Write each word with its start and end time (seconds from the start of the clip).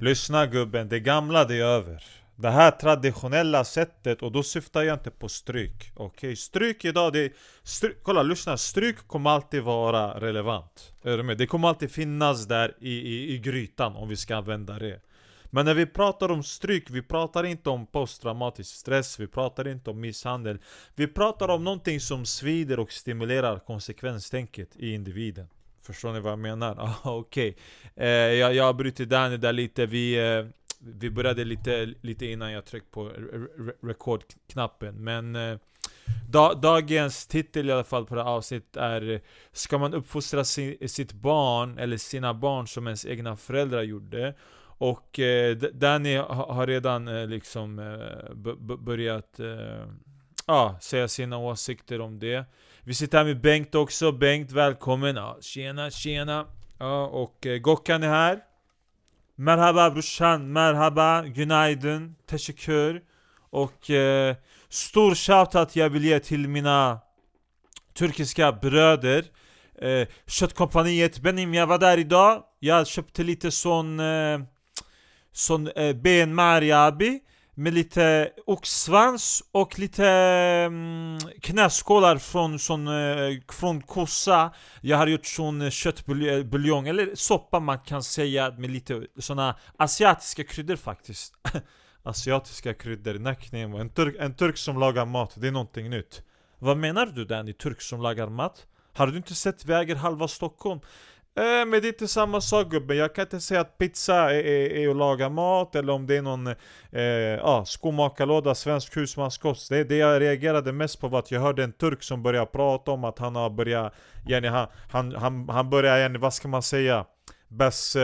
Lyssna 0.00 0.46
gubben, 0.46 0.88
det 0.88 1.00
gamla 1.00 1.44
det 1.44 1.54
är 1.54 1.64
över. 1.64 2.04
Det 2.36 2.50
här 2.50 2.70
traditionella 2.70 3.64
sättet, 3.64 4.22
och 4.22 4.32
då 4.32 4.42
syftar 4.42 4.82
jag 4.82 4.94
inte 4.94 5.10
på 5.10 5.28
stryk. 5.28 5.92
Okej, 5.94 6.06
okay? 6.06 6.36
stryk 6.36 6.84
idag, 6.84 7.12
det 7.12 7.32
stryk, 7.62 7.96
kolla 8.02 8.22
lyssna, 8.22 8.56
stryk 8.56 9.08
kommer 9.08 9.30
alltid 9.30 9.62
vara 9.62 10.20
relevant. 10.20 10.92
Är 11.02 11.16
du 11.16 11.22
med? 11.22 11.38
Det 11.38 11.46
kommer 11.46 11.68
alltid 11.68 11.90
finnas 11.90 12.46
där 12.46 12.76
i, 12.80 12.92
i, 12.92 13.34
i 13.34 13.38
grytan 13.38 13.96
om 13.96 14.08
vi 14.08 14.16
ska 14.16 14.36
använda 14.36 14.78
det. 14.78 15.00
Men 15.44 15.64
när 15.64 15.74
vi 15.74 15.86
pratar 15.86 16.28
om 16.28 16.42
stryk, 16.42 16.90
vi 16.90 17.02
pratar 17.02 17.44
inte 17.44 17.70
om 17.70 17.86
posttraumatisk 17.86 18.76
stress, 18.76 19.20
vi 19.20 19.26
pratar 19.26 19.68
inte 19.68 19.90
om 19.90 20.00
misshandel. 20.00 20.58
Vi 20.94 21.06
pratar 21.06 21.48
om 21.48 21.64
någonting 21.64 22.00
som 22.00 22.26
svider 22.26 22.78
och 22.78 22.92
stimulerar 22.92 23.58
konsekvenstänket 23.58 24.76
i 24.76 24.94
individen. 24.94 25.48
Förstår 25.88 26.12
ni 26.12 26.20
vad 26.20 26.32
jag 26.32 26.38
menar? 26.38 26.76
Ah, 26.78 27.10
Okej 27.10 27.56
okay. 27.94 28.06
eh, 28.06 28.34
jag, 28.34 28.54
jag 28.54 28.64
har 28.64 28.72
brutit 28.72 29.08
Danny 29.08 29.36
där 29.36 29.52
lite, 29.52 29.86
vi, 29.86 30.14
eh, 30.18 30.46
vi 30.78 31.10
började 31.10 31.44
lite, 31.44 31.94
lite 32.00 32.26
innan 32.26 32.52
jag 32.52 32.64
tryckte 32.64 32.90
på 32.90 33.12
rekordknappen 33.82 35.04
Men 35.04 35.36
eh, 35.36 35.58
da, 36.28 36.54
dagens 36.54 37.26
titel 37.26 37.68
i 37.68 37.72
alla 37.72 37.84
fall 37.84 38.06
på 38.06 38.14
det 38.14 38.22
här 38.22 38.30
avsnittet 38.30 38.76
är 38.76 39.20
Ska 39.52 39.78
man 39.78 39.94
uppfostra 39.94 40.44
si, 40.44 40.88
sitt 40.88 41.12
barn, 41.12 41.78
eller 41.78 41.96
sina 41.96 42.34
barn 42.34 42.66
som 42.66 42.86
ens 42.86 43.06
egna 43.06 43.36
föräldrar 43.36 43.82
gjorde? 43.82 44.34
Och 44.78 45.18
eh, 45.18 45.56
Danny 45.56 46.16
har 46.16 46.66
redan 46.66 47.08
eh, 47.08 47.26
liksom 47.26 47.78
eh, 47.78 48.34
börjat 48.78 49.40
eh, 49.40 50.78
säga 50.80 51.08
sina 51.08 51.38
åsikter 51.38 52.00
om 52.00 52.18
det. 52.18 52.44
Vi 52.84 52.94
sitter 52.94 53.18
här 53.18 53.24
med 53.24 53.40
Bengt 53.40 53.74
också. 53.74 54.12
Bengt, 54.12 54.52
välkommen. 54.52 55.16
Ja, 55.16 55.38
tjena, 55.40 55.90
tjena. 55.90 56.46
Ja, 56.78 57.06
och 57.06 57.46
eh, 57.46 57.58
Gokkan 57.58 58.02
är 58.02 58.08
här. 58.08 58.38
Merhaba 59.36 59.90
brorsan, 59.90 60.52
merhaba, 60.52 61.24
günaydın, 61.26 62.16
teşekkür. 62.26 63.02
Och 63.50 63.90
eh, 63.90 64.36
stor 64.68 65.14
shoutout 65.14 65.76
jag 65.76 65.90
vill 65.90 66.04
ge 66.04 66.18
till 66.20 66.48
mina 66.48 67.00
turkiska 67.94 68.52
bröder. 68.52 69.24
Eh, 69.82 70.08
köttkompaniet 70.26 71.20
Benim, 71.20 71.54
jag 71.54 71.66
var 71.66 71.78
där 71.78 71.98
idag. 71.98 72.42
Jag 72.60 72.86
köpte 72.86 73.22
lite 73.22 73.50
sån 73.50 74.00
eh, 74.00 74.40
sån 75.32 75.68
eh, 75.68 75.96
benmärg 75.96 76.72
abi 76.72 77.20
med 77.58 77.74
lite 77.74 78.30
oxsvans 78.46 79.42
och 79.52 79.78
lite 79.78 80.06
mm, 80.06 81.18
knäskålar 81.42 82.18
från, 82.18 82.58
sån, 82.58 82.88
eh, 82.88 83.38
från 83.48 83.80
kossa 83.82 84.52
Jag 84.80 84.96
har 84.96 85.06
gjort 85.06 85.26
sån 85.26 85.70
köttbuljong, 85.70 86.88
eller 86.88 87.14
soppa 87.14 87.60
man 87.60 87.78
kan 87.78 88.02
säga 88.02 88.50
med 88.50 88.70
lite 88.70 89.06
såna 89.18 89.56
asiatiska 89.76 90.44
kryddor 90.44 90.76
faktiskt 90.76 91.34
Asiatiska 92.02 92.74
kryddor, 92.74 93.14
naknemo. 93.14 93.78
en 93.78 93.90
turk, 93.90 94.16
en 94.18 94.34
turk 94.34 94.56
som 94.56 94.78
lagar 94.78 95.06
mat, 95.06 95.32
det 95.36 95.48
är 95.48 95.52
någonting 95.52 95.90
nytt 95.90 96.22
Vad 96.58 96.76
menar 96.76 97.06
du 97.06 97.24
Danny, 97.24 97.52
turk 97.52 97.80
som 97.82 98.02
lagar 98.02 98.28
mat? 98.28 98.66
Har 98.94 99.06
du 99.06 99.16
inte 99.16 99.34
sett 99.34 99.64
vi 99.64 99.72
äger 99.72 99.96
halva 99.96 100.28
Stockholm? 100.28 100.80
Eh, 101.38 101.66
men 101.66 101.70
det 101.70 101.86
är 101.86 101.88
inte 101.88 102.08
samma 102.08 102.40
sak 102.40 102.70
gubben, 102.70 102.96
jag 102.96 103.14
kan 103.14 103.22
inte 103.22 103.40
säga 103.40 103.60
att 103.60 103.78
pizza 103.78 104.14
är, 104.14 104.46
är, 104.46 104.70
är 104.70 104.88
att 104.88 104.96
laga 104.96 105.28
mat 105.28 105.74
eller 105.74 105.92
om 105.92 106.06
det 106.06 106.16
är 106.16 106.22
någon 106.22 106.46
eh, 106.46 107.44
ah, 107.44 107.64
skomakarlåda, 107.64 108.54
svensk 108.54 108.96
husmanskost. 108.96 109.68
Det, 109.68 109.84
det 109.84 109.96
jag 109.96 110.20
reagerade 110.20 110.72
mest 110.72 111.00
på 111.00 111.08
var 111.08 111.18
att 111.18 111.30
jag 111.30 111.40
hörde 111.40 111.64
en 111.64 111.72
turk 111.72 112.02
som 112.02 112.22
började 112.22 112.46
prata 112.46 112.90
om 112.90 113.04
att 113.04 113.18
han 113.18 113.36
har 113.36 113.50
börjat, 113.50 113.94
yani, 114.26 114.48
han, 114.48 114.66
han, 114.90 115.14
han, 115.14 115.48
han 115.48 115.70
börjar, 115.70 115.98
yani, 115.98 116.18
vad 116.18 116.34
ska 116.34 116.48
man 116.48 116.62
säga, 116.62 117.04
bäst 117.48 117.96
eh, 117.96 118.02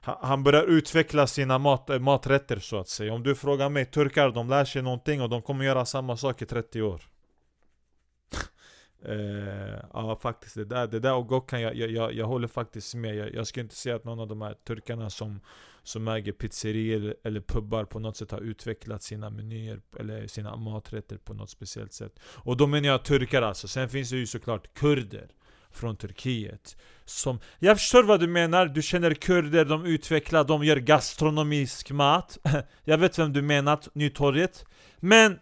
han 0.00 0.42
börjar 0.42 0.62
utveckla 0.62 1.26
sina 1.26 1.58
mat, 1.58 1.90
eh, 1.90 1.98
maträtter 1.98 2.58
så 2.58 2.80
att 2.80 2.88
säga. 2.88 3.12
Om 3.12 3.22
du 3.22 3.34
frågar 3.34 3.68
mig, 3.68 3.84
turkar 3.84 4.30
de 4.30 4.48
lär 4.48 4.64
sig 4.64 4.82
någonting 4.82 5.22
och 5.22 5.28
de 5.28 5.42
kommer 5.42 5.64
göra 5.64 5.84
samma 5.84 6.16
sak 6.16 6.42
i 6.42 6.46
30 6.46 6.82
år. 6.82 7.02
Uh, 9.08 9.78
ja 9.92 10.18
faktiskt, 10.22 10.54
det 10.54 10.64
där, 10.64 10.86
det 10.86 11.00
där 11.00 11.14
och 11.14 11.28
Gokhan, 11.28 11.60
jag, 11.60 11.74
jag, 11.74 11.90
jag, 11.90 12.12
jag 12.12 12.26
håller 12.26 12.48
faktiskt 12.48 12.94
med. 12.94 13.16
Jag, 13.16 13.34
jag 13.34 13.46
skulle 13.46 13.62
inte 13.62 13.74
säga 13.74 13.96
att 13.96 14.04
någon 14.04 14.20
av 14.20 14.28
de 14.28 14.42
här 14.42 14.54
turkarna 14.66 15.10
som, 15.10 15.40
som 15.82 16.08
äger 16.08 16.32
pizzerier 16.32 17.16
eller 17.24 17.40
pubbar 17.40 17.84
på 17.84 17.98
något 17.98 18.16
sätt 18.16 18.30
har 18.30 18.40
utvecklat 18.40 19.02
sina 19.02 19.30
menyer 19.30 19.80
eller 19.98 20.26
sina 20.26 20.56
maträtter 20.56 21.16
på 21.16 21.34
något 21.34 21.50
speciellt 21.50 21.92
sätt. 21.92 22.20
Och 22.24 22.56
då 22.56 22.66
menar 22.66 22.88
jag 22.88 23.04
turkar 23.04 23.42
alltså, 23.42 23.68
sen 23.68 23.88
finns 23.88 24.10
det 24.10 24.16
ju 24.16 24.26
såklart 24.26 24.74
kurder 24.74 25.28
från 25.70 25.96
Turkiet 25.96 26.76
som, 27.04 27.40
Jag 27.58 27.78
förstår 27.78 28.02
vad 28.02 28.20
du 28.20 28.26
menar, 28.26 28.66
du 28.66 28.82
känner 28.82 29.14
kurder, 29.14 29.64
de 29.64 29.84
utvecklar, 29.84 30.44
de 30.44 30.64
gör 30.64 30.76
gastronomisk 30.76 31.90
mat. 31.90 32.38
Jag 32.84 32.98
vet 32.98 33.18
vem 33.18 33.32
du 33.32 33.42
menar, 33.42 33.80
Nytorget. 33.92 34.64
Men 34.96 35.38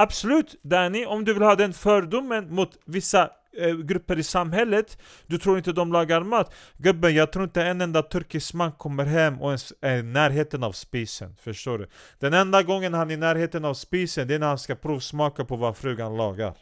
Absolut 0.00 0.56
Danny, 0.62 1.06
om 1.06 1.24
du 1.24 1.34
vill 1.34 1.42
ha 1.42 1.54
den 1.54 1.72
fördomen 1.72 2.54
mot 2.54 2.78
vissa 2.84 3.30
eh, 3.58 3.76
grupper 3.76 4.18
i 4.18 4.22
samhället 4.22 4.98
Du 5.26 5.38
tror 5.38 5.58
inte 5.58 5.72
de 5.72 5.92
lagar 5.92 6.20
mat 6.20 6.54
Gubben, 6.76 7.14
jag 7.14 7.32
tror 7.32 7.44
inte 7.44 7.62
en 7.62 7.80
enda 7.80 8.02
turkisk 8.02 8.54
man 8.54 8.72
kommer 8.72 9.04
hem 9.04 9.42
och 9.42 9.48
ens 9.48 9.72
är 9.80 9.96
i 9.96 10.02
närheten 10.02 10.62
av 10.62 10.72
spisen 10.72 11.36
Förstår 11.40 11.78
du? 11.78 11.88
Den 12.18 12.34
enda 12.34 12.62
gången 12.62 12.94
han 12.94 13.10
är 13.10 13.14
i 13.14 13.16
närheten 13.16 13.64
av 13.64 13.74
spisen, 13.74 14.28
det 14.28 14.34
är 14.34 14.38
när 14.38 14.46
han 14.46 14.58
ska 14.58 14.74
provsmaka 14.74 15.44
på 15.44 15.56
vad 15.56 15.76
frugan 15.76 16.16
lagar 16.16 16.54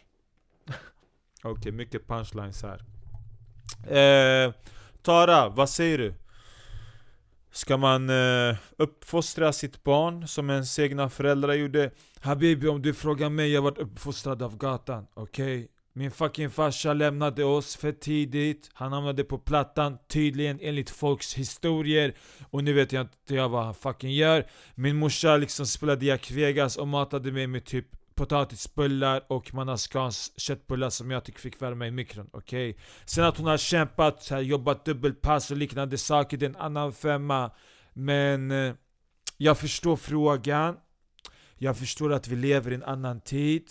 Okej, 1.42 1.52
okay, 1.52 1.72
mycket 1.72 2.08
punchlines 2.08 2.62
här 2.62 2.82
eh, 4.46 4.52
Tara, 5.02 5.48
vad 5.48 5.70
säger 5.70 5.98
du? 5.98 6.14
Ska 7.56 7.76
man 7.76 8.10
eh, 8.10 8.56
uppfostra 8.78 9.52
sitt 9.52 9.84
barn 9.84 10.28
som 10.28 10.50
ens 10.50 10.78
egna 10.78 11.10
föräldrar 11.10 11.54
gjorde? 11.54 11.90
Habibi 12.20 12.68
om 12.68 12.82
du 12.82 12.94
frågar 12.94 13.30
mig, 13.30 13.52
jag 13.52 13.62
varit 13.62 13.78
uppfostrad 13.78 14.42
av 14.42 14.56
gatan, 14.56 15.06
okej? 15.14 15.58
Okay? 15.58 15.68
Min 15.92 16.10
fucking 16.10 16.50
farsa 16.50 16.92
lämnade 16.92 17.44
oss 17.44 17.76
för 17.76 17.92
tidigt 17.92 18.70
Han 18.74 18.92
hamnade 18.92 19.24
på 19.24 19.38
plattan, 19.38 19.98
tydligen 20.08 20.58
enligt 20.62 20.90
folks 20.90 21.34
historier 21.34 22.14
Och 22.50 22.64
nu 22.64 22.72
vet 22.72 22.92
jag 22.92 23.02
inte 23.02 23.34
jag 23.34 23.48
vad 23.48 23.64
han 23.64 23.74
fucking 23.74 24.12
gör 24.12 24.46
Min 24.74 24.96
morsa 24.96 25.36
liksom 25.36 25.66
spelade 25.66 26.06
Jack 26.06 26.30
Vegas 26.30 26.76
och 26.76 26.88
matade 26.88 27.32
mig 27.32 27.46
med 27.46 27.64
typ 27.64 27.95
potatisbullar 28.16 29.26
och 29.28 29.54
manaskans 29.54 30.32
köttbullar 30.36 30.90
som 30.90 31.10
jag 31.10 31.24
tycker 31.24 31.40
fick 31.40 31.62
värma 31.62 31.86
i 31.86 31.90
mikron, 31.90 32.30
okej? 32.32 32.70
Okay? 32.70 32.82
Sen 33.04 33.24
att 33.24 33.38
hon 33.38 33.46
har 33.46 33.56
kämpat, 33.56 34.22
så 34.22 34.34
här, 34.34 34.42
jobbat 34.42 34.84
dubbelpass 34.84 35.50
och 35.50 35.56
liknande 35.56 35.98
saker, 35.98 36.36
det 36.36 36.46
är 36.46 36.50
en 36.50 36.56
annan 36.56 36.92
femma 36.92 37.50
Men 37.92 38.50
eh, 38.50 38.74
jag 39.36 39.58
förstår 39.58 39.96
frågan 39.96 40.76
Jag 41.54 41.78
förstår 41.78 42.12
att 42.12 42.28
vi 42.28 42.36
lever 42.36 42.70
i 42.70 42.74
en 42.74 42.82
annan 42.82 43.20
tid 43.20 43.70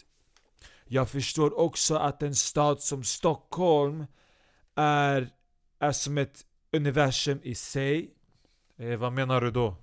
Jag 0.86 1.10
förstår 1.10 1.60
också 1.60 1.96
att 1.96 2.24
en 2.24 2.36
stad 2.36 2.82
som 2.82 3.04
Stockholm 3.04 4.06
är, 4.76 5.30
är 5.80 5.92
som 5.92 6.18
ett 6.18 6.42
universum 6.72 7.40
i 7.44 7.56
sig 7.56 8.14
eh, 8.78 8.96
Vad 8.98 9.14
menar 9.14 9.42
du 9.42 9.52
då? 9.52 9.76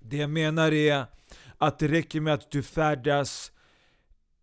Det 0.00 0.16
jag 0.16 0.30
menar 0.30 0.72
är 0.72 1.06
att 1.62 1.78
det 1.78 1.88
räcker 1.88 2.20
med 2.20 2.34
att 2.34 2.50
du 2.50 2.62
färdas 2.62 3.52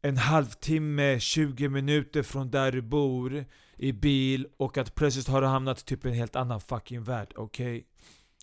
en 0.02 0.18
halvtimme, 0.18 1.19
20 1.19 1.69
minuter 1.69 2.24
från 2.24 2.52
där 2.52 2.72
du 2.72 2.81
bor 2.81 3.46
i 3.78 3.91
bil 3.91 4.47
och 4.57 4.78
att 4.78 4.96
plötsligt 4.96 5.28
har 5.28 5.41
du 5.41 5.47
hamnat 5.47 5.85
typ 5.85 6.06
i 6.06 6.09
en 6.09 6.13
helt 6.13 6.35
annan 6.35 6.62
fucking 6.62 7.03
värld, 7.03 7.34
okej? 7.35 7.78
Okay? 7.78 7.84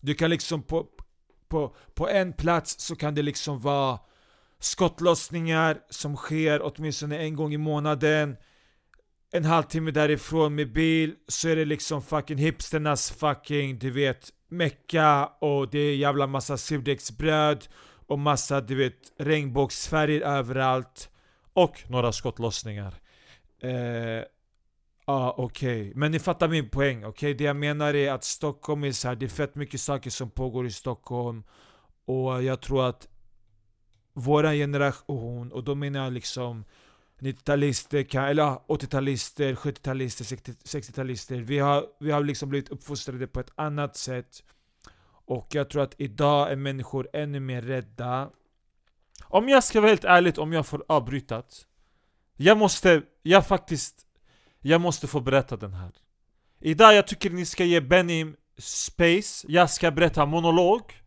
Du 0.00 0.14
kan 0.14 0.30
liksom 0.30 0.62
på, 0.62 0.86
på, 1.48 1.76
på 1.94 2.08
en 2.08 2.32
plats 2.32 2.80
så 2.80 2.96
kan 2.96 3.14
det 3.14 3.22
liksom 3.22 3.60
vara 3.60 3.98
skottlossningar 4.60 5.78
som 5.90 6.16
sker 6.16 6.60
åtminstone 6.62 7.18
en 7.18 7.36
gång 7.36 7.54
i 7.54 7.58
månaden 7.58 8.36
En 9.32 9.44
halvtimme 9.44 9.90
därifrån 9.90 10.54
med 10.54 10.72
bil 10.72 11.14
så 11.28 11.48
är 11.48 11.56
det 11.56 11.64
liksom 11.64 12.02
fucking 12.02 12.38
hipsternas 12.38 13.10
fucking, 13.10 13.78
du 13.78 13.90
vet, 13.90 14.30
mecka 14.48 15.26
och 15.26 15.70
det 15.70 15.78
är 15.78 15.96
jävla 15.96 16.26
massa 16.26 16.56
surdegsbröd 16.56 17.66
och 18.06 18.18
massa 18.18 18.60
du 18.60 18.74
vet 18.74 19.12
regnbågsfärger 19.18 20.20
överallt 20.20 21.10
och 21.52 21.90
några 21.90 22.12
skottlossningar. 22.12 22.94
Ja 23.60 23.68
eh, 23.68 24.24
ah, 25.04 25.34
okej, 25.36 25.80
okay. 25.80 25.92
men 25.94 26.12
ni 26.12 26.18
fattar 26.18 26.48
min 26.48 26.68
poäng, 26.68 26.98
okej? 26.98 27.08
Okay? 27.08 27.34
Det 27.34 27.44
jag 27.44 27.56
menar 27.56 27.94
är 27.94 28.12
att 28.12 28.24
Stockholm 28.24 28.84
är 28.84 28.92
så 28.92 29.08
här, 29.08 29.16
det 29.16 29.26
är 29.26 29.28
fett 29.28 29.54
mycket 29.54 29.80
saker 29.80 30.10
som 30.10 30.30
pågår 30.30 30.66
i 30.66 30.70
Stockholm 30.70 31.44
och 32.04 32.42
jag 32.42 32.60
tror 32.60 32.88
att 32.88 33.08
våran 34.12 34.54
generation, 34.54 35.52
och 35.52 35.64
då 35.64 35.74
menar 35.74 36.04
jag 36.04 36.12
liksom 36.12 36.64
90-talister, 37.20 38.18
eller 38.18 38.42
80-talister, 38.44 39.54
70-talister, 39.54 40.24
60-talister 40.64 41.40
Vi 41.40 41.58
har, 41.58 41.86
vi 42.00 42.10
har 42.10 42.24
liksom 42.24 42.48
blivit 42.48 42.68
uppfostrade 42.68 43.26
på 43.26 43.40
ett 43.40 43.52
annat 43.54 43.96
sätt 43.96 44.42
och 45.26 45.46
jag 45.50 45.70
tror 45.70 45.82
att 45.82 45.94
idag 45.98 46.52
är 46.52 46.56
människor 46.56 47.08
ännu 47.12 47.40
mer 47.40 47.62
rädda. 47.62 48.30
Om 49.24 49.48
jag 49.48 49.64
ska 49.64 49.80
vara 49.80 49.88
helt 49.88 50.04
ärlig, 50.04 50.38
om 50.38 50.52
jag 50.52 50.66
får 50.66 50.84
avbryta 50.88 51.42
Jag 52.36 52.58
måste, 52.58 53.02
jag 53.22 53.46
faktiskt 53.46 54.06
Jag 54.60 54.80
måste 54.80 55.06
få 55.06 55.20
berätta 55.20 55.56
den 55.56 55.74
här. 55.74 55.92
Idag 56.60 56.94
jag 56.94 57.06
tycker 57.06 57.30
ni 57.30 57.46
ska 57.46 57.64
ge 57.64 57.80
Benim 57.80 58.36
space, 58.58 59.46
jag 59.48 59.70
ska 59.70 59.90
berätta 59.90 60.26
monolog. 60.26 61.02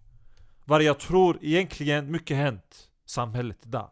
Vad 0.66 0.83
jag 0.83 1.00
tror 1.00 1.39
egentligen 1.42 2.12
mycket 2.12 2.38
hänt 2.38 2.89
samhället 3.06 3.57
idag. 3.66 3.92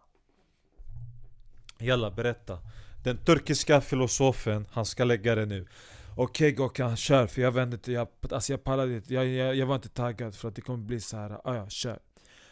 Jalla 1.77 2.11
berätta. 2.11 2.59
Den 3.03 3.17
turkiska 3.17 3.81
filosofen, 3.81 4.67
han 4.71 4.85
ska 4.85 5.03
lägga 5.03 5.35
det 5.35 5.45
nu. 5.45 5.67
Okej 6.19 6.47
okay, 6.47 6.51
Gokan, 6.51 6.97
kör 6.97 7.27
för 7.27 7.41
jag 7.41 7.51
vände 7.51 7.75
inte, 7.75 7.91
jag, 7.91 8.07
alltså 8.31 8.53
jag 8.53 8.63
pallade 8.63 8.95
inte, 8.95 9.13
jag, 9.13 9.27
jag, 9.27 9.55
jag 9.55 9.65
var 9.65 9.75
inte 9.75 9.89
taggad 9.89 10.35
för 10.35 10.47
att 10.47 10.55
det 10.55 10.61
kommer 10.61 10.83
bli 10.85 10.99
så 10.99 11.17
här. 11.17 11.41
Ah, 11.43 11.55
ja, 11.55 11.69
kör 11.69 11.99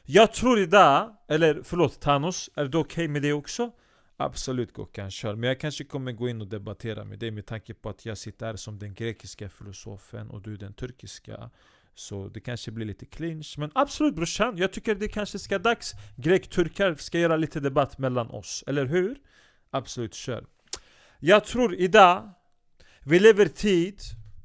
Jag 0.04 0.34
tror 0.34 0.60
idag, 0.60 1.16
eller 1.28 1.62
förlåt 1.64 2.00
Thanos, 2.02 2.50
är 2.56 2.66
det 2.66 2.78
okej 2.78 3.04
okay 3.04 3.08
med 3.08 3.22
det 3.22 3.34
också? 3.34 3.72
Absolut 4.18 4.74
Gokan, 4.74 5.12
kör. 5.12 5.36
Men 5.36 5.48
jag 5.48 5.60
kanske 5.60 5.84
kommer 5.84 6.12
gå 6.12 6.30
in 6.30 6.42
och 6.42 6.48
debattera 6.48 7.04
med 7.04 7.20
dig 7.20 7.32
med 7.32 7.46
tanke 7.46 7.74
på 7.74 7.90
att 7.90 8.06
jag 8.06 8.18
sitter 8.18 8.46
här 8.46 8.56
som 8.56 8.80
den 8.80 8.94
grekiska 8.94 9.50
filosofen 9.50 10.30
och 10.30 10.42
du 10.42 10.58
den 10.58 10.74
turkiska. 10.74 11.50
Så 11.96 12.28
det 12.28 12.40
kanske 12.40 12.72
blir 12.72 12.86
lite 12.86 13.06
clinch. 13.06 13.56
Men 13.58 13.72
absolut 13.76 14.16
brorsan, 14.16 14.58
jag 14.58 14.74
tycker 14.74 14.96
det 14.96 15.08
kanske 15.08 15.40
ska 15.40 15.60
dags. 15.60 15.92
Grek-turkar 16.16 16.96
ska 16.96 17.20
göra 17.20 17.38
lite 17.38 17.60
debatt 17.60 17.98
mellan 17.98 18.30
oss, 18.30 18.64
eller 18.68 18.86
hur? 18.86 19.18
Absolut, 19.70 20.14
kör. 20.14 20.46
Jag 21.20 21.46
tror 21.46 21.76
idag, 21.76 22.32
vi 23.06 23.20
lever 23.20 23.46
tid, 23.46 24.00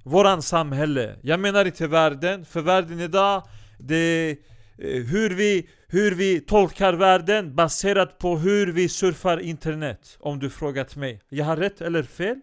våran 0.05 0.43
samhälle. 0.43 1.17
Jag 1.23 1.41
menar 1.41 1.65
inte 1.65 1.87
världen, 1.87 2.45
för 2.45 2.61
världen 2.61 3.01
idag, 3.01 3.43
det 3.79 4.37
Eh, 4.83 5.03
hur 5.03 5.31
vi, 5.31 5.69
hur 5.89 6.15
vi 6.15 6.41
tolkar 6.41 6.93
världen 6.93 7.55
baserat 7.55 8.19
på 8.19 8.39
hur 8.39 8.73
vi 8.73 8.89
surfar 8.89 9.41
internet 9.41 10.17
Om 10.21 10.39
du 10.39 10.51
frågat 10.51 10.97
mig 10.97 11.21
Jag 11.29 11.45
har 11.45 11.57
rätt 11.57 11.81
eller 11.81 12.03
fel? 12.03 12.41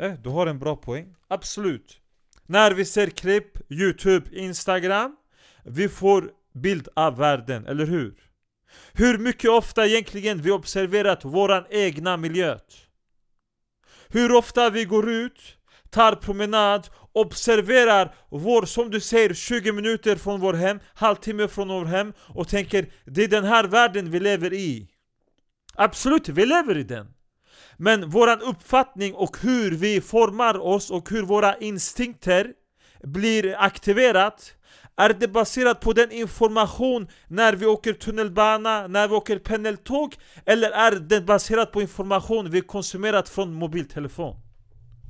Eh, 0.00 0.12
du 0.12 0.28
har 0.28 0.46
en 0.46 0.58
bra 0.58 0.76
poäng 0.76 1.14
Absolut 1.28 2.00
När 2.46 2.70
vi 2.70 2.84
ser 2.84 3.06
klipp, 3.06 3.72
youtube, 3.72 4.26
instagram 4.32 5.16
Vi 5.64 5.88
får 5.88 6.30
bild 6.54 6.88
av 6.96 7.16
världen, 7.16 7.66
eller 7.66 7.86
hur? 7.86 8.14
Hur 8.92 9.18
mycket 9.18 9.50
ofta 9.50 9.86
egentligen 9.86 10.42
vi 10.42 10.50
observerat 10.50 11.24
våran 11.24 11.64
egna 11.70 12.16
miljö 12.16 12.58
hur 14.12 14.32
ofta 14.32 14.70
vi 14.70 14.84
går 14.84 15.10
ut, 15.10 15.56
tar 15.90 16.14
promenad 16.14 16.88
observerar 17.12 18.14
vår, 18.28 18.64
som 18.64 18.90
du 18.90 19.00
säger, 19.00 19.34
20 19.34 19.72
minuter 19.72 20.16
från 20.16 20.40
vår 20.40 20.54
hem, 20.54 20.80
halvtimme 20.94 21.48
från 21.48 21.68
vår 21.68 21.84
hem 21.84 22.12
och 22.28 22.48
tänker 22.48 22.92
det 23.04 23.24
är 23.24 23.28
den 23.28 23.44
här 23.44 23.64
världen 23.64 24.10
vi 24.10 24.20
lever 24.20 24.52
i. 24.52 24.88
Absolut, 25.74 26.28
vi 26.28 26.46
lever 26.46 26.78
i 26.78 26.82
den. 26.82 27.06
Men 27.76 28.10
vår 28.10 28.42
uppfattning 28.42 29.14
och 29.14 29.36
hur 29.40 29.70
vi 29.70 30.00
formar 30.00 30.58
oss 30.58 30.90
och 30.90 31.10
hur 31.10 31.22
våra 31.22 31.56
instinkter 31.56 32.52
blir 33.02 33.54
aktiverat 33.58 34.54
är 34.96 35.12
det 35.12 35.28
baserat 35.28 35.80
på 35.80 35.92
den 35.92 36.12
information 36.12 37.08
när 37.28 37.52
vi 37.52 37.66
åker 37.66 37.92
tunnelbana, 37.92 38.86
när 38.86 39.08
vi 39.08 39.14
åker 39.14 39.38
pendeltåg? 39.38 40.14
Eller 40.46 40.70
är 40.70 40.92
det 40.92 41.20
baserat 41.20 41.72
på 41.72 41.82
information 41.82 42.50
vi 42.50 42.60
konsumerat 42.60 43.28
från 43.28 43.52
mobiltelefon? 43.52 44.36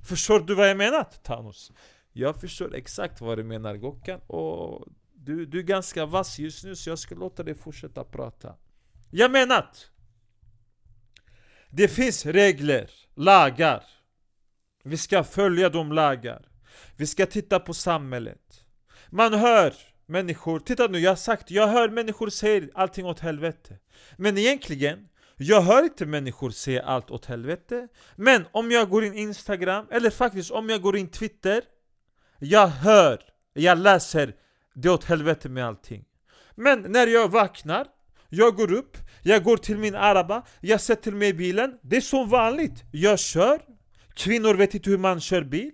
Förstår 0.08 0.40
du 0.40 0.54
vad 0.54 0.70
jag 0.70 0.76
menar 0.76 1.04
Thanos? 1.22 1.72
Jag 2.12 2.40
förstår 2.40 2.74
exakt 2.74 3.20
vad 3.20 3.38
du 3.38 3.44
menar 3.44 3.76
Gokkan 3.76 4.20
och 4.26 4.88
du, 5.14 5.46
du 5.46 5.58
är 5.58 5.62
ganska 5.62 6.06
vass 6.06 6.38
just 6.38 6.64
nu 6.64 6.76
så 6.76 6.90
jag 6.90 6.98
ska 6.98 7.14
låta 7.14 7.42
dig 7.42 7.54
fortsätta 7.54 8.04
prata 8.04 8.54
Jag 9.10 9.30
menar 9.30 9.58
att 9.58 9.90
Det 11.70 11.88
finns 11.88 12.26
regler, 12.26 12.90
lagar 13.14 13.84
Vi 14.82 14.96
ska 14.96 15.24
följa 15.24 15.68
de 15.68 15.92
lagar 15.92 16.48
Vi 16.96 17.06
ska 17.06 17.26
titta 17.26 17.60
på 17.60 17.74
samhället 17.74 18.59
man 19.10 19.34
hör 19.34 19.74
människor, 20.06 20.60
titta 20.60 20.86
nu 20.86 20.98
jag 20.98 21.10
har 21.10 21.16
sagt, 21.16 21.50
jag 21.50 21.66
hör 21.66 21.88
människor 21.88 22.28
säga 22.28 22.68
allting 22.74 23.06
åt 23.06 23.20
helvete. 23.20 23.78
Men 24.16 24.38
egentligen 24.38 25.08
jag 25.36 25.60
hör 25.60 25.82
inte 25.82 26.06
människor 26.06 26.50
säga 26.50 26.82
allt 26.82 27.10
åt 27.10 27.26
helvete. 27.26 27.88
Men 28.16 28.46
om 28.52 28.70
jag 28.70 28.88
går 28.88 29.04
in 29.04 29.14
Instagram, 29.14 29.86
eller 29.90 30.10
faktiskt 30.10 30.50
om 30.50 30.68
jag 30.68 30.82
går 30.82 30.96
in 30.96 31.08
Twitter 31.08 31.62
Jag 32.38 32.66
hör, 32.66 33.20
jag 33.52 33.78
läser 33.78 34.34
det 34.74 34.90
åt 34.90 35.04
helvete 35.04 35.48
med 35.48 35.66
allting. 35.66 36.04
Men 36.54 36.82
när 36.82 37.06
jag 37.06 37.28
vaknar, 37.28 37.86
jag 38.28 38.56
går 38.56 38.72
upp, 38.72 38.96
jag 39.22 39.44
går 39.44 39.56
till 39.56 39.78
min 39.78 39.94
araba, 39.94 40.46
jag 40.60 40.80
sätter 40.80 41.12
mig 41.12 41.28
i 41.28 41.34
bilen. 41.34 41.78
Det 41.82 41.96
är 41.96 42.00
som 42.00 42.28
vanligt, 42.28 42.84
jag 42.92 43.18
kör. 43.18 43.60
Kvinnor 44.14 44.54
vet 44.54 44.74
inte 44.74 44.90
hur 44.90 44.98
man 44.98 45.20
kör 45.20 45.42
bil. 45.42 45.72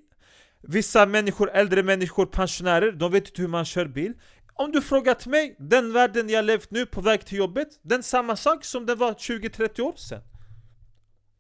Vissa 0.69 1.07
människor, 1.07 1.51
äldre 1.51 1.83
människor, 1.83 2.27
pensionärer, 2.27 2.93
de 2.93 3.13
vet 3.13 3.29
inte 3.29 3.43
hur 3.43 3.49
man 3.49 3.65
kör 3.65 3.87
bil 3.87 4.15
om 4.59 4.73
du 4.73 4.83
frågat 4.83 5.27
mig, 5.27 5.57
den 5.59 5.93
världen 5.93 6.29
jag 6.29 6.45
levt 6.45 6.71
nu 6.71 6.87
på 6.87 7.01
väg 7.01 7.25
till 7.25 7.39
jobbet, 7.39 7.69
den 7.83 8.03
samma 8.03 8.37
sak 8.37 8.65
som 8.65 8.87
den 8.87 8.99
var 8.99 9.13
20-30 9.13 9.81
år 9.81 9.97
sedan. 9.97 10.23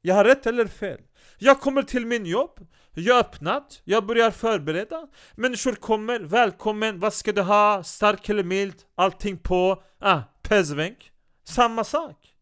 Jag 0.02 0.14
har 0.14 0.24
rätt 0.24 0.46
eller 0.46 0.66
fel? 0.66 1.00
Jag 1.38 1.60
kommer 1.60 1.82
till 1.82 2.06
min 2.06 2.26
jobb, 2.26 2.66
jag 2.94 3.14
har 3.14 3.20
öppnat, 3.20 3.80
jag 3.84 4.06
börjar 4.06 4.30
förbereda 4.30 5.06
Människor 5.34 5.72
kommer, 5.72 6.20
välkommen, 6.20 7.00
vad 7.00 7.14
ska 7.14 7.32
du 7.32 7.42
ha? 7.42 7.82
Stark 7.82 8.28
eller 8.28 8.44
mild? 8.44 8.74
Allting 8.94 9.38
på, 9.38 9.82
ah, 10.00 10.20
pezvenk 10.42 11.10
Samma 11.44 11.84
sak 11.84 12.34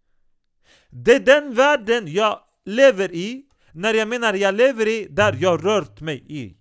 Det 0.89 1.15
är 1.15 1.21
den 1.21 1.55
världen 1.55 2.13
jag 2.13 2.41
lever 2.65 3.13
i 3.13 3.43
När 3.73 3.95
jag 3.95 4.09
menar 4.09 4.35
jag 4.35 4.55
lever 4.55 4.89
i, 4.89 5.07
där 5.11 5.37
jag 5.41 5.67
rört 5.67 6.01
mig 6.01 6.25
i 6.29 6.57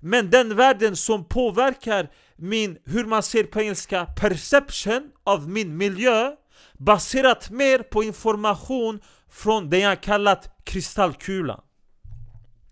men 0.00 0.30
den 0.30 0.56
världen 0.56 0.96
som 0.96 1.24
påverkar 1.24 2.10
min, 2.36 2.78
hur 2.84 3.04
man 3.04 3.22
ser 3.22 3.44
på 3.44 3.60
engelska, 3.60 4.06
perception 4.06 5.10
av 5.24 5.48
min 5.48 5.76
miljö 5.76 6.36
baserat 6.72 7.50
mer 7.50 7.78
på 7.78 8.02
information 8.02 9.00
från 9.28 9.70
det 9.70 9.78
jag 9.78 10.02
kallat 10.02 10.56
kristallkulan 10.64 11.60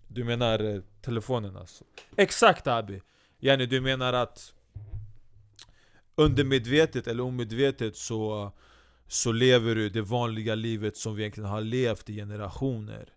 Du 0.09 0.25
menar 0.25 0.75
eh, 0.75 0.81
telefonen 1.03 1.56
alltså? 1.56 1.85
Exakt 2.17 2.67
Abi! 2.67 3.03
Yani 3.41 3.67
du 3.67 3.81
menar 3.81 4.12
att 4.12 4.53
undermedvetet 6.17 7.06
eller 7.06 7.23
omedvetet 7.23 7.97
så, 7.97 8.53
så 9.09 9.32
lever 9.32 9.75
du 9.75 9.88
det 9.88 10.03
vanliga 10.03 10.55
livet 10.55 10.97
som 10.97 11.15
vi 11.15 11.23
egentligen 11.23 11.50
har 11.50 11.61
levt 11.61 12.11
i 12.11 12.15
generationer 12.15 13.13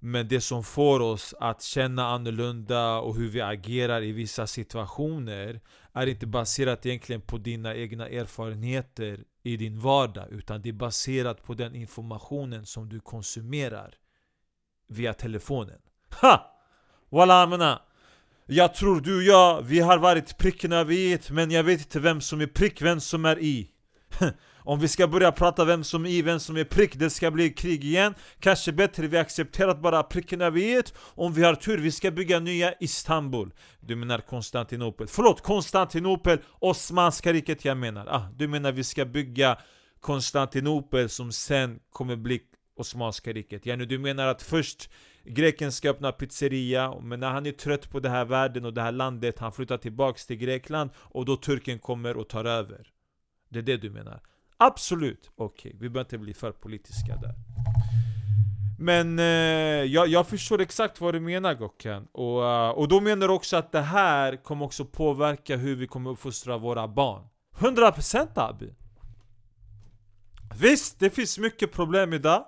men 0.00 0.28
det 0.28 0.40
som 0.40 0.64
får 0.64 1.00
oss 1.00 1.34
att 1.40 1.62
känna 1.62 2.06
annorlunda 2.06 2.98
och 2.98 3.16
hur 3.16 3.28
vi 3.28 3.40
agerar 3.40 4.02
i 4.02 4.12
vissa 4.12 4.46
situationer 4.46 5.60
är 5.92 6.06
inte 6.06 6.26
baserat 6.26 6.86
egentligen 6.86 7.20
på 7.20 7.38
dina 7.38 7.74
egna 7.74 8.08
erfarenheter 8.08 9.24
i 9.42 9.56
din 9.56 9.80
vardag 9.80 10.28
utan 10.30 10.62
det 10.62 10.68
är 10.68 10.72
baserat 10.72 11.42
på 11.42 11.54
den 11.54 11.74
informationen 11.74 12.66
som 12.66 12.88
du 12.88 13.00
konsumerar 13.00 13.94
via 14.88 15.14
telefonen. 15.14 15.78
Ha! 16.20 16.52
Walla 17.10 17.46
mena! 17.46 17.82
Jag 18.46 18.74
tror 18.74 19.00
du 19.00 19.16
och 19.16 19.22
jag, 19.22 19.62
vi 19.62 19.80
har 19.80 19.98
varit 19.98 20.38
pricken 20.38 20.72
över 20.72 20.92
i 20.92 21.18
men 21.30 21.50
jag 21.50 21.64
vet 21.64 21.80
inte 21.80 22.00
vem 22.00 22.20
som 22.20 22.40
är 22.40 22.46
prick, 22.46 22.82
vem 22.82 23.00
som 23.00 23.24
är 23.24 23.38
i. 23.38 23.70
Om 24.66 24.80
vi 24.80 24.88
ska 24.88 25.08
börja 25.08 25.32
prata 25.32 25.64
vem 25.64 25.84
som 25.84 26.06
är 26.06 26.10
i, 26.10 26.22
vem 26.22 26.40
som 26.40 26.56
är 26.56 26.64
prick, 26.64 26.94
det 26.94 27.10
ska 27.10 27.30
bli 27.30 27.50
krig 27.50 27.84
igen. 27.84 28.14
Kanske 28.40 28.72
bättre 28.72 29.06
vi 29.06 29.18
accepterar 29.18 29.68
att 29.68 29.82
bara 29.82 30.02
pricken 30.02 30.40
över 30.40 30.60
i 30.60 30.82
Om 30.98 31.32
vi 31.32 31.42
har 31.42 31.54
tur, 31.54 31.78
vi 31.78 31.90
ska 31.92 32.10
bygga 32.10 32.38
nya 32.38 32.74
Istanbul. 32.80 33.50
Du 33.80 33.96
menar 33.96 34.18
Konstantinopel, 34.18 35.06
förlåt 35.06 35.40
Konstantinopel, 35.40 36.38
Osmanska 36.58 37.32
riket 37.32 37.64
jag 37.64 37.76
menar. 37.76 38.06
Ah, 38.06 38.28
Du 38.36 38.48
menar 38.48 38.72
vi 38.72 38.84
ska 38.84 39.04
bygga 39.04 39.58
Konstantinopel 40.00 41.08
som 41.08 41.32
sen 41.32 41.78
kommer 41.90 42.16
bli 42.16 42.40
Osmanska 42.76 43.32
riket. 43.32 43.66
Jenny, 43.66 43.84
Du 43.84 43.98
menar 43.98 44.26
att 44.26 44.42
först 44.42 44.90
Greken 45.24 45.72
ska 45.72 45.90
öppna 45.90 46.12
pizzeria, 46.12 47.00
men 47.00 47.20
när 47.20 47.30
han 47.30 47.46
är 47.46 47.52
trött 47.52 47.90
på 47.90 48.00
den 48.00 48.12
här 48.12 48.24
världen 48.24 48.64
och 48.64 48.74
det 48.74 48.82
här 48.82 48.92
landet 48.92 49.38
Han 49.38 49.52
flyttar 49.52 49.78
tillbaks 49.78 50.26
till 50.26 50.36
Grekland 50.36 50.90
och 50.96 51.24
då 51.24 51.36
turken 51.36 51.78
kommer 51.78 52.16
och 52.16 52.28
tar 52.28 52.44
över. 52.44 52.88
Det 53.48 53.58
är 53.58 53.62
det 53.62 53.76
du 53.76 53.90
menar. 53.90 54.20
Absolut, 54.58 55.30
okej, 55.36 55.68
okay. 55.68 55.72
vi 55.72 55.88
behöver 55.88 56.00
inte 56.00 56.18
bli 56.18 56.34
för 56.34 56.52
politiska 56.52 57.16
där. 57.16 57.34
Men 58.78 59.18
eh, 59.18 59.24
jag, 59.84 60.08
jag 60.08 60.26
förstår 60.26 60.60
exakt 60.60 61.00
vad 61.00 61.14
du 61.14 61.20
menar 61.20 61.54
Gocken. 61.54 62.08
Och, 62.12 62.42
uh, 62.42 62.68
och 62.68 62.88
då 62.88 63.00
menar 63.00 63.28
du 63.28 63.34
också 63.34 63.56
att 63.56 63.72
det 63.72 63.80
här 63.80 64.44
kommer 64.44 64.64
också 64.64 64.84
påverka 64.84 65.56
hur 65.56 65.76
vi 65.76 65.86
kommer 65.86 66.10
uppfostra 66.10 66.58
våra 66.58 66.88
barn. 66.88 67.28
100% 67.58 68.28
Abi! 68.34 68.74
Visst, 70.60 70.98
det 70.98 71.10
finns 71.10 71.38
mycket 71.38 71.72
problem 71.72 72.12
idag. 72.12 72.46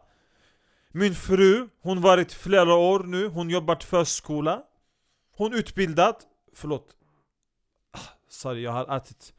Min 0.93 1.15
fru, 1.15 1.69
hon 1.83 2.01
varit 2.01 2.33
flera 2.33 2.75
år 2.75 3.01
nu, 3.05 3.27
hon 3.27 3.51
jobbat 3.51 3.85
förskola. 3.85 4.63
Hon 5.37 5.55
utbildad, 5.55 6.17
förlåt. 6.55 6.97
Ah, 7.93 7.99
sorry, 8.29 8.63
jag 8.63 8.73
har 8.73 8.97
ätit 8.97 9.35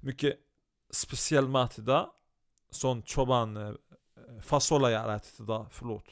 mycket 0.00 0.34
speciell 0.90 1.48
mat 1.48 1.78
idag. 1.78 2.10
Sån 2.74 3.02
choban 3.02 3.56
eh, 3.56 3.68
eh, 3.68 3.74
fasola 4.42 4.90
yarattı 4.90 5.42
förlåt 5.70 6.04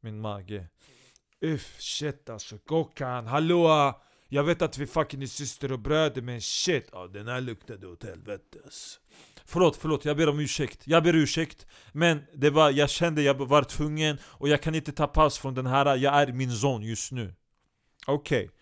Min 0.00 0.20
mage 0.20 0.68
Uff, 1.40 1.80
shit 1.80 2.30
alltså, 2.30 2.58
Gokan, 2.66 3.26
hallå! 3.26 3.94
Jag 4.28 4.44
vet 4.44 4.62
att 4.62 4.78
vi 4.78 4.86
fucking 4.86 5.22
är 5.22 5.26
syster 5.26 5.72
och 5.72 5.78
bröder 5.78 6.22
men 6.22 6.40
shit, 6.40 6.88
ja, 6.92 7.06
den 7.06 7.28
här 7.28 7.40
luktade 7.40 7.86
åt 7.86 8.02
helvete 8.04 8.58
ass. 8.66 9.00
Förlåt, 9.44 9.76
förlåt, 9.76 10.04
jag 10.04 10.16
ber 10.16 10.28
om 10.28 10.40
ursäkt. 10.40 10.86
Jag 10.86 11.02
ber 11.02 11.14
ursäkt. 11.14 11.66
Men 11.92 12.22
det 12.34 12.50
var, 12.50 12.70
jag 12.70 12.90
kände 12.90 13.22
jag 13.22 13.34
var 13.34 13.62
tvungen 13.62 14.18
och 14.24 14.48
jag 14.48 14.62
kan 14.62 14.74
inte 14.74 14.92
ta 14.92 15.06
paus 15.06 15.38
från 15.38 15.54
den 15.54 15.66
här, 15.66 15.96
jag 15.96 16.14
är 16.14 16.32
min 16.32 16.52
son 16.52 16.82
just 16.82 17.12
nu. 17.12 17.34
Okej. 18.06 18.44
Okay. 18.44 18.61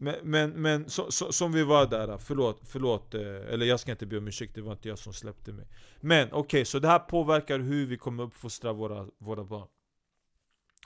Men, 0.00 0.14
men, 0.22 0.50
men 0.50 0.90
så, 0.90 1.10
så, 1.10 1.32
som 1.32 1.52
vi 1.52 1.64
var 1.64 1.86
där, 1.86 2.18
förlåt, 2.18 2.60
förlåt, 2.64 3.14
eh, 3.14 3.20
eller 3.20 3.66
jag 3.66 3.80
ska 3.80 3.90
inte 3.90 4.06
be 4.06 4.18
om 4.18 4.28
ursäkt, 4.28 4.54
det 4.54 4.62
var 4.62 4.72
inte 4.72 4.88
jag 4.88 4.98
som 4.98 5.12
släppte 5.12 5.52
mig. 5.52 5.66
Men 6.00 6.28
okej, 6.28 6.38
okay, 6.38 6.64
så 6.64 6.78
det 6.78 6.88
här 6.88 6.98
påverkar 6.98 7.58
hur 7.58 7.86
vi 7.86 7.96
kommer 7.98 8.22
uppfostra 8.22 8.72
våra, 8.72 9.06
våra 9.18 9.44
barn. 9.44 9.68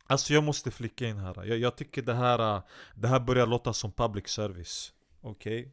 Alltså 0.06 0.34
jag 0.34 0.44
måste 0.44 0.70
flicka 0.70 1.08
in 1.08 1.18
här, 1.18 1.44
jag, 1.44 1.58
jag 1.58 1.76
tycker 1.76 2.02
det 2.02 2.14
här, 2.14 2.56
eh, 2.56 2.62
det 2.94 3.08
här 3.08 3.20
börjar 3.20 3.46
låta 3.46 3.72
som 3.72 3.92
public 3.92 4.28
service. 4.28 4.92
Okej? 5.20 5.60
Okay? 5.60 5.72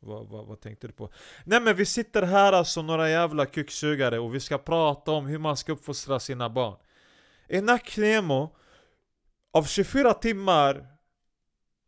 Vad, 0.00 0.28
vad, 0.28 0.46
vad, 0.46 0.60
tänkte 0.60 0.86
du 0.86 0.92
på? 0.92 1.10
Nej 1.44 1.60
men 1.60 1.76
vi 1.76 1.86
sitter 1.86 2.22
här 2.22 2.52
alltså 2.52 2.82
några 2.82 3.10
jävla 3.10 3.46
kuksugare 3.46 4.18
och 4.18 4.34
vi 4.34 4.40
ska 4.40 4.58
prata 4.58 5.10
om 5.10 5.26
hur 5.26 5.38
man 5.38 5.56
ska 5.56 5.72
uppfostra 5.72 6.20
sina 6.20 6.50
barn. 6.50 6.76
Enak 7.48 7.96
Nemo, 7.96 8.56
av 9.52 9.64
24 9.64 10.14
timmar 10.14 10.86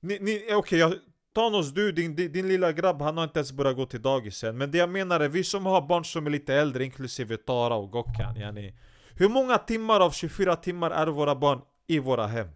ni, 0.02 0.18
ni, 0.20 0.34
eh, 0.34 0.56
Okej, 0.56 0.56
okay, 0.56 0.78
jag, 0.78 0.94
Thanos 1.34 1.72
du, 1.72 1.92
din, 1.92 2.16
din, 2.16 2.32
din, 2.32 2.48
lilla 2.48 2.72
grabb, 2.72 3.02
han 3.02 3.16
har 3.16 3.24
inte 3.24 3.38
ens 3.38 3.52
börjat 3.52 3.76
gå 3.76 3.86
till 3.86 4.02
dagis 4.02 4.44
än 4.44 4.58
Men 4.58 4.70
det 4.70 4.78
jag 4.78 4.90
menar 4.90 5.20
är, 5.20 5.28
vi 5.28 5.44
som 5.44 5.66
har 5.66 5.82
barn 5.82 6.04
som 6.04 6.26
är 6.26 6.30
lite 6.30 6.54
äldre, 6.54 6.84
inklusive 6.84 7.36
Tara 7.36 7.74
och 7.74 7.90
Gokkan 7.90 8.36
yani, 8.36 8.74
Hur 9.14 9.28
många 9.28 9.58
timmar 9.58 10.00
av 10.00 10.10
24 10.10 10.56
timmar 10.56 10.90
är 10.90 11.06
våra 11.06 11.34
barn 11.34 11.60
i 11.86 11.98
våra 11.98 12.26
hem? 12.26 12.48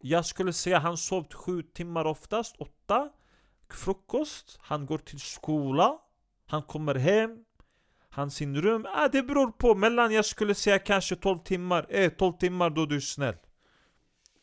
Jag 0.00 0.26
skulle 0.26 0.52
säga 0.52 0.78
han 0.78 0.96
sov 0.96 1.26
7 1.32 1.62
timmar 1.62 2.04
oftast, 2.04 2.56
8 2.58 3.08
Frukost, 3.70 4.58
han 4.60 4.86
går 4.86 4.98
till 4.98 5.20
skola 5.20 5.98
Han 6.46 6.62
kommer 6.62 6.94
hem 6.94 7.44
Han 8.10 8.30
sin 8.30 8.62
rum, 8.62 8.86
ah, 8.94 9.08
det 9.08 9.22
beror 9.22 9.50
på, 9.50 9.74
mellan 9.74 10.12
jag 10.12 10.24
skulle 10.24 10.54
säga 10.54 10.78
kanske 10.78 11.16
12 11.16 11.38
timmar 11.38 11.86
Eh, 11.88 12.10
12 12.10 12.32
timmar 12.32 12.70
då 12.70 12.86
du 12.86 12.96
är 12.96 13.00
snäll 13.00 13.36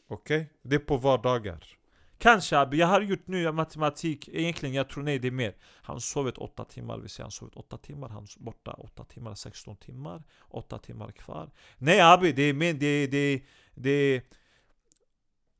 Okej? 0.08 0.38
Okay? 0.38 0.48
Det 0.62 0.76
är 0.76 0.80
på 0.80 0.98
vardagar 0.98 1.76
Kanske 2.18 2.58
Abi, 2.58 2.78
jag 2.78 2.88
har 2.88 3.02
gjort 3.02 3.28
nu 3.28 3.52
matematik, 3.52 4.30
egentligen 4.34 4.76
jag 4.76 4.90
tror 4.90 5.04
nej 5.04 5.20
det 5.20 5.28
är 5.28 5.32
mer. 5.32 5.56
Han 5.82 6.02
sovit 6.02 6.38
8 6.38 6.66
timmar, 6.66 6.98
vi 6.98 7.10
säger 7.10 7.24
han 7.24 7.32
sovit 7.32 7.56
8 7.56 7.78
timmar, 7.78 8.10
han 8.10 8.24
är 8.24 8.44
borta 8.44 8.72
8 8.72 9.04
timmar, 9.04 9.36
16 9.36 9.76
timmar. 9.78 10.24
8 10.50 10.78
timmar 10.78 11.12
kvar. 11.12 11.52
Nej 11.78 12.02
Abi, 12.02 12.32
det 12.32 12.44
är 12.44 12.54
mer, 12.54 12.74
det, 12.74 13.08
det, 13.08 13.44
det 13.74 14.22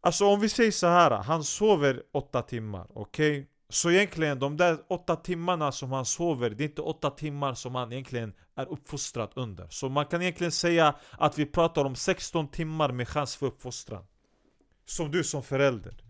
Alltså 0.02 0.26
om 0.26 0.40
vi 0.40 0.50
säger 0.50 0.72
så 0.72 0.88
här, 0.88 1.12
han 1.12 1.44
sover 1.44 2.04
8 2.12 2.42
timmar, 2.42 2.88
okej? 2.90 3.40
Okay? 3.40 3.46
Så 3.70 3.92
egentligen 3.92 4.40
de 4.40 4.58
där 4.58 4.78
8 4.88 5.16
timmarna 5.16 5.72
som 5.72 5.92
han 5.92 6.06
sover, 6.06 6.50
det 6.50 6.64
är 6.64 6.68
inte 6.68 6.82
8 6.82 7.10
timmar 7.10 7.54
som 7.54 7.76
han 7.76 7.92
egentligen 7.92 8.34
är 8.56 8.66
uppfostrad 8.66 9.32
under. 9.36 9.68
Så 9.70 9.90
man 9.90 10.06
kan 10.06 10.22
egentligen 10.22 10.52
säga 10.52 10.96
att 11.12 11.40
vi 11.40 11.46
pratar 11.46 11.86
om 11.86 11.96
16 11.96 12.48
timmar 12.48 12.92
med 12.92 13.08
chans 13.08 13.36
för 13.36 13.46
uppfostran. 13.46 14.06
Som 14.86 15.12
du 15.12 15.24
som 15.24 15.44
förälder 15.44 16.05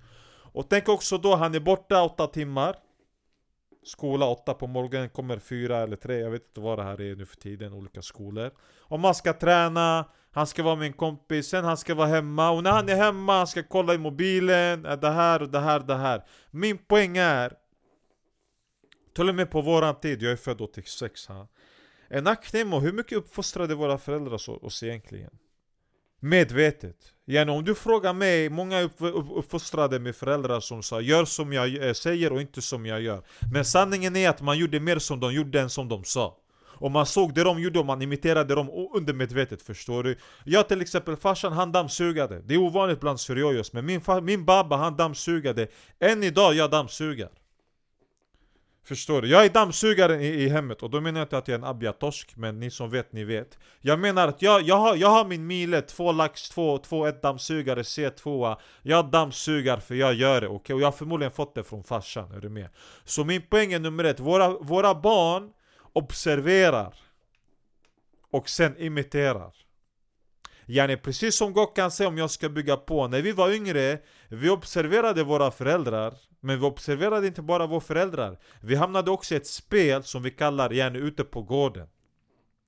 och 0.55 0.69
tänk 0.69 0.89
också 0.89 1.17
då, 1.17 1.35
han 1.35 1.55
är 1.55 1.59
borta 1.59 2.03
åtta 2.03 2.27
timmar. 2.27 2.75
Skola 3.83 4.25
åtta 4.25 4.53
på 4.53 4.67
morgonen, 4.67 5.09
kommer 5.09 5.39
fyra 5.39 5.77
eller 5.77 5.95
tre, 5.95 6.19
jag 6.19 6.31
vet 6.31 6.47
inte 6.47 6.59
vad 6.59 6.79
det 6.79 6.83
här 6.83 7.01
är 7.01 7.15
nu 7.15 7.25
för 7.25 7.35
tiden, 7.35 7.73
olika 7.73 8.01
skolor. 8.01 8.51
Om 8.79 9.01
man 9.01 9.15
ska 9.15 9.33
träna, 9.33 10.05
han 10.31 10.47
ska 10.47 10.63
vara 10.63 10.75
med 10.75 10.87
en 10.87 10.93
kompis, 10.93 11.47
sen 11.47 11.65
han 11.65 11.77
ska 11.77 11.95
vara 11.95 12.07
hemma. 12.07 12.51
Och 12.51 12.63
när 12.63 12.71
han 12.71 12.89
är 12.89 12.95
hemma, 12.95 13.37
han 13.37 13.47
ska 13.47 13.63
kolla 13.63 13.93
i 13.93 13.97
mobilen, 13.97 14.81
det 14.81 15.09
här 15.09 15.41
och 15.41 15.49
det 15.49 15.59
här 15.59 15.79
och 15.79 15.85
det 15.85 15.95
här. 15.95 16.23
Min 16.51 16.77
poäng 16.77 17.17
är 17.17 17.53
Till 19.15 19.29
och 19.29 19.35
med 19.35 19.51
på 19.51 19.61
våran 19.61 19.99
tid, 19.99 20.21
jag 20.21 20.31
är 20.31 20.35
född 20.35 20.61
86 20.61 21.27
här 21.27 21.47
En 22.07 22.27
aknemo, 22.27 22.79
hur 22.79 22.93
mycket 22.93 23.17
uppfostrade 23.17 23.75
våra 23.75 23.97
föräldrar 23.97 24.65
oss 24.65 24.83
egentligen? 24.83 25.37
Medvetet. 26.25 26.95
Igen, 27.27 27.49
om 27.49 27.63
du 27.63 27.75
frågar 27.75 28.13
mig, 28.13 28.49
många 28.49 28.77
är 28.77 28.89
uppfostrade 29.37 29.99
med 29.99 30.15
föräldrar 30.15 30.59
som 30.59 30.83
sa 30.83 31.01
Gör 31.01 31.25
som 31.25 31.53
jag 31.53 31.87
eh, 31.87 31.93
säger 31.93 32.31
och 32.33 32.41
inte 32.41 32.61
som 32.61 32.85
jag 32.85 33.01
gör. 33.01 33.21
Men 33.53 33.65
sanningen 33.65 34.15
är 34.15 34.29
att 34.29 34.41
man 34.41 34.57
gjorde 34.57 34.79
mer 34.79 34.99
som 34.99 35.19
de 35.19 35.33
gjorde 35.33 35.61
än 35.61 35.69
som 35.69 35.89
de 35.89 36.03
sa. 36.03 36.37
Och 36.63 36.91
man 36.91 37.05
såg 37.05 37.33
det 37.33 37.43
de 37.43 37.61
gjorde 37.61 37.79
och 37.79 37.85
man 37.85 38.01
imiterade 38.01 38.55
dem 38.55 38.89
undermedvetet 38.93 39.61
förstår 39.61 40.03
du? 40.03 40.17
Jag 40.43 40.67
till 40.67 40.81
exempel, 40.81 41.15
farsan 41.15 41.53
han 41.53 41.71
dammsugade. 41.71 42.41
Det 42.41 42.53
är 42.53 42.57
ovanligt 42.57 42.99
bland 42.99 43.19
syriojos 43.19 43.73
men 43.73 43.85
min, 43.85 44.01
min 44.21 44.45
baba 44.45 44.77
han 44.77 44.95
dammsugade. 44.95 45.67
Än 45.99 46.23
idag 46.23 46.53
jag 46.53 46.71
dammsugar 46.71 47.29
Förstår 48.87 49.21
du? 49.21 49.27
Jag 49.27 49.45
är 49.45 49.49
dammsugaren 49.49 50.21
i, 50.21 50.27
i 50.27 50.49
hemmet 50.49 50.83
och 50.83 50.89
då 50.89 51.01
menar 51.01 51.19
jag 51.19 51.25
inte 51.25 51.37
att 51.37 51.47
jag 51.47 51.55
är 51.55 51.59
en 51.59 51.69
abjatorsk 51.69 52.35
Men 52.35 52.59
ni 52.59 52.71
som 52.71 52.89
vet, 52.89 53.11
ni 53.11 53.23
vet 53.23 53.59
Jag 53.81 53.99
menar 53.99 54.27
att 54.27 54.41
jag, 54.41 54.61
jag, 54.61 54.75
har, 54.75 54.95
jag 54.95 55.07
har 55.07 55.25
min 55.25 55.47
mile, 55.47 55.81
två 55.81 56.11
lax, 56.11 56.49
två, 56.49 56.77
två 56.77 57.05
ett 57.05 57.21
dammsugare, 57.21 57.81
C2 57.81 58.57
Jag 58.81 59.11
dammsugar 59.11 59.77
för 59.77 59.95
jag 59.95 60.13
gör 60.13 60.41
det, 60.41 60.47
okej? 60.47 60.55
Okay? 60.55 60.73
Och 60.73 60.81
jag 60.81 60.87
har 60.87 60.91
förmodligen 60.91 61.31
fått 61.31 61.55
det 61.55 61.63
från 61.63 61.83
farsan, 61.83 62.31
är 62.31 62.39
du 62.39 62.49
med? 62.49 62.69
Så 63.03 63.23
min 63.23 63.41
poäng 63.41 63.73
är 63.73 63.79
nummer 63.79 64.03
ett, 64.03 64.19
våra, 64.19 64.49
våra 64.49 64.95
barn 64.95 65.51
observerar 65.93 66.93
Och 68.31 68.49
sen 68.49 68.77
imiterar 68.77 69.53
Yani 70.67 70.97
precis 70.97 71.35
som 71.35 71.53
Gokkan 71.53 71.91
säger 71.91 72.07
om 72.07 72.17
jag 72.17 72.31
ska 72.31 72.49
bygga 72.49 72.77
på 72.77 73.07
När 73.07 73.21
vi 73.21 73.31
var 73.31 73.51
yngre, 73.51 73.99
vi 74.29 74.49
observerade 74.49 75.23
våra 75.23 75.51
föräldrar 75.51 76.13
men 76.45 76.59
vi 76.59 76.65
observerade 76.65 77.27
inte 77.27 77.41
bara 77.41 77.67
våra 77.67 77.81
föräldrar. 77.81 78.39
Vi 78.61 78.75
hamnade 78.75 79.11
också 79.11 79.33
i 79.33 79.37
ett 79.37 79.47
spel 79.47 80.03
som 80.03 80.23
vi 80.23 80.31
kallar 80.31 80.69
gärna 80.69 80.97
ute 80.97 81.23
på 81.23 81.41
gården. 81.41 81.87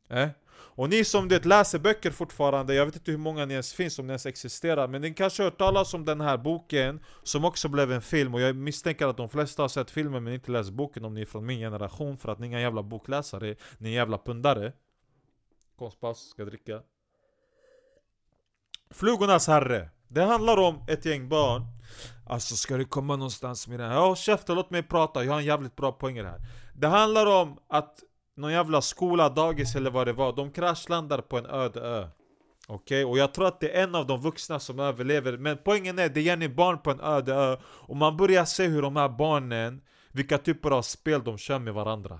Eh? 0.09 0.29
Och 0.49 0.89
ni 0.89 1.03
som 1.03 1.27
det 1.27 1.45
läser 1.45 1.79
böcker 1.79 2.11
fortfarande, 2.11 2.73
jag 2.73 2.85
vet 2.85 2.95
inte 2.95 3.11
hur 3.11 3.17
många 3.17 3.45
ni 3.45 3.53
ens 3.53 3.73
finns, 3.73 3.99
om 3.99 4.07
ni 4.07 4.11
ens 4.11 4.25
existerar 4.25 4.87
Men 4.87 5.01
ni 5.01 5.13
kanske 5.13 5.43
har 5.43 5.49
hört 5.49 5.57
talas 5.57 5.93
om 5.93 6.05
den 6.05 6.21
här 6.21 6.37
boken 6.37 6.99
Som 7.23 7.45
också 7.45 7.67
blev 7.67 7.91
en 7.91 8.01
film, 8.01 8.33
och 8.33 8.41
jag 8.41 8.55
misstänker 8.55 9.07
att 9.07 9.17
de 9.17 9.29
flesta 9.29 9.63
har 9.63 9.69
sett 9.69 9.91
filmen 9.91 10.23
men 10.23 10.33
inte 10.33 10.51
läst 10.51 10.71
boken 10.71 11.05
Om 11.05 11.13
ni 11.13 11.21
är 11.21 11.25
från 11.25 11.45
min 11.45 11.59
generation, 11.59 12.17
för 12.17 12.31
att 12.31 12.39
ni 12.39 12.45
är 12.45 12.47
inga 12.47 12.61
jävla 12.61 12.83
bokläsare 12.83 13.55
Ni 13.77 13.89
är 13.89 13.93
jävla 13.93 14.17
pundare. 14.17 14.73
Konstpaus, 15.77 16.29
ska 16.29 16.45
dricka. 16.45 16.81
Flugornas 18.89 19.47
herre. 19.47 19.89
Det 20.07 20.23
handlar 20.23 20.57
om 20.57 20.83
ett 20.87 21.05
gäng 21.05 21.29
barn. 21.29 21.61
Alltså 22.25 22.55
ska 22.55 22.77
du 22.77 22.85
komma 22.85 23.15
någonstans 23.15 23.67
med 23.67 23.79
det 23.79 23.85
här? 23.85 23.93
Ja 23.93 24.15
käften, 24.15 24.55
låt 24.55 24.69
mig 24.69 24.83
prata, 24.83 25.23
jag 25.23 25.31
har 25.31 25.39
en 25.39 25.45
jävligt 25.45 25.75
bra 25.75 25.91
poäng 25.91 26.23
här. 26.23 26.41
Det 26.73 26.87
handlar 26.87 27.25
om 27.25 27.57
att 27.69 27.99
någon 28.37 28.51
jävla 28.51 28.81
skola, 28.81 29.29
dagis 29.29 29.75
eller 29.75 29.91
vad 29.91 30.07
det 30.07 30.13
var 30.13 30.35
De 30.35 30.51
kraschlandar 30.51 31.21
på 31.21 31.37
en 31.37 31.45
öde 31.45 31.79
ö. 31.79 32.07
Okej, 32.67 33.05
okay? 33.05 33.11
och 33.11 33.17
jag 33.17 33.33
tror 33.33 33.47
att 33.47 33.59
det 33.59 33.77
är 33.77 33.83
en 33.83 33.95
av 33.95 34.07
de 34.07 34.21
vuxna 34.21 34.59
som 34.59 34.79
överlever. 34.79 35.37
Men 35.37 35.57
poängen 35.65 35.99
är, 35.99 36.09
det 36.09 36.29
är 36.29 36.49
barn 36.49 36.81
på 36.81 36.91
en 36.91 37.01
öde 37.01 37.33
ö. 37.33 37.57
Och 37.63 37.95
man 37.95 38.17
börjar 38.17 38.45
se 38.45 38.67
hur 38.67 38.81
de 38.81 38.95
här 38.95 39.09
barnen 39.09 39.81
Vilka 40.11 40.37
typer 40.37 40.71
av 40.71 40.81
spel 40.81 41.23
de 41.23 41.37
kör 41.37 41.59
med 41.59 41.73
varandra 41.73 42.19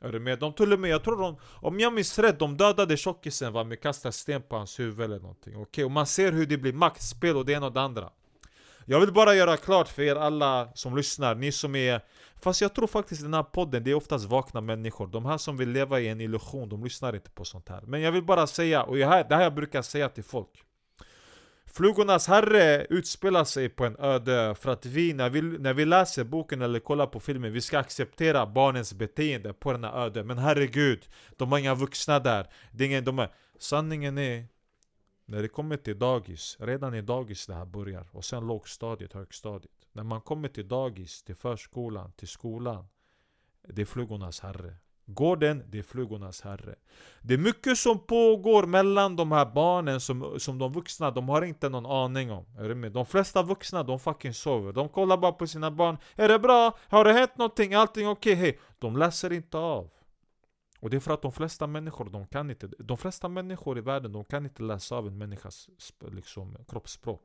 är 0.00 0.12
du 0.12 0.20
med? 0.20 0.38
De 0.38 0.52
till 0.52 0.72
och 0.72 0.80
med, 0.80 0.90
jag 0.90 1.04
tror 1.04 1.20
de, 1.22 1.36
om 1.42 1.80
jag 1.80 1.92
minns 1.92 2.18
rätt, 2.18 2.38
de 2.38 2.56
dödade 2.56 2.96
tjockisen 2.96 3.52
va, 3.52 3.64
med 3.64 3.80
kasta 3.80 4.12
sten 4.12 4.42
på 4.42 4.56
hans 4.56 4.80
huvud 4.80 5.04
eller 5.04 5.20
någonting 5.20 5.52
Okej, 5.52 5.62
okay? 5.62 5.84
och 5.84 5.90
man 5.90 6.06
ser 6.06 6.32
hur 6.32 6.46
det 6.46 6.58
blir 6.58 6.72
maktspel 6.72 7.36
och 7.36 7.46
det 7.46 7.52
ena 7.52 7.66
och 7.66 7.72
det 7.72 7.80
andra 7.80 8.10
Jag 8.84 9.00
vill 9.00 9.12
bara 9.12 9.34
göra 9.34 9.56
klart 9.56 9.88
för 9.88 10.02
er 10.02 10.16
alla 10.16 10.68
som 10.74 10.96
lyssnar, 10.96 11.34
ni 11.34 11.52
som 11.52 11.76
är 11.76 12.00
Fast 12.42 12.60
jag 12.60 12.74
tror 12.74 12.86
faktiskt 12.86 13.22
den 13.22 13.34
här 13.34 13.42
podden, 13.42 13.84
det 13.84 13.90
är 13.90 13.94
oftast 13.94 14.24
vakna 14.24 14.60
människor 14.60 15.06
De 15.06 15.26
här 15.26 15.38
som 15.38 15.56
vill 15.56 15.70
leva 15.70 16.00
i 16.00 16.08
en 16.08 16.20
illusion, 16.20 16.68
de 16.68 16.84
lyssnar 16.84 17.14
inte 17.14 17.30
på 17.30 17.44
sånt 17.44 17.68
här 17.68 17.82
Men 17.86 18.00
jag 18.00 18.12
vill 18.12 18.24
bara 18.24 18.46
säga, 18.46 18.82
och 18.82 18.96
det 18.96 19.06
här 19.06 19.42
jag 19.42 19.54
brukar 19.54 19.82
säga 19.82 20.08
till 20.08 20.24
folk 20.24 20.65
Flugornas 21.76 22.26
herre 22.26 22.86
utspelar 22.90 23.44
sig 23.44 23.68
på 23.68 23.84
en 23.84 23.96
öde 23.98 24.54
för 24.54 24.70
att 24.70 24.86
vi 24.86 25.12
när, 25.12 25.30
vi, 25.30 25.42
när 25.42 25.74
vi 25.74 25.84
läser 25.84 26.24
boken 26.24 26.62
eller 26.62 26.80
kollar 26.80 27.06
på 27.06 27.20
filmen, 27.20 27.52
vi 27.52 27.60
ska 27.60 27.78
acceptera 27.78 28.46
barnens 28.46 28.94
beteende 28.94 29.52
på 29.52 29.72
denna 29.72 29.92
öde. 29.92 30.24
Men 30.24 30.38
herregud, 30.38 31.08
de 31.36 31.52
har 31.52 31.58
inga 31.58 31.74
vuxna 31.74 32.18
där. 32.18 32.46
Det 32.72 32.84
är 32.84 32.88
ingen, 32.88 33.04
de 33.04 33.18
är, 33.18 33.28
Sanningen 33.58 34.18
är, 34.18 34.46
när 35.24 35.42
det 35.42 35.48
kommer 35.48 35.76
till 35.76 35.98
dagis, 35.98 36.56
redan 36.60 36.94
i 36.94 37.02
dagis 37.02 37.46
det 37.46 37.54
här 37.54 37.66
börjar. 37.66 38.08
Och 38.12 38.24
sen 38.24 38.46
lågstadiet, 38.46 39.12
högstadiet. 39.12 39.88
När 39.92 40.02
man 40.02 40.20
kommer 40.20 40.48
till 40.48 40.68
dagis, 40.68 41.22
till 41.22 41.36
förskolan, 41.36 42.12
till 42.12 42.28
skolan 42.28 42.86
Det 43.68 43.82
är 43.82 43.86
flugornas 43.86 44.40
herre. 44.40 44.76
Gården, 45.08 45.62
det 45.68 45.78
är 45.78 45.82
flugornas 45.82 46.40
herre. 46.40 46.74
Det 47.22 47.34
är 47.34 47.38
mycket 47.38 47.78
som 47.78 47.98
pågår 47.98 48.66
mellan 48.66 49.16
de 49.16 49.32
här 49.32 49.46
barnen 49.46 50.00
som, 50.00 50.40
som 50.40 50.58
de 50.58 50.72
vuxna, 50.72 51.10
de 51.10 51.28
har 51.28 51.42
inte 51.42 51.68
någon 51.68 51.86
aning 51.86 52.30
om. 52.30 52.46
Är 52.58 52.68
du 52.68 52.74
med? 52.74 52.92
De 52.92 53.06
flesta 53.06 53.42
vuxna, 53.42 53.82
de 53.82 53.98
fucking 53.98 54.34
sover. 54.34 54.72
De 54.72 54.88
kollar 54.88 55.16
bara 55.16 55.32
på 55.32 55.46
sina 55.46 55.70
barn. 55.70 55.98
Är 56.14 56.28
det 56.28 56.38
bra? 56.38 56.78
Har 56.88 57.04
det 57.04 57.12
hänt 57.12 57.38
någonting? 57.38 57.74
Allting 57.74 58.08
okej? 58.08 58.32
Okay? 58.32 58.44
Hey. 58.44 58.58
De 58.78 58.96
läser 58.96 59.32
inte 59.32 59.58
av. 59.58 59.90
Och 60.80 60.90
det 60.90 60.96
är 60.96 61.00
för 61.00 61.14
att 61.14 61.22
de 61.22 61.32
flesta 61.32 61.66
människor, 61.66 62.04
de 62.10 62.26
kan 62.26 62.50
inte 62.50 62.66
De 62.78 62.96
flesta 62.96 63.28
människor 63.28 63.78
i 63.78 63.80
världen, 63.80 64.12
de 64.12 64.24
kan 64.24 64.44
inte 64.44 64.62
läsa 64.62 64.96
av 64.96 65.06
en 65.06 65.18
människas 65.18 65.68
liksom, 66.00 66.56
kroppsspråk. 66.68 67.22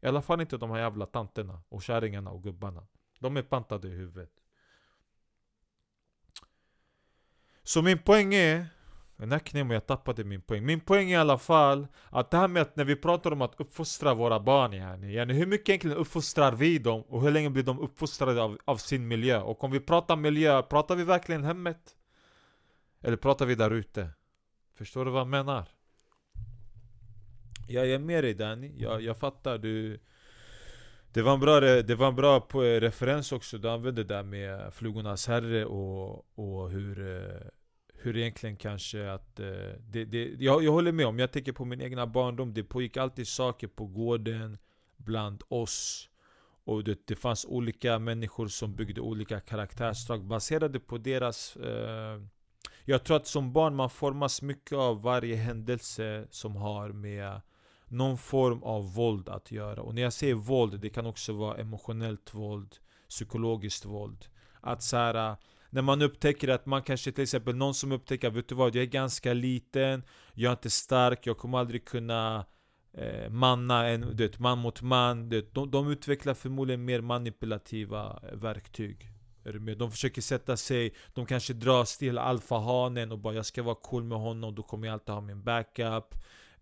I 0.00 0.06
alla 0.06 0.22
fall 0.22 0.40
inte 0.40 0.56
de 0.56 0.70
här 0.70 0.78
jävla 0.78 1.06
tanterna 1.06 1.62
och 1.68 1.82
kärringarna 1.82 2.30
och 2.30 2.42
gubbarna. 2.42 2.86
De 3.18 3.36
är 3.36 3.42
pantade 3.42 3.88
i 3.88 3.90
huvudet. 3.90 4.41
Så 7.62 7.82
min 7.82 7.98
poäng 7.98 8.34
är 8.34 8.66
Nacknemo, 9.16 9.74
jag 9.74 9.86
tappade 9.86 10.24
min 10.24 10.40
poäng. 10.40 10.66
Min 10.66 10.80
poäng 10.80 11.10
är 11.10 11.14
i 11.14 11.20
alla 11.20 11.38
fall 11.38 11.86
att 12.10 12.30
det 12.30 12.36
här 12.36 12.48
med 12.48 12.62
att 12.62 12.76
när 12.76 12.84
vi 12.84 12.96
pratar 12.96 13.32
om 13.32 13.42
att 13.42 13.60
uppfostra 13.60 14.14
våra 14.14 14.40
barn 14.40 14.72
yani, 14.72 15.14
yani 15.14 15.34
hur 15.34 15.46
mycket 15.46 15.68
egentligen 15.68 15.96
uppfostrar 15.96 16.52
vi 16.52 16.78
dem 16.78 17.02
och 17.02 17.22
hur 17.22 17.30
länge 17.30 17.50
blir 17.50 17.62
de 17.62 17.78
uppfostrade 17.78 18.42
av, 18.42 18.58
av 18.64 18.76
sin 18.76 19.08
miljö? 19.08 19.40
Och 19.40 19.64
om 19.64 19.70
vi 19.70 19.80
pratar 19.80 20.16
miljö, 20.16 20.62
pratar 20.62 20.96
vi 20.96 21.04
verkligen 21.04 21.44
hemmet? 21.44 21.96
Eller 23.00 23.16
pratar 23.16 23.46
vi 23.46 23.54
där 23.54 23.70
ute? 23.70 24.08
Förstår 24.74 25.04
du 25.04 25.10
vad 25.10 25.20
jag 25.20 25.28
menar? 25.28 25.68
Jag 27.68 27.90
är 27.90 27.98
med 27.98 28.24
dig 28.24 28.34
Danny, 28.34 28.72
jag, 28.76 29.02
jag 29.02 29.16
fattar 29.16 29.58
du 29.58 30.00
det 31.12 31.22
var 31.22 31.34
en 31.34 31.40
bra, 31.40 31.60
det 31.60 31.94
var 31.94 32.08
en 32.08 32.16
bra 32.16 32.38
referens 32.80 33.32
också, 33.32 33.58
du 33.58 33.70
använde 33.70 34.02
det 34.02 34.14
där 34.14 34.22
med 34.22 34.74
Flugornas 34.74 35.26
herre 35.26 35.64
och, 35.64 36.38
och 36.38 36.70
hur 36.70 37.16
eh, 37.16 37.48
hur 38.02 38.16
egentligen 38.16 38.56
kanske 38.56 39.12
att... 39.12 39.40
Eh, 39.40 39.46
det, 39.80 40.04
det, 40.04 40.34
jag, 40.38 40.64
jag 40.64 40.72
håller 40.72 40.92
med 40.92 41.06
om, 41.06 41.18
jag 41.18 41.32
tänker 41.32 41.52
på 41.52 41.64
min 41.64 41.80
egna 41.80 42.06
barndom, 42.06 42.54
det 42.54 42.64
pågick 42.64 42.96
alltid 42.96 43.28
saker 43.28 43.66
på 43.66 43.86
gården 43.86 44.58
bland 44.96 45.42
oss. 45.48 46.08
Och 46.64 46.84
det, 46.84 47.06
det 47.06 47.16
fanns 47.16 47.44
olika 47.44 47.98
människor 47.98 48.48
som 48.48 48.74
byggde 48.74 49.00
olika 49.00 49.40
karaktärsdrag 49.40 50.24
baserade 50.24 50.80
på 50.80 50.98
deras... 50.98 51.56
Eh, 51.56 52.22
jag 52.84 53.04
tror 53.04 53.16
att 53.16 53.26
som 53.26 53.52
barn 53.52 53.76
man 53.76 53.90
formas 53.90 54.42
mycket 54.42 54.72
av 54.72 55.02
varje 55.02 55.36
händelse 55.36 56.26
som 56.30 56.56
har 56.56 56.88
med 56.88 57.40
någon 57.92 58.18
form 58.18 58.62
av 58.62 58.94
våld 58.94 59.28
att 59.28 59.50
göra. 59.50 59.82
Och 59.82 59.94
när 59.94 60.02
jag 60.02 60.12
säger 60.12 60.34
våld, 60.34 60.80
det 60.80 60.90
kan 60.90 61.06
också 61.06 61.32
vara 61.32 61.56
emotionellt 61.56 62.34
våld, 62.34 62.76
psykologiskt 63.08 63.84
våld. 63.84 64.26
Att 64.60 64.82
så 64.82 64.96
här, 64.96 65.30
äh, 65.30 65.36
när 65.70 65.82
man 65.82 66.02
upptäcker 66.02 66.48
att 66.48 66.66
man 66.66 66.82
kanske 66.82 67.12
till 67.12 67.22
exempel 67.22 67.56
någon 67.56 67.74
som 67.74 67.92
upptäcker 67.92 68.30
Vet 68.30 68.48
du 68.48 68.54
vad, 68.54 68.74
jag 68.74 68.82
är 68.82 68.86
ganska 68.86 69.32
liten 69.32 70.02
Jag 70.34 70.50
är 70.50 70.52
inte 70.52 70.70
stark, 70.70 71.26
jag 71.26 71.38
kommer 71.38 71.58
aldrig 71.58 71.84
kunna 71.84 72.46
eh, 72.92 73.30
manna 73.30 73.88
en, 73.88 74.16
det, 74.16 74.38
man 74.38 74.58
mot 74.58 74.82
man 74.82 75.28
det, 75.28 75.54
de, 75.54 75.70
de 75.70 75.90
utvecklar 75.90 76.34
förmodligen 76.34 76.84
mer 76.84 77.00
manipulativa 77.00 78.20
eh, 78.22 78.36
verktyg? 78.38 79.08
De 79.78 79.90
försöker 79.90 80.22
sätta 80.22 80.56
sig, 80.56 80.94
de 81.14 81.26
kanske 81.26 81.52
dras 81.52 81.98
till 81.98 82.18
alfahanen 82.18 83.12
och 83.12 83.18
bara 83.18 83.34
jag 83.34 83.46
ska 83.46 83.62
vara 83.62 83.74
cool 83.74 84.04
med 84.04 84.18
honom, 84.18 84.54
då 84.54 84.62
kommer 84.62 84.86
jag 84.86 84.92
alltid 84.92 85.14
ha 85.14 85.20
min 85.20 85.42
backup 85.42 86.14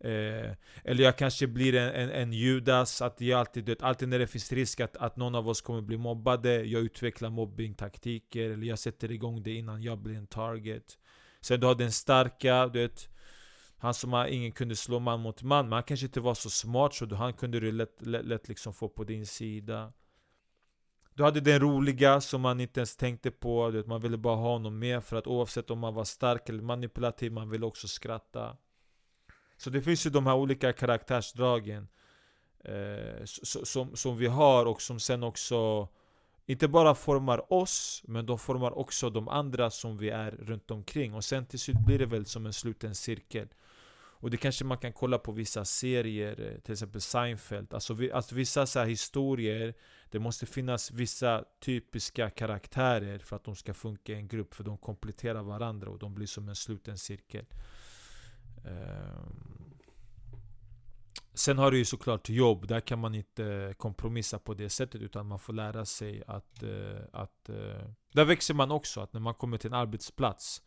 Eh, 0.04 0.52
eller 0.84 1.04
jag 1.04 1.18
kanske 1.18 1.46
blir 1.46 1.74
en, 1.74 1.94
en, 1.94 2.10
en 2.10 2.32
Judas, 2.32 3.02
att 3.02 3.20
jag 3.20 3.40
alltid, 3.40 3.66
vet, 3.66 3.82
alltid 3.82 4.08
när 4.08 4.18
det 4.18 4.26
finns 4.26 4.52
risk 4.52 4.80
att, 4.80 4.96
att 4.96 5.16
någon 5.16 5.34
av 5.34 5.48
oss 5.48 5.60
kommer 5.60 5.80
bli 5.80 5.96
mobbade, 5.96 6.64
jag 6.64 6.82
utvecklar 6.82 7.30
mobbingtaktiker, 7.30 8.50
eller 8.50 8.66
jag 8.66 8.78
sätter 8.78 9.12
igång 9.12 9.42
det 9.42 9.54
innan 9.54 9.82
jag 9.82 9.98
blir 9.98 10.16
en 10.16 10.26
target. 10.26 10.98
Sen 11.40 11.60
du 11.60 11.66
har 11.66 11.74
den 11.74 11.92
starka, 11.92 12.66
du 12.66 12.78
vet, 12.78 13.08
han 13.78 13.94
som 13.94 14.12
har, 14.12 14.26
ingen 14.26 14.52
kunde 14.52 14.76
slå 14.76 14.98
man 14.98 15.20
mot 15.20 15.42
man, 15.42 15.64
men 15.64 15.72
han 15.72 15.82
kanske 15.82 16.06
inte 16.06 16.20
var 16.20 16.34
så 16.34 16.50
smart 16.50 16.94
så 16.94 17.14
han 17.14 17.32
kunde 17.32 17.60
du 17.60 17.72
lätt, 17.72 18.06
lätt, 18.06 18.24
lätt 18.24 18.48
liksom 18.48 18.74
få 18.74 18.88
på 18.88 19.04
din 19.04 19.26
sida. 19.26 19.92
Du 21.14 21.24
hade 21.24 21.40
den 21.40 21.60
roliga 21.60 22.20
som 22.20 22.40
man 22.40 22.60
inte 22.60 22.80
ens 22.80 22.96
tänkte 22.96 23.30
på, 23.30 23.70
du 23.70 23.76
vet, 23.76 23.86
man 23.86 24.00
ville 24.00 24.16
bara 24.16 24.36
ha 24.36 24.52
honom 24.52 24.78
med 24.78 25.04
för 25.04 25.16
att 25.16 25.26
oavsett 25.26 25.70
om 25.70 25.78
man 25.78 25.94
var 25.94 26.04
stark 26.04 26.48
eller 26.48 26.62
manipulativ, 26.62 27.32
man 27.32 27.50
ville 27.50 27.66
också 27.66 27.88
skratta. 27.88 28.56
Så 29.60 29.70
det 29.70 29.82
finns 29.82 30.06
ju 30.06 30.10
de 30.10 30.26
här 30.26 30.34
olika 30.34 30.72
karaktärsdragen 30.72 31.88
eh, 32.64 33.24
som, 33.44 33.96
som 33.96 34.16
vi 34.16 34.26
har 34.26 34.66
och 34.66 34.82
som 34.82 35.00
sen 35.00 35.22
också 35.22 35.88
inte 36.46 36.68
bara 36.68 36.94
formar 36.94 37.52
oss, 37.52 38.02
men 38.06 38.26
de 38.26 38.38
formar 38.38 38.78
också 38.78 39.10
de 39.10 39.28
andra 39.28 39.70
som 39.70 39.98
vi 39.98 40.10
är 40.10 40.30
runt 40.30 40.70
omkring. 40.70 41.14
Och 41.14 41.24
sen 41.24 41.46
till 41.46 41.58
slut 41.58 41.76
blir 41.86 41.98
det 41.98 42.06
väl 42.06 42.26
som 42.26 42.46
en 42.46 42.52
sluten 42.52 42.94
cirkel. 42.94 43.48
Och 44.20 44.30
det 44.30 44.36
kanske 44.36 44.64
man 44.64 44.78
kan 44.78 44.92
kolla 44.92 45.18
på 45.18 45.32
vissa 45.32 45.64
serier, 45.64 46.40
eh, 46.40 46.60
till 46.60 46.72
exempel 46.72 47.00
Seinfeld. 47.00 47.74
Alltså, 47.74 47.94
vi, 47.94 48.12
alltså 48.12 48.34
vissa 48.34 48.66
så 48.66 48.84
historier, 48.84 49.74
det 50.10 50.18
måste 50.18 50.46
finnas 50.46 50.90
vissa 50.90 51.44
typiska 51.60 52.30
karaktärer 52.30 53.18
för 53.18 53.36
att 53.36 53.44
de 53.44 53.56
ska 53.56 53.74
funka 53.74 54.12
i 54.12 54.16
en 54.16 54.28
grupp. 54.28 54.54
För 54.54 54.64
de 54.64 54.78
kompletterar 54.78 55.42
varandra 55.42 55.90
och 55.90 55.98
de 55.98 56.14
blir 56.14 56.26
som 56.26 56.48
en 56.48 56.56
sluten 56.56 56.98
cirkel. 56.98 57.46
Ehm, 58.64 59.74
sen 61.34 61.58
har 61.58 61.70
du 61.70 61.78
ju 61.78 61.84
såklart 61.84 62.28
jobb, 62.28 62.68
där 62.68 62.80
kan 62.80 62.98
man 62.98 63.14
inte 63.14 63.74
kompromissa 63.78 64.38
på 64.38 64.54
det 64.54 64.70
sättet 64.70 65.00
utan 65.00 65.26
man 65.26 65.38
får 65.38 65.52
lära 65.52 65.84
sig 65.84 66.22
att, 66.26 66.62
eh, 66.62 67.00
att 67.12 67.48
eh, 67.48 67.90
Där 68.12 68.24
växer 68.24 68.54
man 68.54 68.70
också, 68.70 69.00
att 69.00 69.12
när 69.12 69.20
man 69.20 69.34
kommer 69.34 69.58
till 69.58 69.70
en 69.70 69.74
arbetsplats 69.74 70.62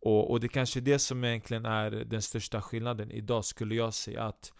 och, 0.00 0.30
och 0.30 0.40
det 0.40 0.48
kanske 0.48 0.80
är 0.80 0.82
det 0.82 0.98
som 0.98 1.24
egentligen 1.24 1.66
är 1.66 1.90
den 1.90 2.22
största 2.22 2.62
skillnaden 2.62 3.10
idag 3.10 3.44
skulle 3.44 3.74
jag 3.74 3.94
säga 3.94 4.22
att 4.22 4.52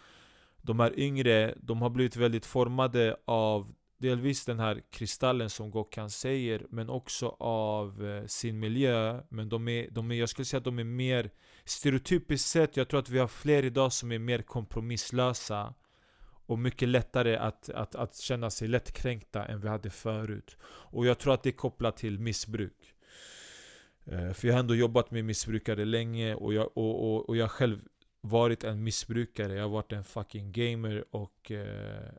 De 0.62 0.80
här 0.80 0.98
yngre, 0.98 1.54
de 1.56 1.82
har 1.82 1.90
blivit 1.90 2.16
väldigt 2.16 2.46
formade 2.46 3.16
av 3.24 3.74
delvis 3.98 4.44
den 4.44 4.60
här 4.60 4.82
kristallen 4.90 5.50
som 5.50 5.70
Gokhan 5.70 6.10
säger 6.10 6.66
men 6.70 6.90
också 6.90 7.36
av 7.38 8.06
eh, 8.06 8.26
sin 8.26 8.58
miljö 8.60 9.20
Men 9.28 9.48
de 9.48 9.68
är, 9.68 9.90
de 9.90 10.10
är, 10.10 10.14
jag 10.14 10.28
skulle 10.28 10.46
säga 10.46 10.58
att 10.58 10.64
de 10.64 10.78
är 10.78 10.84
mer 10.84 11.30
Stereotypiskt 11.64 12.48
sett, 12.48 12.76
jag 12.76 12.88
tror 12.88 13.00
att 13.00 13.08
vi 13.08 13.18
har 13.18 13.28
fler 13.28 13.64
idag 13.64 13.92
som 13.92 14.12
är 14.12 14.18
mer 14.18 14.42
kompromisslösa 14.42 15.74
och 16.46 16.58
mycket 16.58 16.88
lättare 16.88 17.36
att, 17.36 17.68
att, 17.68 17.94
att 17.94 18.16
känna 18.16 18.50
sig 18.50 18.68
lättkränkta 18.68 19.44
än 19.44 19.60
vi 19.60 19.68
hade 19.68 19.90
förut. 19.90 20.56
Och 20.64 21.06
jag 21.06 21.18
tror 21.18 21.34
att 21.34 21.42
det 21.42 21.50
är 21.50 21.52
kopplat 21.52 21.96
till 21.96 22.18
missbruk. 22.18 22.94
Eh, 24.04 24.32
för 24.32 24.48
jag 24.48 24.54
har 24.54 24.60
ändå 24.60 24.74
jobbat 24.74 25.10
med 25.10 25.24
missbrukare 25.24 25.84
länge 25.84 26.34
och 26.34 26.54
jag, 26.54 26.70
och, 26.76 27.14
och, 27.14 27.28
och 27.28 27.36
jag 27.36 27.50
själv 27.50 27.80
varit 28.20 28.64
en 28.64 28.82
missbrukare. 28.82 29.54
Jag 29.54 29.62
har 29.62 29.70
varit 29.70 29.92
en 29.92 30.04
fucking 30.04 30.52
gamer 30.52 31.04
och 31.10 31.50
eh, 31.50 32.10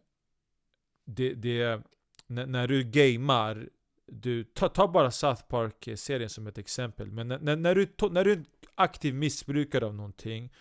det, 1.06 1.34
det, 1.34 1.82
när, 2.28 2.46
när 2.46 2.68
du 2.68 2.84
gamar 2.84 3.70
du, 4.08 4.44
ta, 4.44 4.70
ta 4.70 4.88
bara 4.88 5.12
South 5.12 5.42
Park-serien 5.42 6.30
som 6.30 6.48
ett 6.48 6.58
exempel. 6.58 7.12
Men 7.12 7.28
när, 7.28 7.56
när, 7.56 7.76
du, 7.76 7.88
när 8.12 8.24
du 8.24 8.32
är 8.32 8.38
en 8.38 8.46
aktiv 8.76 9.16
missbrukare 9.16 9.86
av 9.86 9.96
någonting 9.96 10.52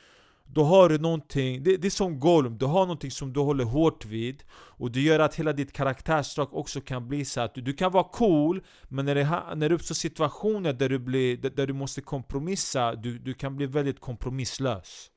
då 0.47 0.65
har 0.65 0.89
du 0.89 0.99
någonting, 0.99 1.63
det, 1.63 1.77
det 1.77 1.89
är 1.89 1.91
som 1.91 2.21
Gollum, 2.21 2.59
du 2.59 2.67
har 2.67 2.81
någonting 2.81 3.11
som 3.11 3.33
du 3.33 3.41
håller 3.41 3.65
hårt 3.65 4.05
vid 4.05 4.43
Och 4.53 4.91
det 4.91 5.01
gör 5.01 5.21
att 5.21 5.35
hela 5.35 5.53
ditt 5.53 5.73
karaktärsdrag 5.73 6.55
också 6.55 6.81
kan 6.81 7.09
bli 7.09 7.25
så 7.25 7.41
att 7.41 7.55
du, 7.55 7.61
du 7.61 7.73
kan 7.73 7.93
vara 7.93 8.05
cool 8.05 8.65
Men 8.89 9.05
när 9.05 9.15
det, 9.15 9.55
när 9.55 9.69
det 9.69 9.75
uppstår 9.75 9.95
situationer 9.95 10.73
där 10.73 10.89
du, 10.89 10.99
blir, 10.99 11.37
där, 11.37 11.51
där 11.51 11.67
du 11.67 11.73
måste 11.73 12.01
kompromissa, 12.01 12.95
du, 12.95 13.19
du 13.19 13.35
kan 13.35 13.57
bli 13.57 13.67
väldigt 13.67 14.01
kompromisslös 14.01 15.11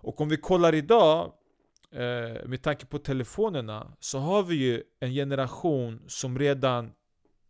Och 0.00 0.20
om 0.20 0.28
vi 0.28 0.36
kollar 0.36 0.74
idag 0.74 1.32
eh, 1.92 2.46
med 2.46 2.62
tanke 2.62 2.86
på 2.86 2.98
telefonerna 2.98 3.92
så 4.00 4.18
har 4.18 4.42
vi 4.42 4.54
ju 4.54 4.82
en 5.00 5.12
generation 5.12 6.02
som 6.06 6.38
redan 6.38 6.92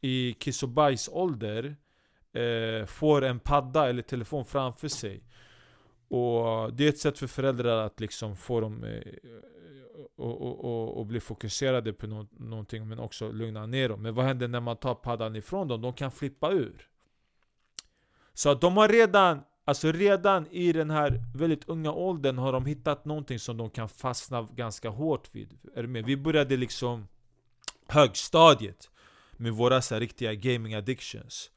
i 0.01 0.33
kiss 0.33 0.63
och 0.63 0.69
bajsålder 0.69 1.77
eh, 2.33 2.87
får 2.87 3.25
en 3.25 3.41
padda 3.41 3.89
eller 3.89 4.03
telefon 4.03 4.45
framför 4.45 4.89
sig. 4.89 5.23
Och 6.09 6.73
det 6.73 6.85
är 6.85 6.89
ett 6.89 6.99
sätt 6.99 7.19
för 7.19 7.27
föräldrar 7.27 7.87
att 7.87 8.01
liksom 8.01 8.37
få 8.37 8.61
dem 8.61 8.85
eh, 8.85 9.03
och, 10.17 10.43
och, 10.43 10.65
och, 10.65 10.99
och, 10.99 11.07
bli 11.07 11.21
fokuserade 11.21 11.93
på 11.93 12.07
no 12.07 12.29
någonting 12.33 12.89
men 12.89 12.99
också 12.99 13.33
lugna 13.33 13.67
ner 13.67 13.89
dem. 13.89 14.03
Men 14.03 14.15
vad 14.15 14.25
händer 14.25 14.49
när 14.49 14.61
man 14.61 14.77
tar 14.77 14.95
paddan 14.95 15.37
ifrån 15.37 15.69
dem? 15.69 15.81
De 15.83 15.93
kan 15.93 16.11
flippa 16.11 16.51
ur. 16.51 16.89
Så 18.35 18.51
att 18.51 18.61
de 18.61 18.77
har 18.77 18.89
redan 18.89 19.43
Alltså 19.65 19.93
redan 19.93 20.47
i 20.51 20.73
den 20.73 20.91
här 20.91 21.21
väldigt 21.35 21.69
unga 21.69 21.93
åldern 21.93 22.39
har 22.39 22.53
de 22.53 22.67
hittat 22.67 23.05
någonting 23.05 23.39
som 23.39 23.57
de 23.57 23.71
kan 23.71 23.89
fastna 23.89 24.43
ganska 24.43 24.89
hårt 24.89 25.29
vid. 25.33 25.59
Är 25.75 25.87
med? 25.87 26.05
Vi 26.05 26.17
började 26.17 26.57
liksom 26.57 27.09
högstadiet 27.89 28.91
med 29.37 29.53
våra 29.53 29.83
så 29.83 29.99
riktiga 29.99 30.35
gaming 30.35 30.75
addictions. 30.75 31.51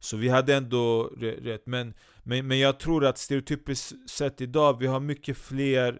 Så 0.00 0.16
vi 0.16 0.28
hade 0.28 0.54
ändå 0.54 1.04
rätt. 1.18 1.66
Men, 1.66 1.94
men, 2.22 2.46
men 2.46 2.58
jag 2.58 2.80
tror 2.80 3.04
att 3.04 3.18
stereotypiskt 3.18 4.10
sett 4.10 4.40
idag, 4.40 4.78
vi 4.78 4.86
har 4.86 5.00
mycket 5.00 5.38
fler 5.38 5.98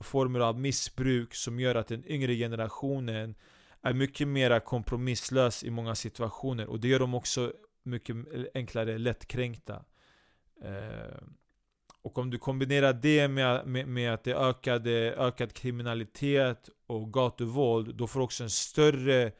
former 0.00 0.40
av 0.40 0.60
missbruk 0.60 1.34
som 1.34 1.60
gör 1.60 1.74
att 1.74 1.88
den 1.88 2.10
yngre 2.10 2.34
generationen 2.34 3.34
är 3.82 3.92
mycket 3.92 4.28
mer 4.28 4.60
kompromisslös 4.60 5.64
i 5.64 5.70
många 5.70 5.94
situationer. 5.94 6.66
Och 6.66 6.80
det 6.80 6.88
gör 6.88 6.98
dem 6.98 7.14
också 7.14 7.52
mycket 7.82 8.16
enklare 8.54 8.98
lättkränkta. 8.98 9.84
Eh, 10.62 11.22
och 12.02 12.18
om 12.18 12.30
du 12.30 12.38
kombinerar 12.38 12.92
det 12.92 13.28
med, 13.28 13.66
med, 13.66 13.88
med 13.88 14.14
att 14.14 14.24
det 14.24 14.34
ökade, 14.34 15.14
ökad 15.18 15.52
kriminalitet 15.52 16.68
och 16.86 17.12
gatuvåld, 17.12 17.94
då 17.94 18.06
får 18.06 18.20
du 18.20 18.24
också 18.24 18.42
en 18.42 18.50
större 18.50 19.32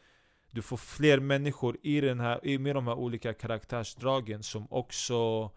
du 0.55 0.63
får 0.63 0.77
fler 0.77 1.21
människor 1.21 1.77
i 1.83 2.01
den 2.01 2.21
här, 2.21 2.59
med 2.59 2.75
de 2.75 2.87
här 2.87 2.95
olika 2.95 3.35
karaktärsdragen 3.35 4.43
som 4.43 4.67
också 4.71 5.51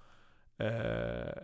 eh, 0.59 1.43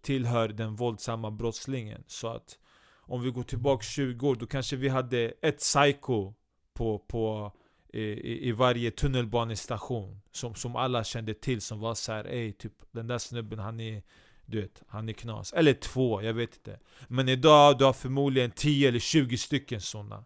tillhör 0.00 0.48
den 0.48 0.76
våldsamma 0.76 1.30
brottslingen. 1.30 2.04
Så 2.06 2.28
att 2.28 2.58
om 3.00 3.22
vi 3.22 3.30
går 3.30 3.42
tillbaka 3.42 3.82
20 3.82 4.28
år, 4.28 4.34
då 4.34 4.46
kanske 4.46 4.76
vi 4.76 4.88
hade 4.88 5.32
ett 5.42 5.58
psycho 5.58 6.32
på, 6.74 6.98
på 6.98 7.52
i, 7.92 8.48
i 8.48 8.52
varje 8.52 8.90
tunnelbanestation 8.90 10.20
som, 10.32 10.54
som 10.54 10.76
alla 10.76 11.04
kände 11.04 11.34
till 11.34 11.60
som 11.60 11.80
var 11.80 11.94
såhär 11.94 12.24
Ey, 12.24 12.52
typ 12.52 12.72
den 12.92 13.06
där 13.06 13.18
snubben 13.18 13.58
han 13.58 13.80
är 13.80 14.02
du 14.46 14.60
vet, 14.60 14.82
han 14.88 15.08
är 15.08 15.12
knas. 15.12 15.52
Eller 15.52 15.74
två, 15.74 16.22
jag 16.22 16.34
vet 16.34 16.54
inte. 16.54 16.78
Men 17.08 17.28
idag 17.28 17.78
du 17.78 17.84
har 17.84 17.92
förmodligen 17.92 18.50
10 18.50 18.88
eller 18.88 18.98
20 18.98 19.38
stycken 19.38 19.80
sådana. 19.80 20.24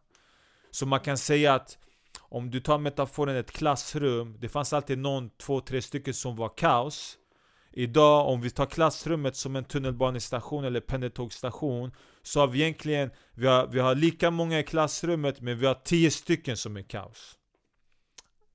Så 0.70 0.86
man 0.86 1.00
kan 1.00 1.18
säga 1.18 1.54
att 1.54 1.78
om 2.18 2.50
du 2.50 2.60
tar 2.60 2.78
metaforen 2.78 3.36
ett 3.36 3.50
klassrum, 3.50 4.36
det 4.40 4.48
fanns 4.48 4.72
alltid 4.72 4.98
någon, 4.98 5.30
två, 5.30 5.60
tre 5.60 5.82
stycken 5.82 6.14
som 6.14 6.36
var 6.36 6.56
kaos. 6.56 7.18
Idag, 7.72 8.28
om 8.28 8.40
vi 8.40 8.50
tar 8.50 8.66
klassrummet 8.66 9.36
som 9.36 9.56
en 9.56 9.64
tunnelbanestation 9.64 10.64
eller 10.64 10.80
pendeltågsstation 10.80 11.92
Så 12.22 12.40
har 12.40 12.46
vi 12.46 12.60
egentligen, 12.60 13.10
vi 13.34 13.46
har, 13.46 13.66
vi 13.66 13.80
har 13.80 13.94
lika 13.94 14.30
många 14.30 14.58
i 14.58 14.62
klassrummet 14.62 15.40
men 15.40 15.58
vi 15.58 15.66
har 15.66 15.74
tio 15.74 16.10
stycken 16.10 16.56
som 16.56 16.76
är 16.76 16.82
kaos 16.82 17.36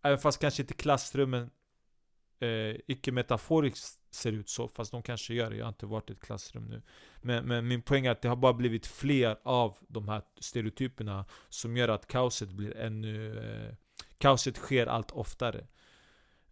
Även 0.02 0.18
fast 0.18 0.40
kanske 0.40 0.62
inte 0.64 0.74
klassrummen 0.74 1.50
eh, 2.42 2.76
icke 2.88 3.12
metaforiskt 3.12 4.00
ser 4.16 4.32
ut 4.32 4.50
så, 4.50 4.68
fast 4.68 4.92
de 4.92 5.04
kanske 5.04 5.34
gör 5.34 5.50
det, 5.50 5.56
jag 5.56 5.66
har 5.66 5.70
inte 5.70 5.86
varit 5.86 6.10
i 6.10 6.14
ett 6.14 6.20
klassrum 6.20 6.66
nu. 6.66 6.82
Men, 7.22 7.46
men 7.46 7.68
min 7.68 7.82
poäng 7.82 8.06
är 8.06 8.12
att 8.12 8.22
det 8.22 8.30
har 8.30 8.36
bara 8.36 8.54
blivit 8.54 8.88
fler 8.88 9.38
av 9.44 9.78
de 9.88 10.10
här 10.10 10.22
stereotyperna 10.40 11.26
Som 11.50 11.78
gör 11.78 11.88
att 11.88 12.08
kaoset 12.08 12.50
blir 12.50 12.78
ännu... 12.78 13.40
Eh, 13.40 13.76
kaoset 14.18 14.58
sker 14.58 14.88
allt 14.88 15.12
oftare. 15.12 15.68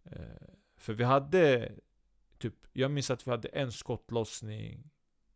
Eh, 0.04 0.48
För 0.76 0.94
vi 0.94 1.04
hade 1.04 1.72
typ, 2.38 2.54
jag 2.72 2.90
minns 2.90 3.10
att 3.10 3.26
vi 3.26 3.30
hade 3.30 3.48
en 3.48 3.72
skottlossning 3.72 4.90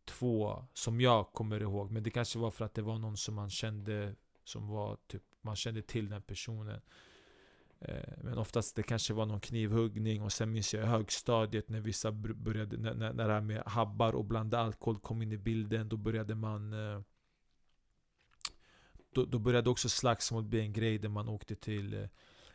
Två, 0.05 0.65
som 0.73 1.01
jag 1.01 1.33
kommer 1.33 1.61
ihåg. 1.61 1.91
Men 1.91 2.03
det 2.03 2.09
kanske 2.09 2.39
var 2.39 2.51
för 2.51 2.65
att 2.65 2.73
det 2.73 2.81
var 2.81 2.97
någon 2.97 3.17
som 3.17 3.35
man 3.35 3.49
kände 3.49 4.15
Som 4.43 4.67
var 4.67 4.97
typ, 5.07 5.23
man 5.41 5.55
kände 5.55 5.81
till 5.81 6.09
den 6.09 6.21
personen. 6.21 6.81
Eh, 7.87 8.13
men 8.23 8.37
oftast 8.37 8.75
det 8.75 8.83
kanske 8.83 9.13
var 9.13 9.25
någon 9.25 9.39
knivhuggning 9.39 10.21
och 10.21 10.31
sen 10.31 10.51
minns 10.51 10.73
jag 10.73 10.83
i 10.83 10.87
högstadiet 10.87 11.69
när 11.69 11.81
vissa 11.81 12.11
började, 12.11 12.77
när, 12.77 12.93
när, 12.93 13.13
när 13.13 13.27
det 13.27 13.33
här 13.33 13.41
med 13.41 13.63
habbar 13.65 14.15
och 14.15 14.25
blanda 14.25 14.59
alkohol 14.59 14.99
kom 14.99 15.21
in 15.21 15.31
i 15.31 15.37
bilden 15.37 15.89
Då 15.89 15.97
började 15.97 16.35
man 16.35 16.73
eh, 16.73 17.01
då, 19.13 19.25
då 19.25 19.39
började 19.39 19.69
också 19.69 19.89
slagsmål 19.89 20.43
bli 20.43 20.59
en 20.59 20.73
grej 20.73 20.97
där 20.97 21.09
man 21.09 21.29
åkte 21.29 21.55
till 21.55 21.93
eh, 21.93 22.07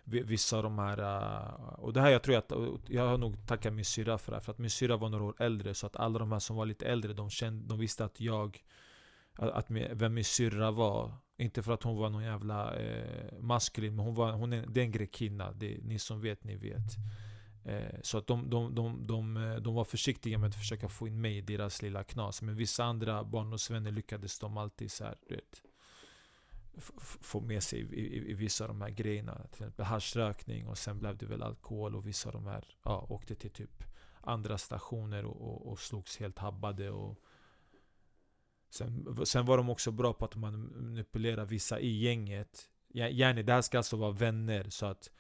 Vissa 0.05 0.57
av 0.57 0.63
de 0.63 0.79
här, 0.79 1.81
och 1.81 1.93
det 1.93 2.01
här 2.01 2.11
jag 2.11 2.23
tror 2.23 2.37
att, 2.37 2.53
jag 2.87 3.09
har 3.09 3.19
nog 3.19 3.47
tackat 3.47 3.73
min 3.73 3.85
syra 3.85 4.19
för 4.19 4.33
det 4.33 4.37
här. 4.37 4.43
För 4.43 4.53
att 4.53 4.59
min 4.59 4.71
syra 4.71 4.97
var 4.97 5.09
några 5.09 5.25
år 5.25 5.35
äldre 5.39 5.75
Så 5.75 5.87
att 5.87 5.97
alla 5.97 6.19
de 6.19 6.33
här 6.33 6.39
som 6.39 6.57
var 6.57 6.67
lite 6.67 6.87
äldre, 6.87 7.13
de, 7.13 7.31
kände, 7.31 7.69
de 7.69 7.79
visste 7.79 8.05
att 8.05 8.21
jag 8.21 8.65
att, 9.35 9.51
att 9.51 9.67
vem 9.71 10.15
min 10.15 10.25
syrra 10.25 10.71
var 10.71 11.13
inte 11.41 11.63
för 11.63 11.73
att 11.73 11.83
hon 11.83 11.97
var 11.97 12.11
någon 12.11 12.25
jävla 12.25 12.77
eh, 12.77 13.39
maskulin, 13.41 13.97
men 13.97 14.05
hon, 14.05 14.15
var, 14.15 14.33
hon 14.33 14.53
är, 14.53 14.67
det 14.69 14.81
är 14.81 14.85
en 14.85 14.93
grekinna. 14.93 15.53
Det, 15.53 15.79
ni 15.83 15.99
som 15.99 16.21
vet, 16.21 16.45
ni 16.45 16.57
vet. 16.57 16.97
Eh, 17.65 18.01
så 18.03 18.19
att 18.19 18.27
de, 18.27 18.51
de, 18.51 18.75
de, 18.75 19.07
de, 19.07 19.37
eh, 19.37 19.57
de 19.57 19.75
var 19.75 19.85
försiktiga 19.85 20.39
med 20.39 20.49
att 20.49 20.55
försöka 20.55 20.89
få 20.89 21.09
in 21.09 21.21
mig 21.21 21.37
i 21.37 21.41
deras 21.41 21.83
lilla 21.83 22.05
knas. 22.05 22.43
Men 22.43 22.57
vissa 22.57 22.85
andra 22.85 23.25
barndomsvänner 23.25 23.91
lyckades 23.91 24.39
de 24.39 24.57
alltid 24.57 24.91
så 24.91 25.05
här, 25.05 25.17
vet, 25.29 25.63
få 27.21 27.41
med 27.41 27.63
sig 27.63 27.81
i, 27.81 27.83
i, 27.83 28.31
i, 28.31 28.35
vissa 28.35 28.65
av 28.65 28.69
de 28.69 28.81
här 28.81 28.91
grejerna. 28.91 29.35
Till 29.35 29.63
exempel 29.63 29.87
haschrökning 29.87 30.69
och 30.69 30.79
sen 30.79 30.99
blev 30.99 31.17
det 31.17 31.27
väl 31.27 31.43
alkohol 31.43 31.97
och 31.97 32.07
vissa 32.07 32.29
av 32.29 32.33
de 32.33 32.47
här 32.47 32.65
ja, 32.83 33.07
åkte 33.09 33.35
till 33.35 33.51
typ 33.51 33.85
andra 34.21 34.59
stationer 34.59 35.25
och, 35.25 35.41
och, 35.41 35.73
och 35.73 35.81
slogs 35.81 36.17
helt 36.19 36.39
habbade. 36.39 36.91
Och, 36.91 37.19
Sen, 38.71 39.17
sen 39.27 39.47
var 39.47 39.57
de 39.57 39.71
också 39.71 39.91
bra 39.91 40.13
på 40.13 40.25
att 40.25 40.37
manipulera 40.37 41.45
vissa 41.45 41.81
i 41.81 41.99
gänget. 41.99 42.71
Yani, 42.93 43.43
det 43.43 43.53
här 43.53 43.63
ska 43.63 43.79
alltså 43.79 43.97
vara 43.97 44.11
vänner 44.11 44.67
så 44.71 44.87
att 44.87 45.11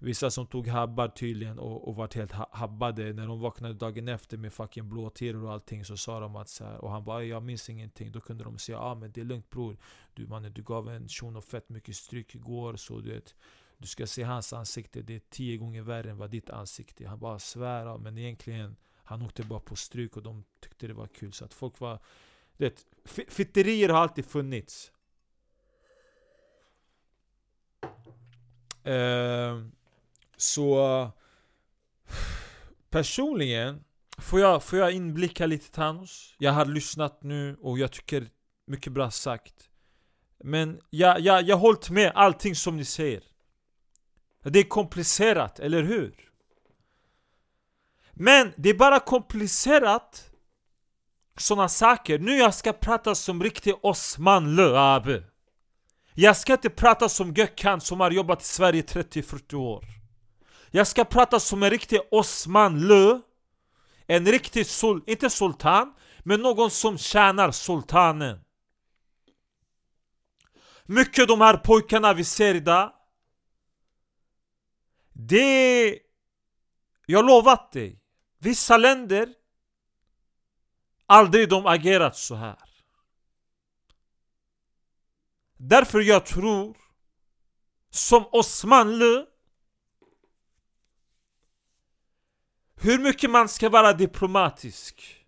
Vissa 0.00 0.30
som 0.30 0.46
tog 0.46 0.68
habbar 0.68 1.08
tydligen 1.08 1.58
och, 1.58 1.88
och 1.88 1.96
vart 1.96 2.14
helt 2.14 2.32
habbade 2.32 3.12
När 3.12 3.26
de 3.26 3.40
vaknade 3.40 3.74
dagen 3.74 4.08
efter 4.08 4.36
med 4.36 4.52
fucking 4.52 4.88
blåtiror 4.88 5.44
och 5.44 5.52
allting 5.52 5.84
Så 5.84 5.96
sa 5.96 6.20
de 6.20 6.36
att 6.36 6.48
så 6.48 6.64
här, 6.64 6.78
och 6.78 6.90
han 6.90 7.04
bara 7.04 7.24
'Jag 7.24 7.42
minns 7.42 7.70
ingenting' 7.70 8.12
Då 8.12 8.20
kunde 8.20 8.44
de 8.44 8.58
säga 8.58 8.78
'Ja 8.78 8.84
ah, 8.84 8.94
men 8.94 9.12
det 9.12 9.20
är 9.20 9.24
lugnt 9.24 9.50
bror. 9.50 9.76
Du 10.14 10.26
mannen, 10.26 10.52
du 10.52 10.62
gav 10.62 10.88
en 10.88 11.08
shuno 11.08 11.40
fett 11.40 11.68
mycket 11.68 11.96
stryk 11.96 12.34
igår 12.34 12.76
så 12.76 13.00
du 13.00 13.10
vet 13.10 13.34
Du 13.78 13.86
ska 13.86 14.06
se 14.06 14.22
hans 14.22 14.52
ansikte, 14.52 15.02
det 15.02 15.14
är 15.14 15.22
tio 15.30 15.56
gånger 15.56 15.82
värre 15.82 16.10
än 16.10 16.18
vad 16.18 16.30
ditt 16.30 16.50
ansikte 16.50 17.04
är. 17.04 17.08
Han 17.08 17.18
bara 17.18 17.38
svär 17.38 17.98
men 17.98 18.18
egentligen 18.18 18.76
Han 19.04 19.22
åkte 19.22 19.42
bara 19.42 19.60
på 19.60 19.76
stryk 19.76 20.16
och 20.16 20.22
de 20.22 20.44
tyckte 20.60 20.86
det 20.86 20.94
var 20.94 21.06
kul. 21.06 21.32
Så 21.32 21.44
att 21.44 21.54
folk 21.54 21.80
var 21.80 21.98
det, 22.56 22.87
fitterier 23.08 23.88
har 23.88 24.00
alltid 24.00 24.26
funnits. 24.26 24.92
Eh, 28.84 29.62
så 30.36 31.10
personligen 32.90 33.84
får 34.18 34.40
jag, 34.40 34.62
får 34.62 34.78
jag 34.78 34.92
inblicka 34.92 35.46
lite 35.46 35.70
Thanos. 35.70 36.34
Jag 36.38 36.52
har 36.52 36.64
lyssnat 36.64 37.22
nu 37.22 37.56
och 37.60 37.78
jag 37.78 37.92
tycker 37.92 38.30
mycket 38.66 38.92
bra 38.92 39.10
sagt. 39.10 39.70
Men 40.44 40.80
jag, 40.90 41.20
jag, 41.20 41.42
jag 41.42 41.56
har 41.56 41.60
hållit 41.60 41.90
med 41.90 42.12
allting 42.14 42.54
som 42.54 42.76
ni 42.76 42.84
säger. 42.84 43.22
Det 44.42 44.58
är 44.58 44.64
komplicerat, 44.64 45.60
eller 45.60 45.82
hur? 45.82 46.30
Men 48.12 48.52
det 48.56 48.70
är 48.70 48.74
bara 48.74 49.00
komplicerat 49.00 50.27
såna 51.40 51.68
saker. 51.68 52.18
Nu 52.18 52.36
jag 52.36 52.54
ska 52.54 52.72
prata 52.72 53.14
som 53.14 53.42
riktig 53.42 53.74
Osman 53.82 54.56
Löabe. 54.56 55.22
Jag 56.14 56.36
ska 56.36 56.52
inte 56.52 56.70
prata 56.70 57.08
som 57.08 57.32
Gökhan 57.34 57.80
som 57.80 58.00
har 58.00 58.10
jobbat 58.10 58.42
i 58.42 58.44
Sverige 58.44 58.82
30-40 58.82 59.54
år. 59.54 59.84
Jag 60.70 60.86
ska 60.86 61.04
prata 61.04 61.40
som 61.40 61.62
en 61.62 61.70
riktig 61.70 62.00
Osman 62.10 62.86
Lö. 62.86 63.20
En 64.06 64.26
riktig, 64.26 64.66
sul 64.66 65.02
inte 65.06 65.30
sultan, 65.30 65.94
men 66.22 66.40
någon 66.40 66.70
som 66.70 66.98
tjänar 66.98 67.50
sultanen. 67.50 68.40
Mycket 70.84 71.28
de 71.28 71.40
här 71.40 71.56
pojkarna 71.56 72.12
vi 72.12 72.24
ser 72.24 72.54
idag. 72.54 72.92
Det... 75.12 75.98
Jag 77.06 77.26
lovat 77.26 77.72
dig. 77.72 78.00
Vissa 78.38 78.76
länder 78.76 79.28
Aldrig 81.10 81.48
de 81.48 81.66
agerat 81.66 82.16
så 82.16 82.34
här. 82.34 82.56
Därför 85.56 86.00
jag 86.00 86.26
tror 86.26 86.76
som 87.90 88.28
Osmanlu, 88.32 89.26
Hur 92.80 92.98
mycket 92.98 93.30
man 93.30 93.48
ska 93.48 93.68
vara 93.68 93.92
diplomatisk. 93.92 95.26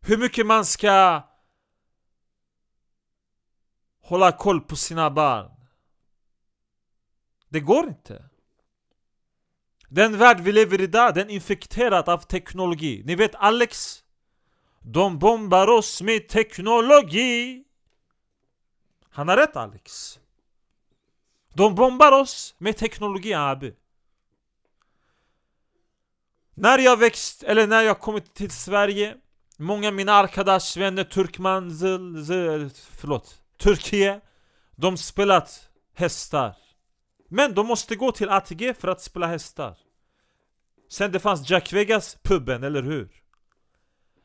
Hur 0.00 0.16
mycket 0.18 0.46
man 0.46 0.64
ska 0.64 1.22
Hålla 4.00 4.32
koll 4.32 4.60
på 4.60 4.76
sina 4.76 5.10
barn. 5.10 5.66
Det 7.48 7.60
går 7.60 7.88
inte 7.88 8.27
den 9.88 10.18
värld 10.18 10.40
vi 10.40 10.52
lever 10.52 10.80
i 10.80 10.84
idag, 10.84 11.14
den 11.14 11.30
är 11.30 11.34
infekterad 11.34 12.08
av 12.08 12.18
teknologi. 12.18 13.02
Ni 13.04 13.14
vet 13.14 13.34
Alex? 13.34 14.02
De 14.80 15.18
bombar 15.18 15.68
oss 15.68 16.02
med 16.02 16.28
teknologi. 16.28 17.64
Han 19.10 19.28
har 19.28 19.36
rätt 19.36 19.56
Alex. 19.56 20.18
De 21.54 21.74
bombar 21.74 22.12
oss 22.12 22.54
med 22.58 22.76
teknologi 22.76 23.34
abi. 23.34 23.74
När 26.54 26.78
jag 26.78 26.96
växt, 26.96 27.42
eller 27.42 27.66
när 27.66 27.82
jag 27.82 28.00
kommit 28.00 28.34
till 28.34 28.50
Sverige 28.50 29.16
Många 29.60 29.88
av 29.88 29.94
mina 29.94 30.12
Arkadash 30.12 30.78
vänner, 30.78 31.04
Turkman, 31.04 31.70
zil, 31.70 32.26
zil, 32.26 32.70
förlåt, 32.74 33.42
Turkiet 33.56 34.22
De 34.76 34.96
spelat 34.96 35.68
hästar 35.94 36.54
men 37.28 37.54
de 37.54 37.66
måste 37.66 37.96
gå 37.96 38.12
till 38.12 38.28
ATG 38.28 38.74
för 38.74 38.88
att 38.88 39.00
spela 39.00 39.26
hästar. 39.26 39.76
Sen 40.90 41.12
det 41.12 41.20
fanns 41.20 41.50
Jack 41.50 41.72
Vegas, 41.72 42.16
puben, 42.22 42.64
eller 42.64 42.82
hur? 42.82 43.08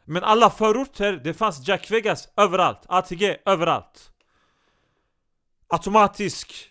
Men 0.06 0.24
alla 0.24 0.50
förorter, 0.50 1.22
det 1.24 1.34
fanns 1.34 1.68
Jack 1.68 1.92
Vegas 1.92 2.30
överallt, 2.38 2.80
ATG 2.88 3.38
överallt. 3.46 4.12
Automatisk. 5.68 6.70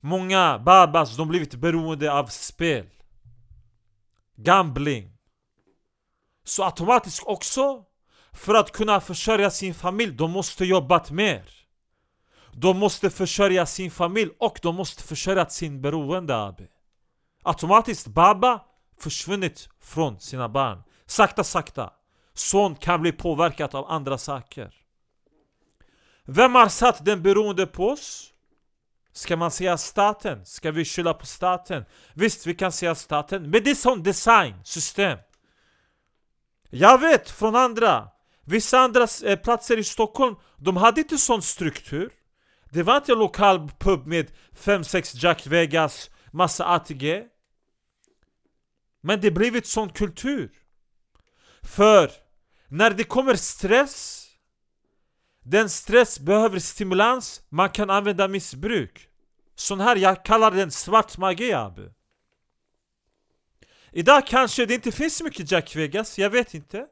Många 0.00 0.58
babas, 0.58 1.16
de 1.16 1.28
blivit 1.28 1.54
beroende 1.54 2.12
av 2.12 2.26
spel. 2.26 2.86
Gambling. 4.36 5.16
Så 6.44 6.64
automatiskt 6.64 7.22
också. 7.26 7.84
För 8.32 8.54
att 8.54 8.72
kunna 8.72 9.00
försörja 9.00 9.50
sin 9.50 9.74
familj, 9.74 10.12
de 10.12 10.30
måste 10.30 10.64
jobbat 10.64 11.10
mer 11.10 11.63
de 12.56 12.78
måste 12.78 13.10
försörja 13.10 13.66
sin 13.66 13.90
familj 13.90 14.30
och 14.38 14.58
de 14.62 14.74
måste 14.74 15.02
försörja 15.02 15.46
sin 15.46 15.80
beroende 15.80 16.36
abi. 16.36 16.66
Automatiskt 17.42 18.06
baba 18.06 18.64
försvunnit 19.00 19.68
från 19.80 20.20
sina 20.20 20.48
barn. 20.48 20.82
Sakta 21.06 21.44
sakta. 21.44 21.92
Son 22.34 22.74
kan 22.74 23.00
bli 23.00 23.12
påverkad 23.12 23.74
av 23.74 23.90
andra 23.90 24.18
saker. 24.18 24.74
Vem 26.24 26.54
har 26.54 26.68
satt 26.68 27.04
den 27.04 27.22
beroende 27.22 27.66
på 27.66 27.88
oss? 27.88 28.30
Ska 29.12 29.36
man 29.36 29.50
säga 29.50 29.78
staten? 29.78 30.46
Ska 30.46 30.70
vi 30.70 30.84
skylla 30.84 31.14
på 31.14 31.26
staten? 31.26 31.84
Visst, 32.14 32.46
vi 32.46 32.54
kan 32.54 32.72
säga 32.72 32.94
staten, 32.94 33.50
men 33.50 33.64
det 33.64 33.70
är 33.70 33.74
sån 33.74 34.02
design, 34.02 34.54
system. 34.64 35.18
Jag 36.70 36.98
vet 36.98 37.30
från 37.30 37.56
andra, 37.56 38.08
vissa 38.44 38.78
andra 38.78 39.06
eh, 39.24 39.38
platser 39.38 39.78
i 39.78 39.84
Stockholm, 39.84 40.36
de 40.56 40.76
hade 40.76 41.00
inte 41.00 41.18
sån 41.18 41.42
struktur. 41.42 42.10
Det 42.74 42.82
var 42.82 42.96
inte 42.96 43.12
en 43.12 43.18
lokal 43.18 43.70
pub 43.78 44.06
med 44.06 44.30
5-6 44.56 45.24
Jack 45.24 45.46
Vegas, 45.46 46.10
massa 46.30 46.64
ATG. 46.64 47.24
Men 49.00 49.20
det 49.20 49.30
blev 49.30 49.56
ett 49.56 49.66
sån 49.66 49.88
kultur. 49.88 50.50
För 51.62 52.10
när 52.68 52.90
det 52.90 53.04
kommer 53.04 53.34
stress 53.34 54.24
den 55.44 55.70
stress 55.70 56.20
behöver 56.20 56.58
stimulans, 56.58 57.42
man 57.48 57.70
kan 57.70 57.90
använda 57.90 58.28
missbruk. 58.28 59.08
Sån 59.54 59.80
här, 59.80 59.96
jag 59.96 60.24
kallar 60.24 60.50
den 60.50 60.70
svart 60.70 61.18
magi 61.18 61.52
abi. 61.52 61.88
Idag 63.92 64.26
kanske 64.26 64.66
det 64.66 64.74
inte 64.74 64.92
finns 64.92 65.16
så 65.16 65.24
mycket 65.24 65.50
Jack 65.50 65.76
Vegas, 65.76 66.18
jag 66.18 66.30
vet 66.30 66.54
inte. 66.54 66.86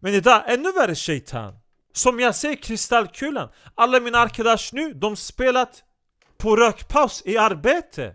Men 0.00 0.14
idag, 0.14 0.42
ännu 0.46 0.72
värre 0.72 0.94
shaitan. 0.94 1.58
Som 1.96 2.20
jag 2.20 2.36
säger, 2.36 2.56
kristallkulan. 2.56 3.48
Alla 3.74 4.00
mina 4.00 4.18
arkadash 4.18 4.74
nu, 4.74 4.94
de 4.94 5.16
spelat 5.16 5.84
på 6.36 6.56
rökpaus 6.56 7.22
i 7.26 7.38
arbete. 7.38 8.14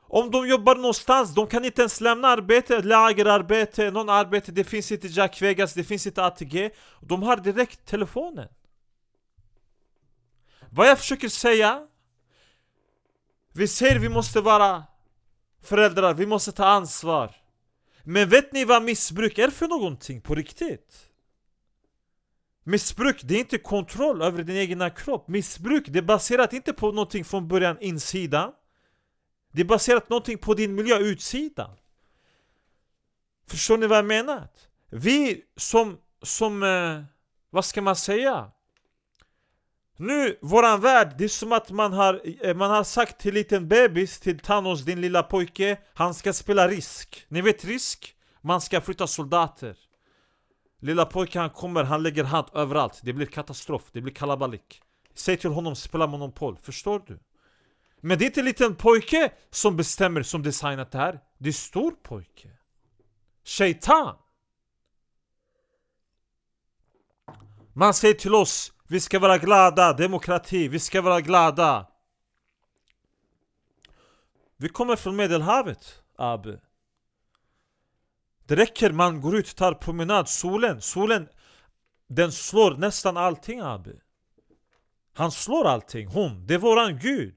Om 0.00 0.30
de 0.30 0.48
jobbar 0.48 0.76
någonstans, 0.76 1.34
de 1.34 1.46
kan 1.46 1.64
inte 1.64 1.82
ens 1.82 2.00
lämna 2.00 2.28
arbete, 2.28 2.82
lagerarbete, 2.82 3.90
någon 3.90 4.08
arbete, 4.08 4.52
det 4.52 4.64
finns 4.64 4.92
inte 4.92 5.06
Jack 5.06 5.42
Vegas, 5.42 5.74
det 5.74 5.84
finns 5.84 6.06
inte 6.06 6.24
ATG 6.24 6.70
De 7.00 7.22
har 7.22 7.36
direkt 7.36 7.86
telefonen 7.86 8.48
Vad 10.70 10.88
jag 10.88 10.98
försöker 10.98 11.28
säga 11.28 11.86
Vi 13.52 13.68
säger 13.68 13.98
vi 13.98 14.08
måste 14.08 14.40
vara 14.40 14.84
föräldrar, 15.62 16.14
vi 16.14 16.26
måste 16.26 16.52
ta 16.52 16.66
ansvar 16.66 17.34
Men 18.02 18.28
vet 18.28 18.52
ni 18.52 18.64
vad 18.64 18.82
missbruk 18.82 19.38
är 19.38 19.50
för 19.50 19.68
någonting 19.68 20.20
på 20.20 20.34
riktigt? 20.34 21.10
Missbruk, 22.64 23.20
det 23.22 23.34
är 23.34 23.38
inte 23.38 23.58
kontroll 23.58 24.22
över 24.22 24.42
din 24.42 24.56
egna 24.56 24.90
kropp 24.90 25.28
Missbruk, 25.28 25.84
det 25.88 25.98
är 25.98 26.02
baserat 26.02 26.52
inte 26.52 26.72
på 26.72 26.92
någonting 26.92 27.24
från 27.24 27.48
början 27.48 27.76
insidan 27.80 28.52
det 29.54 29.60
är 29.60 29.64
baserat 29.64 30.08
någonting 30.08 30.38
på 30.38 30.54
din 30.54 30.74
miljö, 30.74 30.98
utsidan. 30.98 31.70
Förstår 33.48 33.78
ni 33.78 33.86
vad 33.86 33.98
jag 33.98 34.04
menar? 34.04 34.48
Vi 34.90 35.42
som, 35.56 35.98
som, 36.22 36.62
eh, 36.62 37.02
vad 37.50 37.64
ska 37.64 37.82
man 37.82 37.96
säga? 37.96 38.50
Nu, 39.96 40.38
våran 40.42 40.80
värld, 40.80 41.14
det 41.18 41.24
är 41.24 41.28
som 41.28 41.52
att 41.52 41.70
man 41.70 41.92
har, 41.92 42.20
eh, 42.46 42.54
man 42.54 42.70
har 42.70 42.84
sagt 42.84 43.20
till 43.20 43.34
liten 43.34 43.68
bebis, 43.68 44.20
till 44.20 44.38
Thanos, 44.38 44.82
din 44.82 45.00
lilla 45.00 45.22
pojke 45.22 45.78
Han 45.94 46.14
ska 46.14 46.32
spela 46.32 46.68
risk 46.68 47.26
Ni 47.28 47.40
vet 47.40 47.64
risk? 47.64 48.16
Man 48.40 48.60
ska 48.60 48.80
flytta 48.80 49.06
soldater 49.06 49.76
Lilla 50.84 51.06
pojken 51.06 51.40
han 51.40 51.50
kommer, 51.50 51.84
han 51.84 52.02
lägger 52.02 52.24
hand 52.24 52.46
överallt 52.54 53.00
Det 53.02 53.12
blir 53.12 53.26
katastrof, 53.26 53.82
det 53.92 54.00
blir 54.00 54.14
kalabalik 54.14 54.82
Säg 55.14 55.36
till 55.36 55.50
honom, 55.50 55.76
spela 55.76 56.06
monopol, 56.06 56.58
förstår 56.62 57.02
du? 57.06 57.18
Men 58.00 58.18
det 58.18 58.24
är 58.24 58.26
inte 58.26 58.40
en 58.40 58.44
liten 58.44 58.76
pojke 58.76 59.32
som 59.50 59.76
bestämmer, 59.76 60.22
som 60.22 60.42
designat 60.42 60.92
det 60.92 60.98
här. 60.98 61.20
Det 61.38 61.48
är 61.48 61.52
stor 61.52 61.90
pojke. 61.90 62.50
Shaitan. 63.44 64.16
Man 67.72 67.94
säger 67.94 68.14
till 68.14 68.34
oss, 68.34 68.72
vi 68.88 69.00
ska 69.00 69.18
vara 69.18 69.38
glada, 69.38 69.92
demokrati, 69.92 70.68
vi 70.68 70.78
ska 70.78 71.02
vara 71.02 71.20
glada. 71.20 71.86
Vi 74.56 74.68
kommer 74.68 74.96
från 74.96 75.16
medelhavet, 75.16 76.02
Abu. 76.16 76.58
Det 78.46 78.56
räcker, 78.56 78.90
man 78.90 79.20
går 79.20 79.36
ut, 79.36 79.56
tar 79.56 79.72
promenad, 79.72 80.28
solen, 80.28 80.80
solen 80.80 81.28
Den 82.08 82.32
slår 82.32 82.74
nästan 82.76 83.16
allting 83.16 83.60
abi. 83.60 84.00
Han 85.14 85.30
slår 85.30 85.66
allting, 85.66 86.06
hon, 86.06 86.46
det 86.46 86.54
är 86.54 86.58
våran 86.58 86.98
gud. 86.98 87.36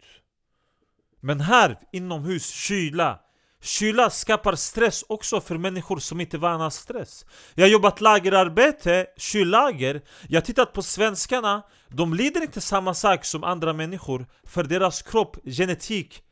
Men 1.20 1.41
här, 1.41 1.80
inomhus, 1.91 2.50
kyla. 2.50 3.20
Kyla 3.62 4.10
skapar 4.10 4.56
stress 4.56 5.04
också 5.10 5.41
för 5.41 5.58
människor 5.58 6.00
som 6.00 6.22
inte 6.22 6.38
är 6.38 6.39
vana 6.39 6.72
stress. 6.72 7.26
Jag 7.56 7.63
har 7.63 7.70
jobbat 7.70 8.02
lagerarbete, 8.02 9.08
kyllager. 9.17 10.02
Jag 10.30 10.41
har 10.41 10.46
tittat 10.46 10.74
på 10.74 10.82
svenskarna. 10.82 11.63
De 11.89 12.13
lider 12.13 12.41
inte 12.41 12.62
samma 12.62 12.93
sak 12.93 13.26
som 13.26 13.43
andra 13.43 13.74
människor 13.74 14.26
För 14.43 14.63
deras 14.63 15.02
kropp, 15.02 15.38
genetik, 15.46 16.24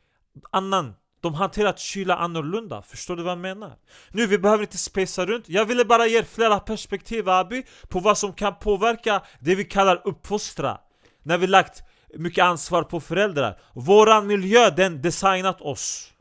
annan 0.50 0.94
de 1.20 1.34
har 1.34 1.40
hanterat 1.40 1.78
kyla 1.78 2.16
annorlunda, 2.16 2.82
förstår 2.82 3.16
du 3.16 3.22
vad 3.22 3.32
jag 3.32 3.38
menar? 3.38 3.72
Nu, 4.10 4.26
vi 4.26 4.38
behöver 4.38 4.62
inte 4.64 4.78
spesa 4.78 5.26
runt. 5.26 5.48
Jag 5.48 5.64
ville 5.64 5.84
bara 5.84 6.06
ge 6.06 6.22
flera 6.22 6.60
perspektiv 6.60 7.28
Abi 7.28 7.66
På 7.88 8.00
vad 8.00 8.18
som 8.18 8.32
kan 8.32 8.58
påverka 8.58 9.22
det 9.40 9.54
vi 9.54 9.64
kallar 9.64 10.02
uppfostra. 10.04 10.78
När 11.22 11.38
vi 11.38 11.46
lagt 11.46 11.82
mycket 12.14 12.44
ansvar 12.44 12.82
på 12.82 13.00
föräldrar. 13.00 13.60
Våran 13.74 14.26
miljö, 14.26 14.70
den 14.70 15.02
designat 15.02 15.60
oss. 15.60 16.12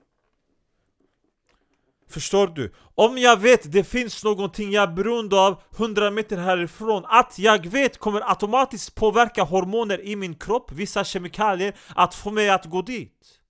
Förstår 2.09 2.47
du? 2.47 2.73
Om 2.95 3.17
jag 3.17 3.39
vet 3.39 3.71
det 3.71 3.83
finns 3.83 4.23
någonting 4.23 4.71
jag 4.71 4.83
är 4.83 4.93
beroende 4.93 5.39
av 5.39 5.61
100 5.77 6.11
meter 6.11 6.37
härifrån 6.37 7.03
Att 7.07 7.39
jag 7.39 7.67
vet 7.67 7.97
kommer 7.97 8.29
automatiskt 8.29 8.95
påverka 8.95 9.43
hormoner 9.43 10.05
i 10.05 10.15
min 10.15 10.35
kropp 10.35 10.71
Vissa 10.71 11.03
kemikalier 11.03 11.75
Att 11.95 12.15
få 12.15 12.31
mig 12.31 12.49
att 12.49 12.65
gå 12.65 12.81
dit. 12.81 13.41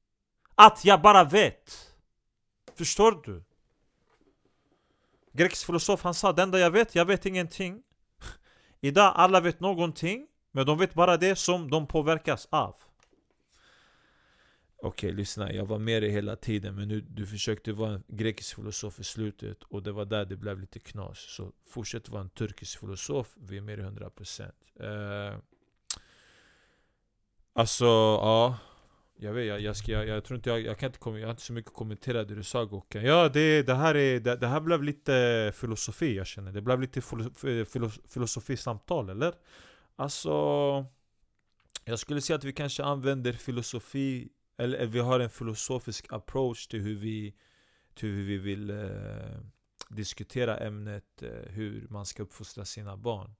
Att 0.55 0.85
jag 0.85 1.01
bara 1.01 1.23
vet 1.23 1.91
Förstår 2.75 3.21
du? 3.23 3.43
Grekisk 5.33 5.65
filosof 5.65 6.03
han 6.03 6.13
sa 6.13 6.33
det 6.33 6.43
enda 6.43 6.59
jag 6.59 6.71
vet, 6.71 6.95
jag 6.95 7.05
vet 7.05 7.25
ingenting 7.25 7.83
Idag 8.81 9.13
alla 9.15 9.39
vet 9.39 9.59
någonting 9.59 10.27
men 10.51 10.65
de 10.65 10.77
vet 10.77 10.93
bara 10.93 11.17
det 11.17 11.35
som 11.35 11.69
de 11.69 11.87
påverkas 11.87 12.47
av 12.49 12.75
Okej, 14.77 15.11
lyssna. 15.11 15.53
Jag 15.53 15.65
var 15.65 15.79
med 15.79 16.03
dig 16.03 16.11
hela 16.11 16.35
tiden 16.35 16.75
men 16.75 16.87
nu, 16.87 17.01
du 17.01 17.25
försökte 17.25 17.73
vara 17.73 17.93
en 17.93 18.03
grekisk 18.07 18.55
filosof 18.55 18.99
i 18.99 19.03
slutet 19.03 19.63
och 19.63 19.83
det 19.83 19.91
var 19.91 20.05
där 20.05 20.25
det 20.25 20.35
blev 20.35 20.59
lite 20.59 20.79
knas. 20.79 21.19
Så 21.19 21.51
fortsätt 21.69 22.09
vara 22.09 22.21
en 22.21 22.29
turkisk 22.29 22.79
filosof, 22.79 23.27
vi 23.35 23.57
är 23.57 23.61
med 23.61 23.79
dig 23.79 23.87
100% 23.87 24.51
uh, 24.81 24.87
eh, 24.87 25.39
Alltså, 27.53 27.85
ja 27.85 28.57
jag 29.17 29.33
vet, 29.33 29.47
jag, 29.47 29.61
jag, 29.61 29.77
ska, 29.77 29.91
jag, 29.91 30.07
jag 30.07 30.23
tror 30.23 30.37
inte 30.37 30.49
jag, 30.49 30.61
jag 30.61 30.77
kan 30.79 30.87
inte 30.87 30.99
komma, 30.99 31.19
jag 31.19 31.27
har 31.27 31.31
inte 31.31 31.43
så 31.43 31.53
mycket 31.53 31.71
att 31.71 31.77
kommentera 31.77 32.23
det 32.23 32.35
du 32.35 32.43
sa 32.43 32.65
Gokan 32.65 33.03
Ja 33.03 33.29
det, 33.29 33.63
det, 33.63 33.75
här 33.75 33.95
är, 33.95 34.19
det, 34.19 34.35
det, 34.35 34.47
här 34.47 34.59
blev 34.59 34.83
lite 34.83 35.51
filosofi 35.55 36.15
jag 36.15 36.27
känner, 36.27 36.51
det 36.51 36.61
blev 36.61 36.81
lite 36.81 36.99
eh, 36.99 37.89
filosofisamtal 38.07 39.09
eller? 39.09 39.33
Alltså 39.95 40.31
Jag 41.85 41.99
skulle 41.99 42.21
säga 42.21 42.37
att 42.37 42.43
vi 42.43 42.53
kanske 42.53 42.83
använder 42.83 43.33
filosofi 43.33 44.29
Eller 44.57 44.81
eh, 44.81 44.87
vi 44.87 44.99
har 44.99 45.19
en 45.19 45.29
filosofisk 45.29 46.05
approach 46.09 46.67
till 46.67 46.81
hur 46.81 46.95
vi 46.95 47.35
Till 47.93 48.09
hur 48.09 48.25
vi 48.25 48.37
vill 48.37 48.69
eh, 48.69 49.39
diskutera 49.89 50.57
ämnet 50.57 51.23
eh, 51.23 51.29
Hur 51.29 51.87
man 51.89 52.05
ska 52.05 52.23
uppfostra 52.23 52.65
sina 52.65 52.97
barn 52.97 53.35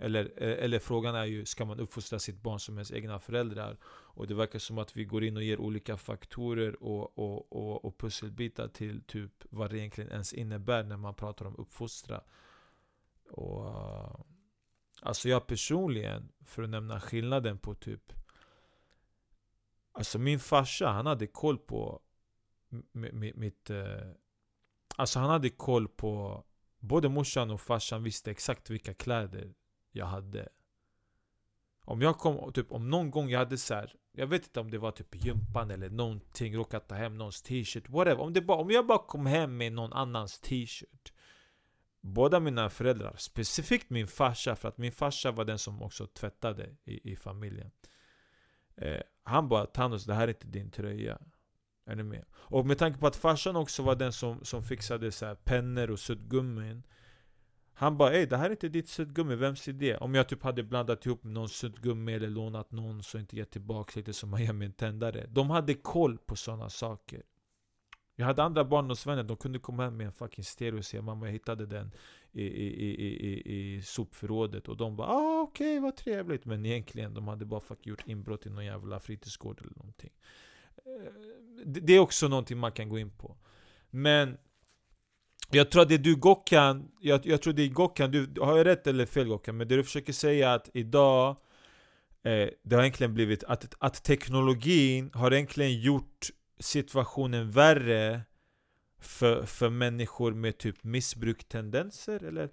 eller, 0.00 0.24
eh, 0.36 0.64
eller 0.64 0.78
frågan 0.78 1.14
är 1.14 1.24
ju, 1.24 1.46
ska 1.46 1.64
man 1.64 1.80
uppfostra 1.80 2.18
sitt 2.18 2.42
barn 2.42 2.60
som 2.60 2.74
ens 2.74 2.92
egna 2.92 3.20
föräldrar? 3.20 3.76
Och 3.84 4.26
det 4.26 4.34
verkar 4.34 4.58
som 4.58 4.78
att 4.78 4.96
vi 4.96 5.04
går 5.04 5.24
in 5.24 5.36
och 5.36 5.42
ger 5.42 5.60
olika 5.60 5.96
faktorer 5.96 6.82
och, 6.82 7.18
och, 7.18 7.52
och, 7.52 7.84
och 7.84 7.98
pusselbitar 7.98 8.68
till 8.68 9.02
typ 9.02 9.32
vad 9.50 9.70
det 9.70 9.78
egentligen 9.78 10.10
ens 10.10 10.32
innebär 10.32 10.84
när 10.84 10.96
man 10.96 11.14
pratar 11.14 11.46
om 11.46 11.56
uppfostra. 11.56 12.20
Och, 13.30 13.66
eh, 13.66 14.20
Alltså 15.02 15.28
jag 15.28 15.46
personligen, 15.46 16.32
för 16.44 16.62
att 16.62 16.70
nämna 16.70 17.00
skillnaden 17.00 17.58
på 17.58 17.74
typ 17.74 18.12
Alltså 19.92 20.18
min 20.18 20.40
farsa, 20.40 20.88
han 20.88 21.06
hade 21.06 21.26
koll 21.26 21.58
på 21.58 22.00
mitt... 23.34 23.70
Eh, 23.70 24.10
alltså 24.96 25.18
han 25.18 25.30
hade 25.30 25.50
koll 25.50 25.88
på 25.88 26.44
Både 26.80 27.08
morsan 27.08 27.50
och 27.50 27.60
farsan 27.60 28.02
visste 28.02 28.30
exakt 28.30 28.70
vilka 28.70 28.94
kläder 28.94 29.54
jag 29.92 30.06
hade. 30.06 30.48
Om 31.84 32.02
jag 32.02 32.18
kom, 32.18 32.52
typ 32.52 32.72
om 32.72 32.90
någon 32.90 33.10
gång 33.10 33.30
jag 33.30 33.38
hade 33.38 33.58
så 33.58 33.74
här, 33.74 33.94
Jag 34.12 34.26
vet 34.26 34.42
inte 34.42 34.60
om 34.60 34.70
det 34.70 34.78
var 34.78 34.90
typ 34.90 35.24
gympan 35.24 35.70
eller 35.70 35.90
någonting, 35.90 36.56
råkat 36.56 36.88
ta 36.88 36.94
hem 36.94 37.14
någons 37.14 37.42
t-shirt, 37.42 37.88
whatever. 37.88 38.20
Om, 38.20 38.32
det 38.32 38.40
bara, 38.40 38.58
om 38.58 38.70
jag 38.70 38.86
bara 38.86 38.98
kom 38.98 39.26
hem 39.26 39.56
med 39.56 39.72
någon 39.72 39.92
annans 39.92 40.40
t-shirt. 40.40 41.12
Båda 42.00 42.40
mina 42.40 42.70
föräldrar, 42.70 43.14
specifikt 43.18 43.90
min 43.90 44.08
farsa, 44.08 44.56
för 44.56 44.68
att 44.68 44.78
min 44.78 44.92
farsa 44.92 45.30
var 45.30 45.44
den 45.44 45.58
som 45.58 45.82
också 45.82 46.06
tvättade 46.06 46.76
i, 46.84 47.12
i 47.12 47.16
familjen. 47.16 47.70
Eh, 48.76 49.00
Han 49.22 49.48
bara 49.48 49.66
'Thanos, 49.66 50.04
det 50.04 50.14
här 50.14 50.28
är 50.28 50.28
inte 50.28 50.46
din 50.46 50.70
tröja' 50.70 51.18
Är 51.86 51.96
ni 51.96 52.02
med? 52.02 52.24
Och 52.32 52.66
med 52.66 52.78
tanke 52.78 53.00
på 53.00 53.06
att 53.06 53.16
farsan 53.16 53.56
också 53.56 53.82
var 53.82 53.96
den 53.96 54.12
som, 54.12 54.44
som 54.44 54.62
fixade 54.62 55.12
så 55.12 55.26
här 55.26 55.34
pennor 55.34 55.90
och 55.90 55.98
suddgummin 55.98 56.82
han 57.74 57.98
bara 57.98 58.12
ey 58.12 58.26
det 58.26 58.36
här 58.36 58.46
är 58.46 58.50
inte 58.50 58.68
ditt 58.68 58.88
suddgummi, 58.88 59.34
vems 59.34 59.68
idé? 59.68 59.96
Om 59.96 60.14
jag 60.14 60.28
typ 60.28 60.42
hade 60.42 60.62
blandat 60.62 61.06
ihop 61.06 61.24
någon 61.24 61.48
suddgummi 61.48 62.12
eller 62.12 62.28
lånat 62.28 62.72
någon 62.72 63.02
så 63.02 63.18
inte 63.18 63.36
gett 63.36 63.50
tillbaka 63.50 63.92
lite 63.96 64.12
som 64.12 64.30
man 64.30 64.44
gör 64.44 64.52
med 64.52 64.66
en 64.66 64.72
tändare. 64.72 65.26
De 65.28 65.50
hade 65.50 65.74
koll 65.74 66.18
på 66.18 66.36
sådana 66.36 66.70
saker. 66.70 67.22
Jag 68.16 68.26
hade 68.26 68.42
andra 68.42 68.64
barn 68.64 68.90
och 68.90 69.06
vänner, 69.06 69.22
de 69.22 69.36
kunde 69.36 69.58
komma 69.58 69.82
hem 69.84 69.96
med 69.96 70.06
en 70.06 70.12
fucking 70.12 70.44
stereo 70.44 70.78
och 70.78 70.84
säga 70.84 71.02
mamma 71.02 71.26
jag 71.26 71.32
hittade 71.32 71.66
den 71.66 71.90
i, 72.32 72.42
i, 72.42 72.66
i, 72.66 73.06
i, 73.06 73.76
i 73.76 73.82
sopförrådet 73.82 74.68
Och 74.68 74.76
de 74.76 74.96
bara 74.96 75.08
ah 75.08 75.40
okej 75.40 75.78
okay, 75.78 75.80
vad 75.80 75.96
trevligt. 75.96 76.44
Men 76.44 76.66
egentligen 76.66 77.14
de 77.14 77.28
hade 77.28 77.44
bara 77.44 77.60
fuck 77.60 77.86
gjort 77.86 78.08
inbrott 78.08 78.46
i 78.46 78.50
någon 78.50 78.64
jävla 78.64 79.00
fritidsgård 79.00 79.60
eller 79.60 79.76
någonting. 79.76 80.10
Eh, 80.76 81.12
det 81.64 81.92
är 81.92 81.98
också 81.98 82.28
någonting 82.28 82.58
man 82.58 82.72
kan 82.72 82.88
gå 82.88 82.98
in 82.98 83.10
på. 83.10 83.36
Men 83.90 84.38
jag 85.50 85.70
tror 85.70 85.82
att 85.82 85.88
det 85.88 85.98
du 85.98 86.16
Gokkan, 86.16 86.88
jag, 87.00 87.26
jag 87.26 87.42
tror 87.42 87.52
det 87.52 87.62
är 87.62 87.68
Gokkan, 87.68 88.10
du 88.10 88.34
har 88.40 88.56
jag 88.56 88.66
rätt 88.66 88.86
eller 88.86 89.06
fel 89.06 89.28
Gokkan? 89.28 89.56
Men 89.56 89.68
det 89.68 89.76
du 89.76 89.84
försöker 89.84 90.12
säga 90.12 90.50
är 90.50 90.54
att 90.54 90.70
idag 90.74 91.28
eh, 92.24 92.48
Det 92.62 92.74
har 92.74 92.82
egentligen 92.82 93.14
blivit 93.14 93.44
att, 93.44 93.74
att 93.78 94.04
teknologin 94.04 95.10
har 95.14 95.32
egentligen 95.32 95.80
gjort 95.80 96.30
situationen 96.60 97.50
värre 97.50 98.20
för, 99.00 99.46
för 99.46 99.70
människor 99.70 100.32
med 100.32 100.58
typ 100.58 100.84
missbruktendenser 100.84 102.24
eller? 102.24 102.50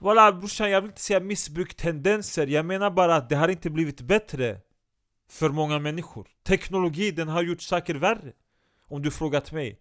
Voilà 0.00 0.32
brorsan, 0.32 0.70
jag 0.70 0.80
vill 0.80 0.90
inte 0.90 1.00
säga 1.00 1.20
missbruktendenser, 1.20 2.46
jag 2.46 2.66
menar 2.66 2.90
bara 2.90 3.16
att 3.16 3.28
det 3.28 3.36
har 3.36 3.48
inte 3.48 3.70
blivit 3.70 4.00
bättre 4.00 4.60
för 5.30 5.48
många 5.48 5.78
människor. 5.78 6.28
Teknologi, 6.42 7.10
den 7.10 7.28
har 7.28 7.42
gjort 7.42 7.62
saker 7.62 7.94
värre. 7.94 8.32
Om 8.88 9.02
du 9.02 9.10
frågat 9.10 9.52
mig 9.52 9.80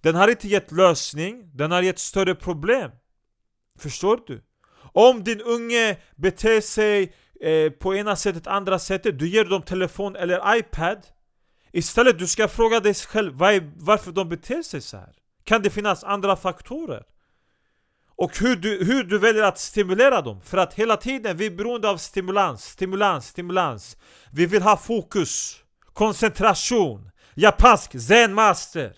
den 0.00 0.14
har 0.14 0.28
inte 0.28 0.48
gett 0.48 0.72
lösning, 0.72 1.50
den 1.54 1.70
har 1.70 1.82
gett 1.82 1.98
större 1.98 2.34
problem 2.34 2.90
Förstår 3.78 4.20
du? 4.26 4.42
Om 4.92 5.24
din 5.24 5.40
unge 5.40 5.96
beter 6.16 6.60
sig 6.60 7.14
eh, 7.40 7.72
på 7.72 7.94
ena 7.94 8.16
sättet, 8.16 8.46
andra 8.46 8.78
sättet 8.78 9.18
Du 9.18 9.28
ger 9.28 9.44
dem 9.44 9.62
telefon 9.62 10.16
eller 10.16 10.56
iPad 10.56 11.06
Istället 11.72 12.18
du 12.18 12.26
ska 12.26 12.48
fråga 12.48 12.80
dig 12.80 12.94
själv 12.94 13.34
var, 13.34 13.72
varför 13.76 14.12
de 14.12 14.28
beter 14.28 14.62
sig 14.62 14.80
så 14.80 14.96
här. 14.96 15.12
Kan 15.44 15.62
det 15.62 15.70
finnas 15.70 16.04
andra 16.04 16.36
faktorer? 16.36 17.02
Och 18.16 18.38
hur 18.38 18.56
du, 18.56 18.84
hur 18.84 19.04
du 19.04 19.18
väljer 19.18 19.42
att 19.42 19.58
stimulera 19.58 20.20
dem 20.20 20.40
För 20.40 20.58
att 20.58 20.74
hela 20.74 20.96
tiden 20.96 21.36
vi 21.36 21.46
är 21.46 21.50
beroende 21.50 21.90
av 21.90 21.96
stimulans, 21.96 22.64
stimulans, 22.64 23.26
stimulans 23.28 23.96
Vi 24.32 24.46
vill 24.46 24.62
ha 24.62 24.76
fokus, 24.76 25.56
koncentration, 25.92 27.10
japansk 27.34 28.00
zen 28.00 28.34
master 28.34 28.92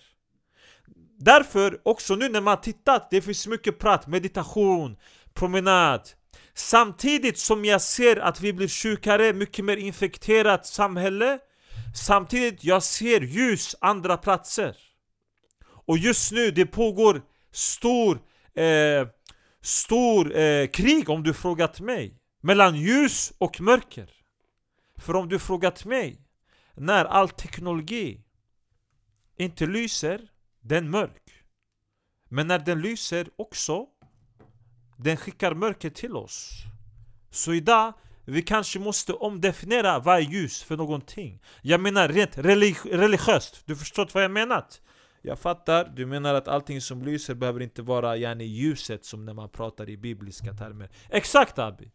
Därför, 1.23 1.79
också 1.83 2.15
nu 2.15 2.29
när 2.29 2.41
man 2.41 2.61
tittat, 2.61 3.07
det 3.11 3.21
finns 3.21 3.47
mycket 3.47 3.79
prat, 3.79 4.07
meditation, 4.07 4.97
promenad. 5.33 6.09
Samtidigt 6.53 7.37
som 7.37 7.65
jag 7.65 7.81
ser 7.81 8.17
att 8.17 8.41
vi 8.41 8.53
blir 8.53 8.67
sjukare, 8.67 9.33
mycket 9.33 9.65
mer 9.65 9.77
infekterat 9.77 10.65
samhälle 10.65 11.39
Samtidigt 11.93 12.63
jag 12.63 12.83
ser 12.83 13.21
ljus 13.21 13.75
andra 13.81 14.17
platser. 14.17 14.75
Och 15.65 15.97
just 15.97 16.31
nu 16.31 16.51
det 16.51 16.65
pågår 16.65 17.21
stor, 17.51 18.21
eh, 18.55 19.07
stor 19.61 20.37
eh, 20.37 20.67
krig 20.67 21.09
om 21.09 21.23
du 21.23 21.33
frågat 21.33 21.79
mig 21.79 22.19
Mellan 22.41 22.75
ljus 22.75 23.33
och 23.37 23.61
mörker. 23.61 24.09
För 24.97 25.15
om 25.15 25.29
du 25.29 25.39
frågat 25.39 25.85
mig 25.85 26.21
När 26.75 27.05
all 27.05 27.29
teknologi 27.29 28.21
inte 29.37 29.65
lyser 29.65 30.32
den 30.63 30.89
mörk. 30.89 31.43
Men 32.29 32.47
när 32.47 32.59
den 32.59 32.81
lyser 32.81 33.29
också, 33.35 33.85
den 34.97 35.17
skickar 35.17 35.53
mörker 35.53 35.89
till 35.89 36.15
oss. 36.15 36.51
Så 37.29 37.53
idag, 37.53 37.93
vi 38.25 38.41
kanske 38.41 38.79
måste 38.79 39.13
omdefiniera 39.13 39.99
vad 39.99 40.15
är 40.17 40.21
ljus 40.21 40.63
för 40.63 40.77
någonting. 40.77 41.41
Jag 41.61 41.81
menar 41.81 42.07
rent 42.07 42.37
relig 42.37 42.77
religiöst, 42.85 43.63
du 43.65 43.75
förstår 43.75 44.09
vad 44.13 44.23
jag 44.23 44.31
menat? 44.31 44.81
Jag 45.21 45.39
fattar, 45.39 45.91
du 45.95 46.05
menar 46.05 46.33
att 46.33 46.47
allting 46.47 46.81
som 46.81 47.03
lyser 47.05 47.35
behöver 47.35 47.59
inte 47.61 47.81
vara 47.81 48.17
yani 48.17 48.43
ljuset 48.43 49.05
som 49.05 49.25
när 49.25 49.33
man 49.33 49.49
pratar 49.49 49.89
i 49.89 49.97
bibliska 49.97 50.53
termer. 50.53 50.89
Exakt 51.09 51.59
Abi! 51.59 51.91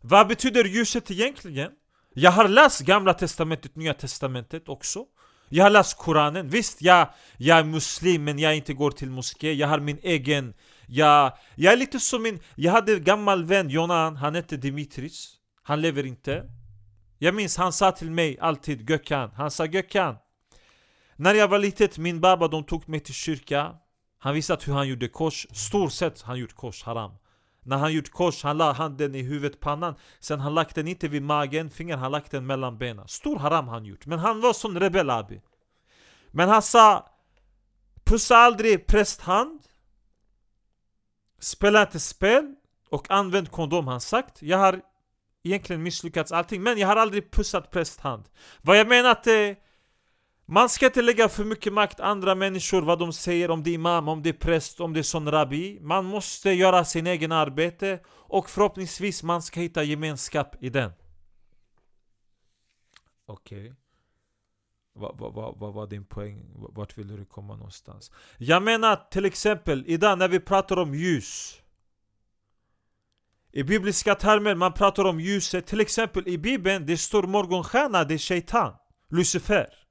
Vad 0.00 0.28
betyder 0.28 0.64
ljuset 0.64 1.10
egentligen? 1.10 1.72
Jag 2.14 2.30
har 2.30 2.48
läst 2.48 2.80
gamla 2.80 3.14
testamentet, 3.14 3.76
nya 3.76 3.94
testamentet 3.94 4.68
också 4.68 5.06
jag 5.54 5.64
har 5.64 5.70
läst 5.70 5.98
Koranen, 5.98 6.48
visst 6.48 6.82
jag, 6.82 7.08
jag 7.36 7.58
är 7.58 7.64
muslim 7.64 8.24
men 8.24 8.38
jag 8.38 8.56
inte 8.56 8.74
går 8.74 8.90
till 8.90 9.10
moské. 9.10 9.52
Jag 9.52 9.68
har 9.68 9.80
min 9.80 9.98
egen 10.02 10.54
Jag, 10.86 11.32
jag 11.54 11.72
är 11.72 11.76
lite 11.76 12.00
som 12.00 12.22
min... 12.22 12.40
Jag 12.54 12.72
hade 12.72 12.92
en 12.92 13.04
gammal 13.04 13.44
vän, 13.44 13.70
Jonan, 13.70 14.16
han 14.16 14.34
hette 14.34 14.56
Dimitris. 14.56 15.34
Han 15.62 15.80
lever 15.80 16.06
inte. 16.06 16.44
Jag 17.18 17.34
minns 17.34 17.56
han 17.56 17.72
sa 17.72 17.92
till 17.92 18.10
mig 18.10 18.38
alltid 18.40 18.90
Gökhan 18.90 19.30
Han 19.34 19.50
sa 19.50 19.66
Gökhan 19.66 20.16
När 21.16 21.34
jag 21.34 21.48
var 21.48 21.58
litet, 21.58 21.98
min 21.98 22.20
baba 22.20 22.48
de 22.48 22.64
tog 22.64 22.88
mig 22.88 23.00
till 23.00 23.14
kyrka. 23.14 23.74
Han 24.18 24.34
visade 24.34 24.62
hur 24.64 24.72
han 24.72 24.88
gjorde 24.88 25.08
kors. 25.08 25.46
Stort 25.52 25.92
sett 25.92 26.22
han 26.22 26.38
gjort 26.38 26.54
kors, 26.54 26.82
haram 26.82 27.12
när 27.62 27.76
han 27.76 27.92
gjort 27.92 28.10
kors, 28.10 28.42
han 28.42 28.58
la 28.58 28.72
handen 28.72 29.14
i 29.14 29.22
huvudet, 29.22 29.60
pannan 29.60 29.94
Sen 30.20 30.40
han 30.40 30.54
lagt 30.54 30.74
den 30.74 30.88
inte 30.88 31.08
vid 31.08 31.22
magen, 31.22 31.70
fingern 31.70 31.98
han 31.98 32.12
lagt 32.12 32.30
den 32.30 32.46
mellan 32.46 32.78
benen. 32.78 33.08
Stor 33.08 33.38
haram 33.38 33.68
han 33.68 33.84
gjort, 33.84 34.06
men 34.06 34.18
han 34.18 34.40
var 34.40 34.52
sån 34.52 34.80
rebell 34.80 35.10
abi. 35.10 35.40
Men 36.30 36.48
han 36.48 36.62
sa 36.62 37.08
Pussa 38.04 38.36
aldrig 38.36 38.86
prästhand. 38.86 39.60
Spela 41.40 41.82
inte 41.82 42.00
spel 42.00 42.54
Och 42.90 43.10
använd 43.10 43.50
kondom. 43.50 43.88
Han 43.88 44.00
sagt 44.00 44.42
Jag 44.42 44.58
har 44.58 44.80
egentligen 45.42 45.82
misslyckats 45.82 46.32
allting 46.32 46.62
Men 46.62 46.78
jag 46.78 46.88
har 46.88 46.96
aldrig 46.96 47.30
pussat 47.30 47.70
prästhand. 47.70 48.28
Vad 48.62 48.78
jag 48.78 48.88
menar 48.88 49.28
är 49.28 49.50
eh, 49.50 49.56
man 50.52 50.68
ska 50.68 50.86
inte 50.86 51.02
lägga 51.02 51.28
för 51.28 51.44
mycket 51.44 51.72
makt 51.72 52.00
andra 52.00 52.34
människor, 52.34 52.82
vad 52.82 52.98
de 52.98 53.12
säger, 53.12 53.50
om 53.50 53.62
det 53.62 53.70
är 53.70 53.74
imam, 53.74 54.08
om 54.08 54.22
det 54.22 54.28
är 54.28 54.32
präst, 54.32 54.80
om 54.80 54.92
det 54.92 55.00
är 55.00 55.02
sån 55.02 55.30
rabbi 55.30 55.78
Man 55.80 56.04
måste 56.04 56.50
göra 56.50 56.84
sin 56.84 57.06
egen 57.06 57.32
arbete 57.32 58.00
och 58.08 58.50
förhoppningsvis 58.50 59.22
man 59.22 59.42
ska 59.42 59.60
hitta 59.60 59.82
gemenskap 59.82 60.56
i 60.60 60.68
den 60.70 60.92
Okej 63.26 63.58
okay. 63.60 63.74
Vad 64.94 65.18
va, 65.18 65.30
va, 65.30 65.52
va 65.52 65.70
var 65.70 65.86
din 65.86 66.04
poäng? 66.04 66.50
Vart 66.54 66.98
ville 66.98 67.16
du 67.16 67.24
komma 67.24 67.56
någonstans? 67.56 68.10
Jag 68.38 68.62
menar 68.62 68.96
till 69.10 69.24
exempel, 69.24 69.84
idag 69.86 70.18
när 70.18 70.28
vi 70.28 70.40
pratar 70.40 70.78
om 70.78 70.94
ljus 70.94 71.60
I 73.52 73.62
bibliska 73.62 74.14
termer, 74.14 74.54
man 74.54 74.72
pratar 74.72 75.04
om 75.04 75.20
ljuset 75.20 75.66
Till 75.66 75.80
exempel 75.80 76.28
i 76.28 76.38
bibeln, 76.38 76.86
det 76.86 76.98
står 76.98 77.22
morgonstjärna, 77.22 78.04
det 78.04 78.14
är 78.14 78.18
shaitan 78.18 78.74
Lucifer 79.08 79.81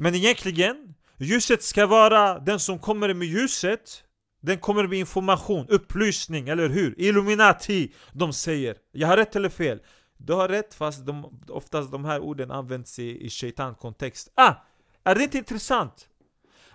men 0.00 0.14
egentligen, 0.14 0.94
ljuset 1.18 1.62
ska 1.62 1.86
vara 1.86 2.38
den 2.38 2.60
som 2.60 2.78
kommer 2.78 3.14
med 3.14 3.28
ljuset 3.28 4.04
Den 4.42 4.58
kommer 4.58 4.86
med 4.86 4.98
information, 4.98 5.66
upplysning, 5.68 6.48
eller 6.48 6.68
hur? 6.68 7.00
Illuminati, 7.00 7.92
de 8.12 8.32
säger 8.32 8.76
Jag 8.92 9.08
har 9.08 9.16
rätt 9.16 9.36
eller 9.36 9.48
fel? 9.48 9.80
Du 10.18 10.32
har 10.32 10.48
rätt 10.48 10.74
fast 10.74 11.06
de, 11.06 11.40
oftast 11.48 11.92
de 11.92 12.04
här 12.04 12.20
orden 12.20 12.50
används 12.50 12.98
i, 12.98 13.26
i 13.26 13.30
shaitan-kontext 13.30 14.32
Ah! 14.34 14.54
Är 15.04 15.14
det 15.14 15.22
inte 15.22 15.38
intressant? 15.38 16.08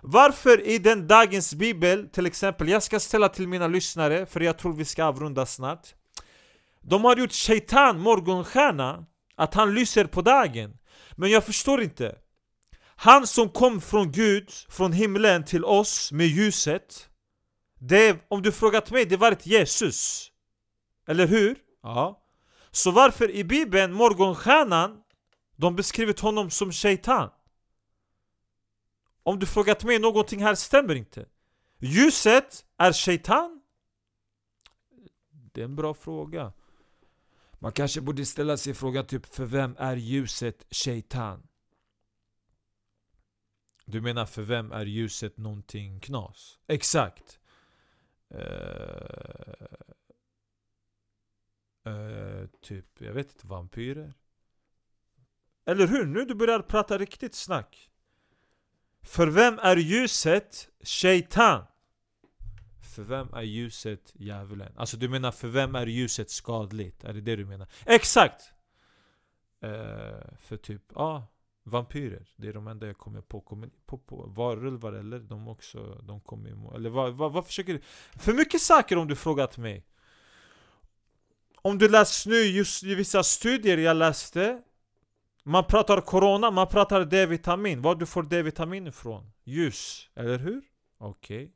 Varför 0.02 0.66
i 0.66 0.78
den 0.78 1.06
dagens 1.06 1.54
bibel, 1.54 2.08
till 2.08 2.26
exempel, 2.26 2.68
jag 2.68 2.82
ska 2.82 3.00
ställa 3.00 3.28
till 3.28 3.48
mina 3.48 3.66
lyssnare 3.66 4.26
för 4.26 4.40
jag 4.40 4.58
tror 4.58 4.72
vi 4.72 4.84
ska 4.84 5.04
avrunda 5.04 5.46
snart 5.46 5.94
De 6.80 7.04
har 7.04 7.16
gjort 7.16 7.32
shaitan, 7.32 8.00
morgonstjärna, 8.00 9.06
att 9.36 9.54
han 9.54 9.74
lyser 9.74 10.04
på 10.04 10.22
dagen 10.22 10.78
Men 11.16 11.30
jag 11.30 11.44
förstår 11.44 11.82
inte 11.82 12.16
han 12.96 13.26
som 13.26 13.48
kom 13.48 13.80
från 13.80 14.12
Gud, 14.12 14.50
från 14.68 14.92
himlen 14.92 15.44
till 15.44 15.64
oss 15.64 16.12
med 16.12 16.26
ljuset 16.26 17.08
det, 17.78 18.18
Om 18.28 18.42
du 18.42 18.52
frågat 18.52 18.90
mig, 18.90 19.04
det 19.04 19.16
var 19.16 19.32
ett 19.32 19.46
Jesus 19.46 20.30
Eller 21.06 21.26
hur? 21.26 21.58
Ja 21.82 22.22
Så 22.70 22.90
varför 22.90 23.30
i 23.30 23.44
bibeln, 23.44 23.92
morgonstjärnan 23.92 25.02
De 25.56 25.76
beskrivit 25.76 26.20
honom 26.20 26.50
som 26.50 26.72
shaitan 26.72 27.30
Om 29.22 29.38
du 29.38 29.46
frågat 29.46 29.84
mig, 29.84 29.98
någonting 29.98 30.42
här 30.42 30.54
stämmer 30.54 30.94
inte 30.94 31.26
Ljuset 31.78 32.64
är 32.78 32.92
shaitan? 32.92 33.62
Det 35.52 35.60
är 35.60 35.64
en 35.64 35.76
bra 35.76 35.94
fråga 35.94 36.52
Man 37.58 37.72
kanske 37.72 38.00
borde 38.00 38.26
ställa 38.26 38.56
sig 38.56 38.74
frågan 38.74 39.06
typ, 39.06 39.34
för 39.34 39.44
vem 39.44 39.76
är 39.78 39.96
ljuset 39.96 40.66
shaitan? 40.70 41.42
Du 43.88 44.00
menar 44.00 44.26
för 44.26 44.42
vem 44.42 44.72
är 44.72 44.86
ljuset 44.86 45.36
någonting 45.36 46.00
knas? 46.00 46.58
Exakt! 46.66 47.40
Uh, 48.34 48.40
uh, 51.86 52.46
typ, 52.60 53.00
jag 53.00 53.12
vet 53.12 53.32
inte, 53.32 53.46
vampyrer? 53.46 54.14
Eller 55.66 55.86
hur? 55.86 56.06
Nu 56.06 56.24
du 56.24 56.34
börjar 56.34 56.60
prata 56.60 56.98
riktigt 56.98 57.34
snack 57.34 57.90
För 59.02 59.26
vem 59.26 59.58
är 59.58 59.76
ljuset 59.76 60.68
shaitan? 60.80 61.66
för 62.96 63.02
vem 63.02 63.34
är 63.34 63.42
ljuset 63.42 64.12
djävulen? 64.14 64.72
Alltså 64.76 64.96
du 64.96 65.08
menar 65.08 65.32
för 65.32 65.48
vem 65.48 65.74
är 65.74 65.86
ljuset 65.86 66.30
skadligt? 66.30 67.04
Är 67.04 67.12
det 67.12 67.20
det 67.20 67.36
du 67.36 67.44
menar? 67.44 67.68
Exakt! 67.86 68.52
Uh, 69.64 69.70
för 70.38 70.56
typ, 70.56 70.82
ja, 70.94 71.02
ah, 71.02 71.22
vampyrer. 71.66 72.28
Det 72.36 72.48
är 72.48 72.52
de 72.52 72.66
enda 72.66 72.86
jag 72.86 72.98
kommer 72.98 73.20
på. 73.20 73.40
Kommer 73.40 73.70
på, 73.86 73.98
på 73.98 74.26
varulvar 74.26 74.92
eller? 74.92 75.18
De 75.18 75.48
också, 75.48 76.02
de 76.02 76.20
kommer 76.20 76.48
ju 76.48 76.74
Eller 76.74 76.90
vad, 76.90 77.14
vad, 77.14 77.32
vad 77.32 77.46
försöker 77.46 77.72
du? 77.72 77.80
För 78.18 78.32
mycket 78.32 78.60
saker 78.60 78.98
om 78.98 79.08
du 79.08 79.16
frågat 79.16 79.56
mig. 79.58 79.86
Om 81.62 81.78
du 81.78 81.88
läst 81.88 82.26
nu 82.26 82.36
just 82.36 82.82
vissa 82.82 83.22
studier 83.22 83.78
jag 83.78 83.96
läste 83.96 84.62
Man 85.42 85.64
pratar 85.64 86.00
corona, 86.00 86.50
man 86.50 86.68
pratar 86.68 87.04
D-vitamin 87.04 87.82
Var 87.82 87.94
du 87.94 88.06
får 88.06 88.22
D-vitamin 88.22 88.86
ifrån? 88.86 89.32
Ljus, 89.44 90.10
eller 90.14 90.38
hur? 90.38 90.62
Okej 90.98 91.44
okay. 91.44 91.55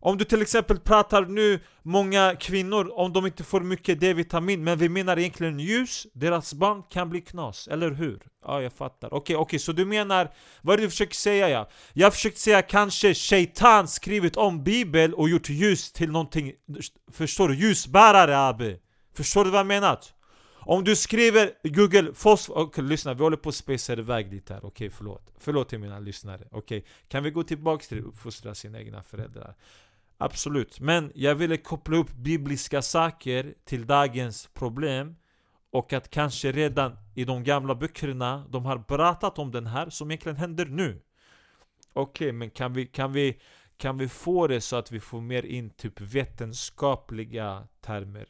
Om 0.00 0.18
du 0.18 0.24
till 0.24 0.42
exempel 0.42 0.80
pratar 0.80 1.24
nu 1.24 1.60
många 1.82 2.36
kvinnor 2.40 2.90
om 2.94 3.12
de 3.12 3.26
inte 3.26 3.44
får 3.44 3.60
mycket 3.60 4.00
D-vitamin 4.00 4.64
Men 4.64 4.78
vi 4.78 4.88
menar 4.88 5.18
egentligen 5.18 5.60
ljus, 5.60 6.06
deras 6.12 6.54
barn 6.54 6.82
kan 6.82 7.10
bli 7.10 7.20
knas, 7.20 7.68
eller 7.68 7.90
hur? 7.90 8.22
Ja, 8.44 8.62
jag 8.62 8.72
fattar. 8.72 9.08
Okej, 9.08 9.18
okay, 9.18 9.36
okej, 9.36 9.42
okay, 9.42 9.58
så 9.58 9.72
du 9.72 9.84
menar... 9.84 10.30
Vad 10.62 10.72
är 10.72 10.76
det 10.76 10.82
du 10.82 10.90
försöker 10.90 11.14
säga 11.14 11.48
ja? 11.48 11.68
Jag 11.92 12.14
försökte 12.14 12.40
säga 12.40 12.62
kanske 12.62 13.14
Shaitan 13.14 13.88
skrivit 13.88 14.36
om 14.36 14.64
bibel 14.64 15.14
och 15.14 15.28
gjort 15.28 15.48
ljus 15.48 15.92
till 15.92 16.10
någonting... 16.10 16.52
Förstår 17.12 17.48
du? 17.48 17.54
Ljusbärare 17.54 18.38
Abi! 18.38 18.78
Förstår 19.14 19.44
du 19.44 19.50
vad 19.50 19.60
jag 19.60 19.66
menar? 19.66 19.98
Om 20.68 20.84
du 20.84 20.96
skriver 20.96 21.52
Google 21.62 22.14
fosfor... 22.14 22.54
Okej, 22.54 22.64
okay, 22.64 22.84
lyssna, 22.84 23.14
vi 23.14 23.22
håller 23.22 23.36
på 23.36 23.48
att 23.48 23.54
spacea 23.54 23.98
iväg 23.98 24.32
lite 24.32 24.54
här. 24.54 24.60
Okej, 24.60 24.68
okay, 24.68 24.90
förlåt. 24.90 25.32
Förlåt 25.38 25.68
till 25.68 25.78
mina 25.78 25.98
lyssnare. 25.98 26.48
Okej, 26.50 26.78
okay. 26.78 26.90
kan 27.08 27.22
vi 27.22 27.30
gå 27.30 27.42
tillbaks 27.42 27.88
till 27.88 27.98
att 27.98 28.04
uppfostra 28.04 28.54
sina 28.54 28.80
egna 28.80 29.02
föräldrar? 29.02 29.54
Absolut, 30.18 30.80
men 30.80 31.12
jag 31.14 31.34
ville 31.34 31.56
koppla 31.56 31.96
upp 31.96 32.12
bibliska 32.12 32.82
saker 32.82 33.54
till 33.64 33.86
dagens 33.86 34.48
problem 34.54 35.16
och 35.72 35.92
att 35.92 36.10
kanske 36.10 36.52
redan 36.52 36.98
i 37.14 37.24
de 37.24 37.44
gamla 37.44 37.74
böckerna 37.74 38.46
de 38.48 38.64
har 38.64 38.78
pratat 38.78 39.38
om 39.38 39.50
den 39.50 39.66
här 39.66 39.90
som 39.90 40.10
egentligen 40.10 40.36
händer 40.36 40.66
nu 40.66 41.02
Okej, 41.98 42.28
okay, 42.28 42.32
men 42.32 42.50
kan 42.50 42.72
vi, 42.72 42.86
kan, 42.86 43.12
vi, 43.12 43.38
kan 43.76 43.98
vi 43.98 44.08
få 44.08 44.46
det 44.46 44.60
så 44.60 44.76
att 44.76 44.92
vi 44.92 45.00
får 45.00 45.20
mer 45.20 45.46
in 45.46 45.70
typ 45.70 46.00
vetenskapliga 46.00 47.68
termer? 47.80 48.26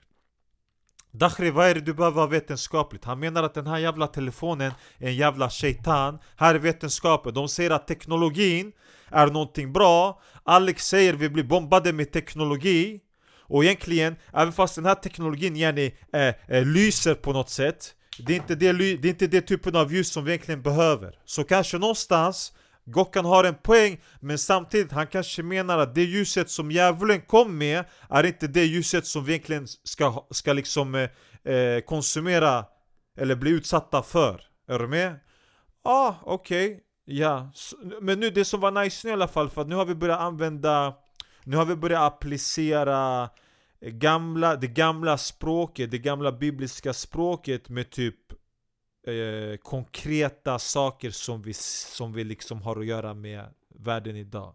Dakhri, 1.10 1.50
vad 1.50 1.66
är 1.66 1.74
det 1.74 1.80
du 1.80 1.94
behöver 1.94 2.20
ha 2.20 2.26
vetenskapligt? 2.26 3.04
Han 3.04 3.20
menar 3.20 3.42
att 3.42 3.54
den 3.54 3.66
här 3.66 3.78
jävla 3.78 4.06
telefonen 4.06 4.72
är 4.98 5.06
en 5.06 5.16
jävla 5.16 5.50
shaitan 5.50 6.18
Här 6.36 6.54
är 6.54 6.58
vetenskapen, 6.58 7.34
de 7.34 7.48
säger 7.48 7.70
att 7.70 7.86
teknologin 7.86 8.72
är 9.08 9.26
någonting 9.26 9.72
bra 9.72 10.20
Alex 10.46 10.86
säger 10.86 11.12
vi 11.14 11.28
blir 11.28 11.44
bombade 11.44 11.92
med 11.92 12.12
teknologi 12.12 13.00
Och 13.48 13.64
egentligen, 13.64 14.16
även 14.32 14.52
fast 14.52 14.74
den 14.74 14.84
här 14.84 14.94
teknologin 14.94 15.56
yani, 15.56 15.94
äh, 16.12 16.34
äh, 16.48 16.66
lyser 16.66 17.14
på 17.14 17.32
något 17.32 17.50
sätt 17.50 17.94
det 18.18 18.32
är, 18.32 18.36
inte 18.36 18.54
det, 18.54 18.72
det 18.72 19.08
är 19.08 19.10
inte 19.10 19.26
det 19.26 19.40
typen 19.40 19.76
av 19.76 19.94
ljus 19.94 20.12
som 20.12 20.24
vi 20.24 20.30
egentligen 20.30 20.62
behöver 20.62 21.18
Så 21.24 21.44
kanske 21.44 21.78
någonstans 21.78 22.52
Gokkan 22.88 23.24
har 23.24 23.44
en 23.44 23.54
poäng, 23.54 24.00
men 24.20 24.38
samtidigt 24.38 24.92
han 24.92 25.06
kanske 25.06 25.42
menar 25.42 25.78
att 25.78 25.94
det 25.94 26.02
ljuset 26.02 26.50
som 26.50 26.70
djävulen 26.70 27.20
kom 27.20 27.58
med 27.58 27.84
är 28.10 28.26
inte 28.26 28.46
det 28.46 28.64
ljuset 28.64 29.06
som 29.06 29.24
vi 29.24 29.32
egentligen 29.32 29.66
ska, 29.84 30.26
ska 30.30 30.52
liksom 30.52 30.94
eh, 30.94 31.52
eh 31.52 31.80
konsumera 31.80 32.64
eller 33.18 33.36
bli 33.36 33.50
utsatta 33.50 34.02
för. 34.02 34.42
Är 34.68 34.78
du 34.78 34.88
med? 34.88 35.18
Ja, 35.84 35.90
ah, 35.90 36.14
okej. 36.24 36.66
Okay. 36.66 36.85
Ja, 37.08 37.50
men 38.00 38.20
nu 38.20 38.30
det 38.30 38.44
som 38.44 38.60
var 38.60 38.70
nice 38.70 39.06
nu 39.06 39.10
i 39.10 39.12
alla 39.12 39.28
fall, 39.28 39.50
för 39.50 39.60
att 39.60 39.68
nu 39.68 39.74
har 39.74 39.84
vi 39.84 39.94
börjat 39.94 40.20
använda 40.20 40.94
Nu 41.44 41.56
har 41.56 41.64
vi 41.64 41.76
börjat 41.76 42.02
applicera 42.02 43.30
eh, 43.80 43.90
gamla, 43.90 44.56
det 44.56 44.66
gamla 44.66 45.18
språket, 45.18 45.90
det 45.90 45.98
gamla 45.98 46.32
bibliska 46.32 46.92
språket 46.92 47.68
med 47.68 47.90
typ 47.90 48.32
eh, 49.06 49.56
konkreta 49.62 50.58
saker 50.58 51.10
som 51.10 51.42
vi, 51.42 51.52
som 51.52 52.12
vi 52.12 52.24
liksom 52.24 52.62
har 52.62 52.80
att 52.80 52.86
göra 52.86 53.14
med 53.14 53.44
världen 53.68 54.16
idag. 54.16 54.54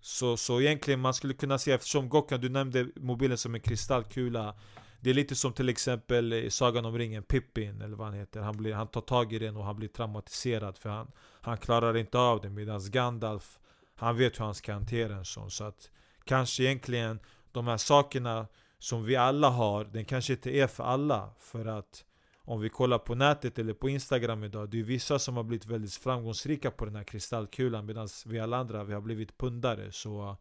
Så, 0.00 0.36
så 0.36 0.60
egentligen 0.60 1.00
man 1.00 1.14
skulle 1.14 1.34
kunna 1.34 1.58
säga, 1.58 1.76
eftersom 1.76 2.08
Gokkan 2.08 2.40
du 2.40 2.48
nämnde 2.48 2.88
mobilen 2.96 3.38
som 3.38 3.54
en 3.54 3.60
kristallkula 3.60 4.54
det 5.02 5.10
är 5.10 5.14
lite 5.14 5.34
som 5.34 5.52
till 5.52 5.68
exempel 5.68 6.32
i 6.32 6.50
Sagan 6.50 6.84
om 6.84 6.98
ringen, 6.98 7.22
Pippin 7.22 7.82
eller 7.82 7.96
vad 7.96 8.06
han 8.06 8.16
heter. 8.16 8.40
Han, 8.40 8.56
blir, 8.56 8.74
han 8.74 8.86
tar 8.86 9.00
tag 9.00 9.32
i 9.32 9.38
den 9.38 9.56
och 9.56 9.64
han 9.64 9.76
blir 9.76 9.88
traumatiserad 9.88 10.78
för 10.78 10.88
han, 10.88 11.12
han 11.40 11.58
klarar 11.58 11.96
inte 11.96 12.18
av 12.18 12.40
det 12.40 12.50
Medan 12.50 12.90
Gandalf, 12.90 13.58
han 13.94 14.16
vet 14.16 14.40
hur 14.40 14.44
han 14.44 14.54
ska 14.54 14.72
hantera 14.72 15.14
en 15.14 15.24
sån. 15.24 15.50
Så 15.50 15.64
att 15.64 15.90
kanske 16.24 16.62
egentligen 16.62 17.20
de 17.52 17.66
här 17.66 17.76
sakerna 17.76 18.46
som 18.78 19.04
vi 19.04 19.16
alla 19.16 19.48
har, 19.48 19.84
den 19.84 20.04
kanske 20.04 20.32
inte 20.32 20.50
är 20.50 20.66
för 20.66 20.84
alla. 20.84 21.30
För 21.38 21.66
att 21.66 22.04
om 22.38 22.60
vi 22.60 22.68
kollar 22.68 22.98
på 22.98 23.14
nätet 23.14 23.58
eller 23.58 23.74
på 23.74 23.88
Instagram 23.88 24.44
idag 24.44 24.68
Det 24.70 24.80
är 24.80 24.82
vissa 24.82 25.18
som 25.18 25.36
har 25.36 25.44
blivit 25.44 25.66
väldigt 25.66 25.94
framgångsrika 25.94 26.70
på 26.70 26.84
den 26.84 26.96
här 26.96 27.04
kristallkulan 27.04 27.86
Medan 27.86 28.08
vi 28.26 28.40
alla 28.40 28.56
andra, 28.56 28.84
vi 28.84 28.94
har 28.94 29.00
blivit 29.00 29.38
pundare. 29.38 29.92
Så 29.92 30.36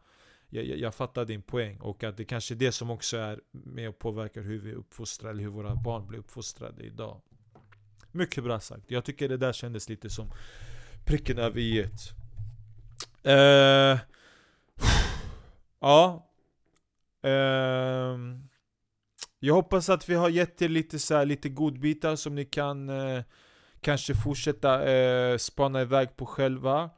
jag, 0.51 0.65
jag, 0.65 0.77
jag 0.77 0.95
fattar 0.95 1.25
din 1.25 1.41
poäng 1.41 1.77
Och 1.79 2.03
att 2.03 2.17
det 2.17 2.25
kanske 2.25 2.53
är 2.53 2.55
det 2.55 2.71
som 2.71 2.89
också 2.89 3.17
är 3.17 3.39
med 3.51 3.89
och 3.89 3.99
påverkar 3.99 4.41
hur 4.41 4.59
vi 4.59 4.73
uppfostrar 4.73 5.29
Eller 5.29 5.43
hur 5.43 5.49
våra 5.49 5.75
barn 5.75 6.07
blir 6.07 6.19
uppfostrade 6.19 6.83
idag. 6.83 7.21
Mycket 8.11 8.43
bra 8.43 8.59
sagt. 8.59 8.91
Jag 8.91 9.05
tycker 9.05 9.29
det 9.29 9.37
där 9.37 9.53
kändes 9.53 9.89
lite 9.89 10.09
som 10.09 10.31
pricken 11.05 11.37
över 11.37 11.59
i 11.59 11.81
uh, 13.27 13.99
Ja. 15.79 16.27
Uh, 17.25 18.19
jag 19.39 19.53
hoppas 19.53 19.89
att 19.89 20.09
vi 20.09 20.15
har 20.15 20.29
gett 20.29 20.61
er 20.61 20.69
lite, 20.69 20.99
så 20.99 21.15
här, 21.15 21.25
lite 21.25 21.49
godbitar 21.49 22.15
som 22.15 22.35
ni 22.35 22.45
kan 22.45 22.89
uh, 22.89 23.21
kanske 23.81 24.15
fortsätta 24.15 24.91
eh, 24.91 25.37
spana 25.37 25.81
iväg 25.81 26.17
på 26.17 26.25
själva. 26.25 26.89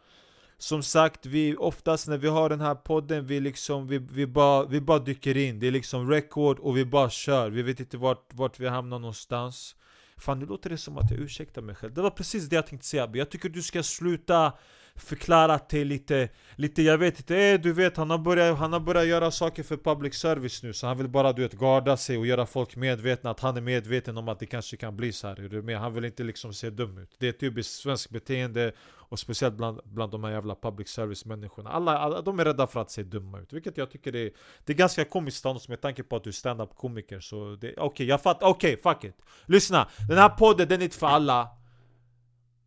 Som 0.64 0.84
sagt, 0.84 1.26
vi 1.26 1.56
oftast 1.56 2.08
när 2.08 2.18
vi 2.18 2.28
har 2.28 2.50
den 2.50 2.62
här 2.62 2.76
podden, 2.76 3.28
vi 3.28 3.40
liksom, 3.40 3.88
vi, 3.88 3.98
vi, 3.98 4.28
bara, 4.28 4.66
vi 4.66 4.82
bara 4.82 5.00
dyker 5.00 5.38
in. 5.38 5.60
Det 5.60 5.68
är 5.68 5.72
liksom 5.72 6.10
record 6.10 6.60
och 6.60 6.78
vi 6.78 6.86
bara 6.86 7.10
kör. 7.10 7.50
Vi 7.50 7.62
vet 7.62 7.80
inte 7.80 7.98
vart, 7.98 8.34
vart 8.34 8.60
vi 8.60 8.68
hamnar 8.68 9.00
någonstans. 9.00 9.76
Fan 10.18 10.40
nu 10.40 10.46
låter 10.46 10.70
det 10.70 10.78
som 10.78 10.98
att 10.98 11.12
jag 11.12 11.20
ursäktar 11.20 11.62
mig 11.62 11.76
själv. 11.76 11.94
Det 11.94 12.02
var 12.02 12.10
precis 12.10 12.50
det 12.50 12.56
jag 12.56 12.68
tänkte 12.68 12.88
säga. 12.88 13.10
Jag 13.14 13.30
tycker 13.30 13.50
du 13.50 13.62
ska 13.62 13.84
sluta 13.84 14.54
förklarat 14.96 15.70
det 15.70 15.84
lite, 15.84 16.30
lite 16.56 16.82
jag 16.82 16.98
vet 16.98 17.20
inte, 17.20 17.38
eh, 17.38 17.60
du 17.60 17.74
vet 17.74 17.98
han 17.98 18.10
har, 18.10 18.18
börjat, 18.18 18.58
han 18.58 18.74
har 18.74 18.80
börjat 18.80 19.08
göra 19.08 19.32
saker 19.32 19.64
för 19.64 19.78
public 19.78 20.16
service 20.16 20.64
nu 20.64 20.74
Så 20.74 20.88
han 20.88 20.98
vill 20.98 21.08
bara 21.10 21.34
du 21.34 21.42
vet 21.42 21.54
garda 21.54 21.98
sig 21.98 22.18
och 22.18 22.28
göra 22.28 22.46
folk 22.46 22.76
medvetna 22.76 23.30
Att 23.30 23.40
han 23.40 23.58
är 23.58 23.62
medveten 23.62 24.18
om 24.18 24.30
att 24.30 24.40
det 24.40 24.46
kanske 24.46 24.78
kan 24.78 24.98
bli 24.98 25.12
så 25.12 25.28
här 25.28 25.62
Men 25.62 25.76
han 25.76 25.94
vill 25.94 26.06
inte 26.06 26.24
liksom 26.24 26.54
se 26.54 26.70
dum 26.70 26.98
ut. 26.98 27.16
Det 27.18 27.28
är 27.28 27.32
typiskt 27.32 27.74
svenskt 27.74 28.10
beteende 28.10 28.72
Och 28.96 29.20
speciellt 29.20 29.56
bland, 29.56 29.80
bland 29.84 30.12
de 30.12 30.24
här 30.24 30.32
jävla 30.32 30.56
public 30.56 30.90
service 30.90 31.26
människorna. 31.26 31.70
Alla, 31.70 31.98
alla, 31.98 32.22
de 32.22 32.40
är 32.40 32.46
rädda 32.46 32.68
för 32.68 32.82
att 32.82 32.92
se 32.92 33.04
dumma 33.04 33.40
ut 33.40 33.54
Vilket 33.54 33.78
jag 33.78 33.92
tycker 33.92 34.16
är, 34.16 34.32
det 34.66 34.74
är 34.74 34.78
ganska 34.78 35.06
komiskt 35.06 35.44
Thanos 35.44 35.70
med 35.70 35.82
tanke 35.82 36.04
på 36.04 36.16
att 36.16 36.24
du 36.24 36.30
är 36.30 36.34
stand-up 36.34 36.76
komiker 36.76 37.20
Så 37.20 37.54
okej, 37.54 37.76
okay, 37.78 38.06
jag 38.06 38.22
fattar, 38.22 38.48
okej 38.48 38.74
okay, 38.74 38.94
fuck 38.94 39.04
it. 39.04 39.16
Lyssna, 39.46 39.88
den 40.10 40.18
här 40.18 40.30
podden 40.30 40.68
den 40.68 40.82
är 40.82 40.84
inte 40.84 40.98
för 40.98 41.08
alla 41.08 41.63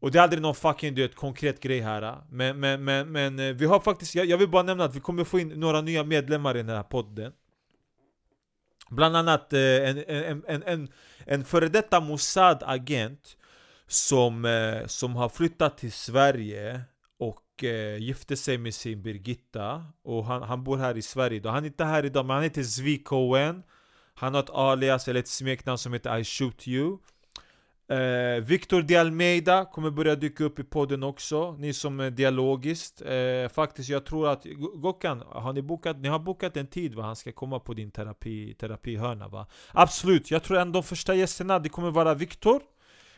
och 0.00 0.10
det 0.10 0.18
är 0.18 0.22
aldrig 0.22 0.42
någon 0.42 0.54
fucking 0.54 0.94
du 0.94 1.02
vet, 1.02 1.14
konkret 1.14 1.60
grej 1.60 1.80
här 1.80 2.18
Men, 2.30 2.60
men, 2.60 2.84
men, 2.84 3.12
men 3.12 3.56
vi 3.56 3.66
har 3.66 3.80
faktiskt, 3.80 4.14
jag, 4.14 4.26
jag 4.26 4.38
vill 4.38 4.48
bara 4.48 4.62
nämna 4.62 4.84
att 4.84 4.94
vi 4.94 5.00
kommer 5.00 5.24
få 5.24 5.38
in 5.38 5.48
några 5.48 5.80
nya 5.80 6.04
medlemmar 6.04 6.56
i 6.56 6.62
den 6.62 6.76
här 6.76 6.82
podden. 6.82 7.32
Bland 8.90 9.16
annat 9.16 9.52
en, 9.52 10.04
en, 10.08 10.44
en, 10.46 10.62
en, 10.62 10.88
en 11.26 11.44
före 11.44 11.68
detta 11.68 12.00
Mossad-agent 12.00 13.36
som, 13.86 14.84
som 14.86 15.16
har 15.16 15.28
flyttat 15.28 15.78
till 15.78 15.92
Sverige 15.92 16.80
och 17.18 17.64
gifte 17.98 18.36
sig 18.36 18.58
med 18.58 18.74
sin 18.74 19.02
Birgitta. 19.02 19.84
Och 20.04 20.24
han, 20.24 20.42
han 20.42 20.64
bor 20.64 20.76
här 20.76 20.96
i 20.96 21.02
Sverige 21.02 21.40
då. 21.40 21.48
Han 21.48 21.64
är 21.64 21.66
inte 21.66 21.84
här 21.84 22.04
idag 22.04 22.26
men 22.26 22.34
han 22.34 22.44
heter 22.44 22.62
Zvi 22.62 22.98
Cohen. 22.98 23.62
Han 24.14 24.34
har 24.34 24.42
ett 24.42 24.50
alias 24.50 25.08
eller 25.08 25.20
ett 25.20 25.28
smeknamn 25.28 25.78
som 25.78 25.92
heter 25.92 26.18
I 26.18 26.24
shoot 26.24 26.68
you. 26.68 26.98
Eh, 27.88 28.44
Victor 28.44 28.82
de 28.82 28.96
Almeida 28.96 29.64
kommer 29.64 29.90
börja 29.90 30.14
dyka 30.14 30.44
upp 30.44 30.58
i 30.58 30.64
podden 30.64 31.02
också, 31.02 31.52
ni 31.52 31.72
som 31.72 32.00
är 32.00 32.10
dialogiskt 32.10 33.02
eh, 33.02 33.48
Faktiskt, 33.54 33.88
jag 33.88 34.06
tror 34.06 34.28
att 34.28 34.46
Gokan, 34.74 35.22
har 35.26 35.52
ni 35.52 35.62
bokat, 35.62 35.98
ni 35.98 36.08
har 36.08 36.18
bokat 36.18 36.56
en 36.56 36.66
tid 36.66 36.94
va? 36.94 37.02
Han 37.02 37.16
ska 37.16 37.32
komma 37.32 37.60
på 37.60 37.74
din 37.74 37.90
terapi, 37.90 38.54
terapihörna 38.54 39.28
va? 39.28 39.46
Absolut, 39.72 40.30
jag 40.30 40.42
tror 40.42 40.58
att 40.58 40.72
de 40.72 40.82
första 40.82 41.14
gästerna, 41.14 41.58
det 41.58 41.68
kommer 41.68 41.90
vara 41.90 42.14
Victor 42.14 42.60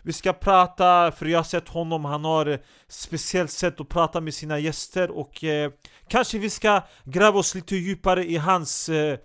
vi 0.03 0.13
ska 0.13 0.33
prata, 0.33 1.13
för 1.13 1.27
jag 1.27 1.39
har 1.39 1.45
sett 1.45 1.69
honom, 1.69 2.05
han 2.05 2.25
har 2.25 2.47
ett 2.47 2.65
speciellt 2.89 3.51
sätt 3.51 3.81
att 3.81 3.89
prata 3.89 4.21
med 4.21 4.35
sina 4.35 4.59
gäster 4.59 5.11
och 5.11 5.45
eh, 5.45 5.71
kanske 6.09 6.39
vi 6.39 6.51
ska 6.51 6.83
gräva 7.05 7.39
oss 7.39 7.55
lite 7.55 7.77
djupare 7.77 8.25
i 8.25 8.37
hans 8.37 8.89
eh, 8.89 9.19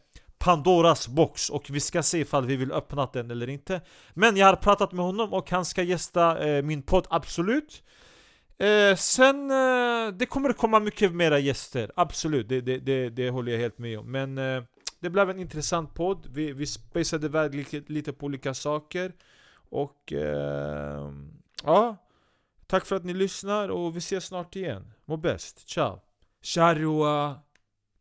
Pandoras 0.43 1.07
box 1.07 1.49
och 1.49 1.69
vi 1.69 1.79
ska 1.79 2.03
se 2.03 2.17
ifall 2.17 2.45
vi 2.45 2.55
vill 2.55 2.71
öppna 2.71 3.09
den 3.13 3.31
eller 3.31 3.49
inte 3.49 3.81
Men 4.13 4.37
jag 4.37 4.47
har 4.47 4.55
pratat 4.55 4.91
med 4.91 5.05
honom 5.05 5.33
och 5.33 5.51
han 5.51 5.65
ska 5.65 5.83
gästa 5.83 6.47
eh, 6.47 6.63
min 6.63 6.81
podd, 6.81 7.07
absolut 7.09 7.83
Eh, 8.57 8.95
sen, 8.95 9.51
eh, 9.51 10.13
det 10.13 10.25
kommer 10.25 10.53
komma 10.53 10.79
mycket 10.79 11.13
mera 11.13 11.39
gäster, 11.39 11.91
absolut, 11.95 12.49
det, 12.49 12.61
det, 12.61 12.77
det, 12.77 13.09
det 13.09 13.29
håller 13.29 13.51
jag 13.51 13.59
helt 13.59 13.77
med 13.77 13.99
om. 13.99 14.11
Men 14.11 14.37
eh, 14.37 14.63
det 14.99 15.09
blev 15.09 15.29
en 15.29 15.39
intressant 15.39 15.93
podd, 15.93 16.27
vi, 16.31 16.53
vi 16.53 16.65
spacade 16.65 17.25
iväg 17.25 17.55
lite, 17.55 17.83
lite 17.87 18.13
på 18.13 18.25
olika 18.25 18.53
saker. 18.53 19.13
Och 19.69 20.13
eh, 20.13 21.11
ja, 21.63 21.97
tack 22.67 22.85
för 22.85 22.95
att 22.95 23.03
ni 23.03 23.13
lyssnar 23.13 23.69
och 23.69 23.95
vi 23.95 23.97
ses 23.97 24.25
snart 24.25 24.55
igen. 24.55 24.93
Må 25.05 25.17
bäst, 25.17 25.69
ciao! 25.69 25.99
Charua, 26.41 27.39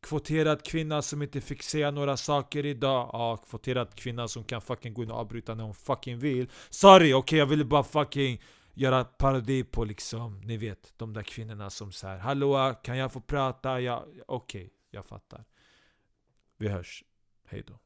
kvoterad 0.02 0.64
kvinna 0.64 1.02
som 1.02 1.22
inte 1.22 1.40
fick 1.40 1.62
säga 1.62 1.90
några 1.90 2.16
saker 2.16 2.66
idag. 2.66 3.10
Ja, 3.12 3.36
kvoterad 3.36 3.94
kvinna 3.94 4.28
som 4.28 4.44
kan 4.44 4.60
fucking 4.60 4.94
gå 4.94 5.02
in 5.02 5.10
och 5.10 5.18
avbryta 5.18 5.54
när 5.54 5.64
hon 5.64 5.74
fucking 5.74 6.18
vill. 6.18 6.50
Sorry, 6.70 7.12
okej 7.12 7.14
okay, 7.14 7.38
jag 7.38 7.46
ville 7.46 7.64
bara 7.64 7.82
fucking 7.82 8.42
göra 8.74 9.04
parodi 9.04 9.64
på 9.64 9.84
liksom, 9.84 10.40
ni 10.40 10.56
vet, 10.56 10.92
de 10.96 11.12
där 11.12 11.22
kvinnorna 11.22 11.70
som 11.70 11.92
säger 11.92 12.18
Hallå, 12.18 12.74
kan 12.82 12.96
jag 12.96 13.12
få 13.12 13.20
prata? 13.20 13.80
Ja, 13.80 14.06
okej, 14.26 14.62
okay, 14.64 14.70
jag 14.90 15.04
fattar. 15.04 15.44
Vi 16.58 16.68
hörs. 16.68 17.04
Hejdå. 17.44 17.78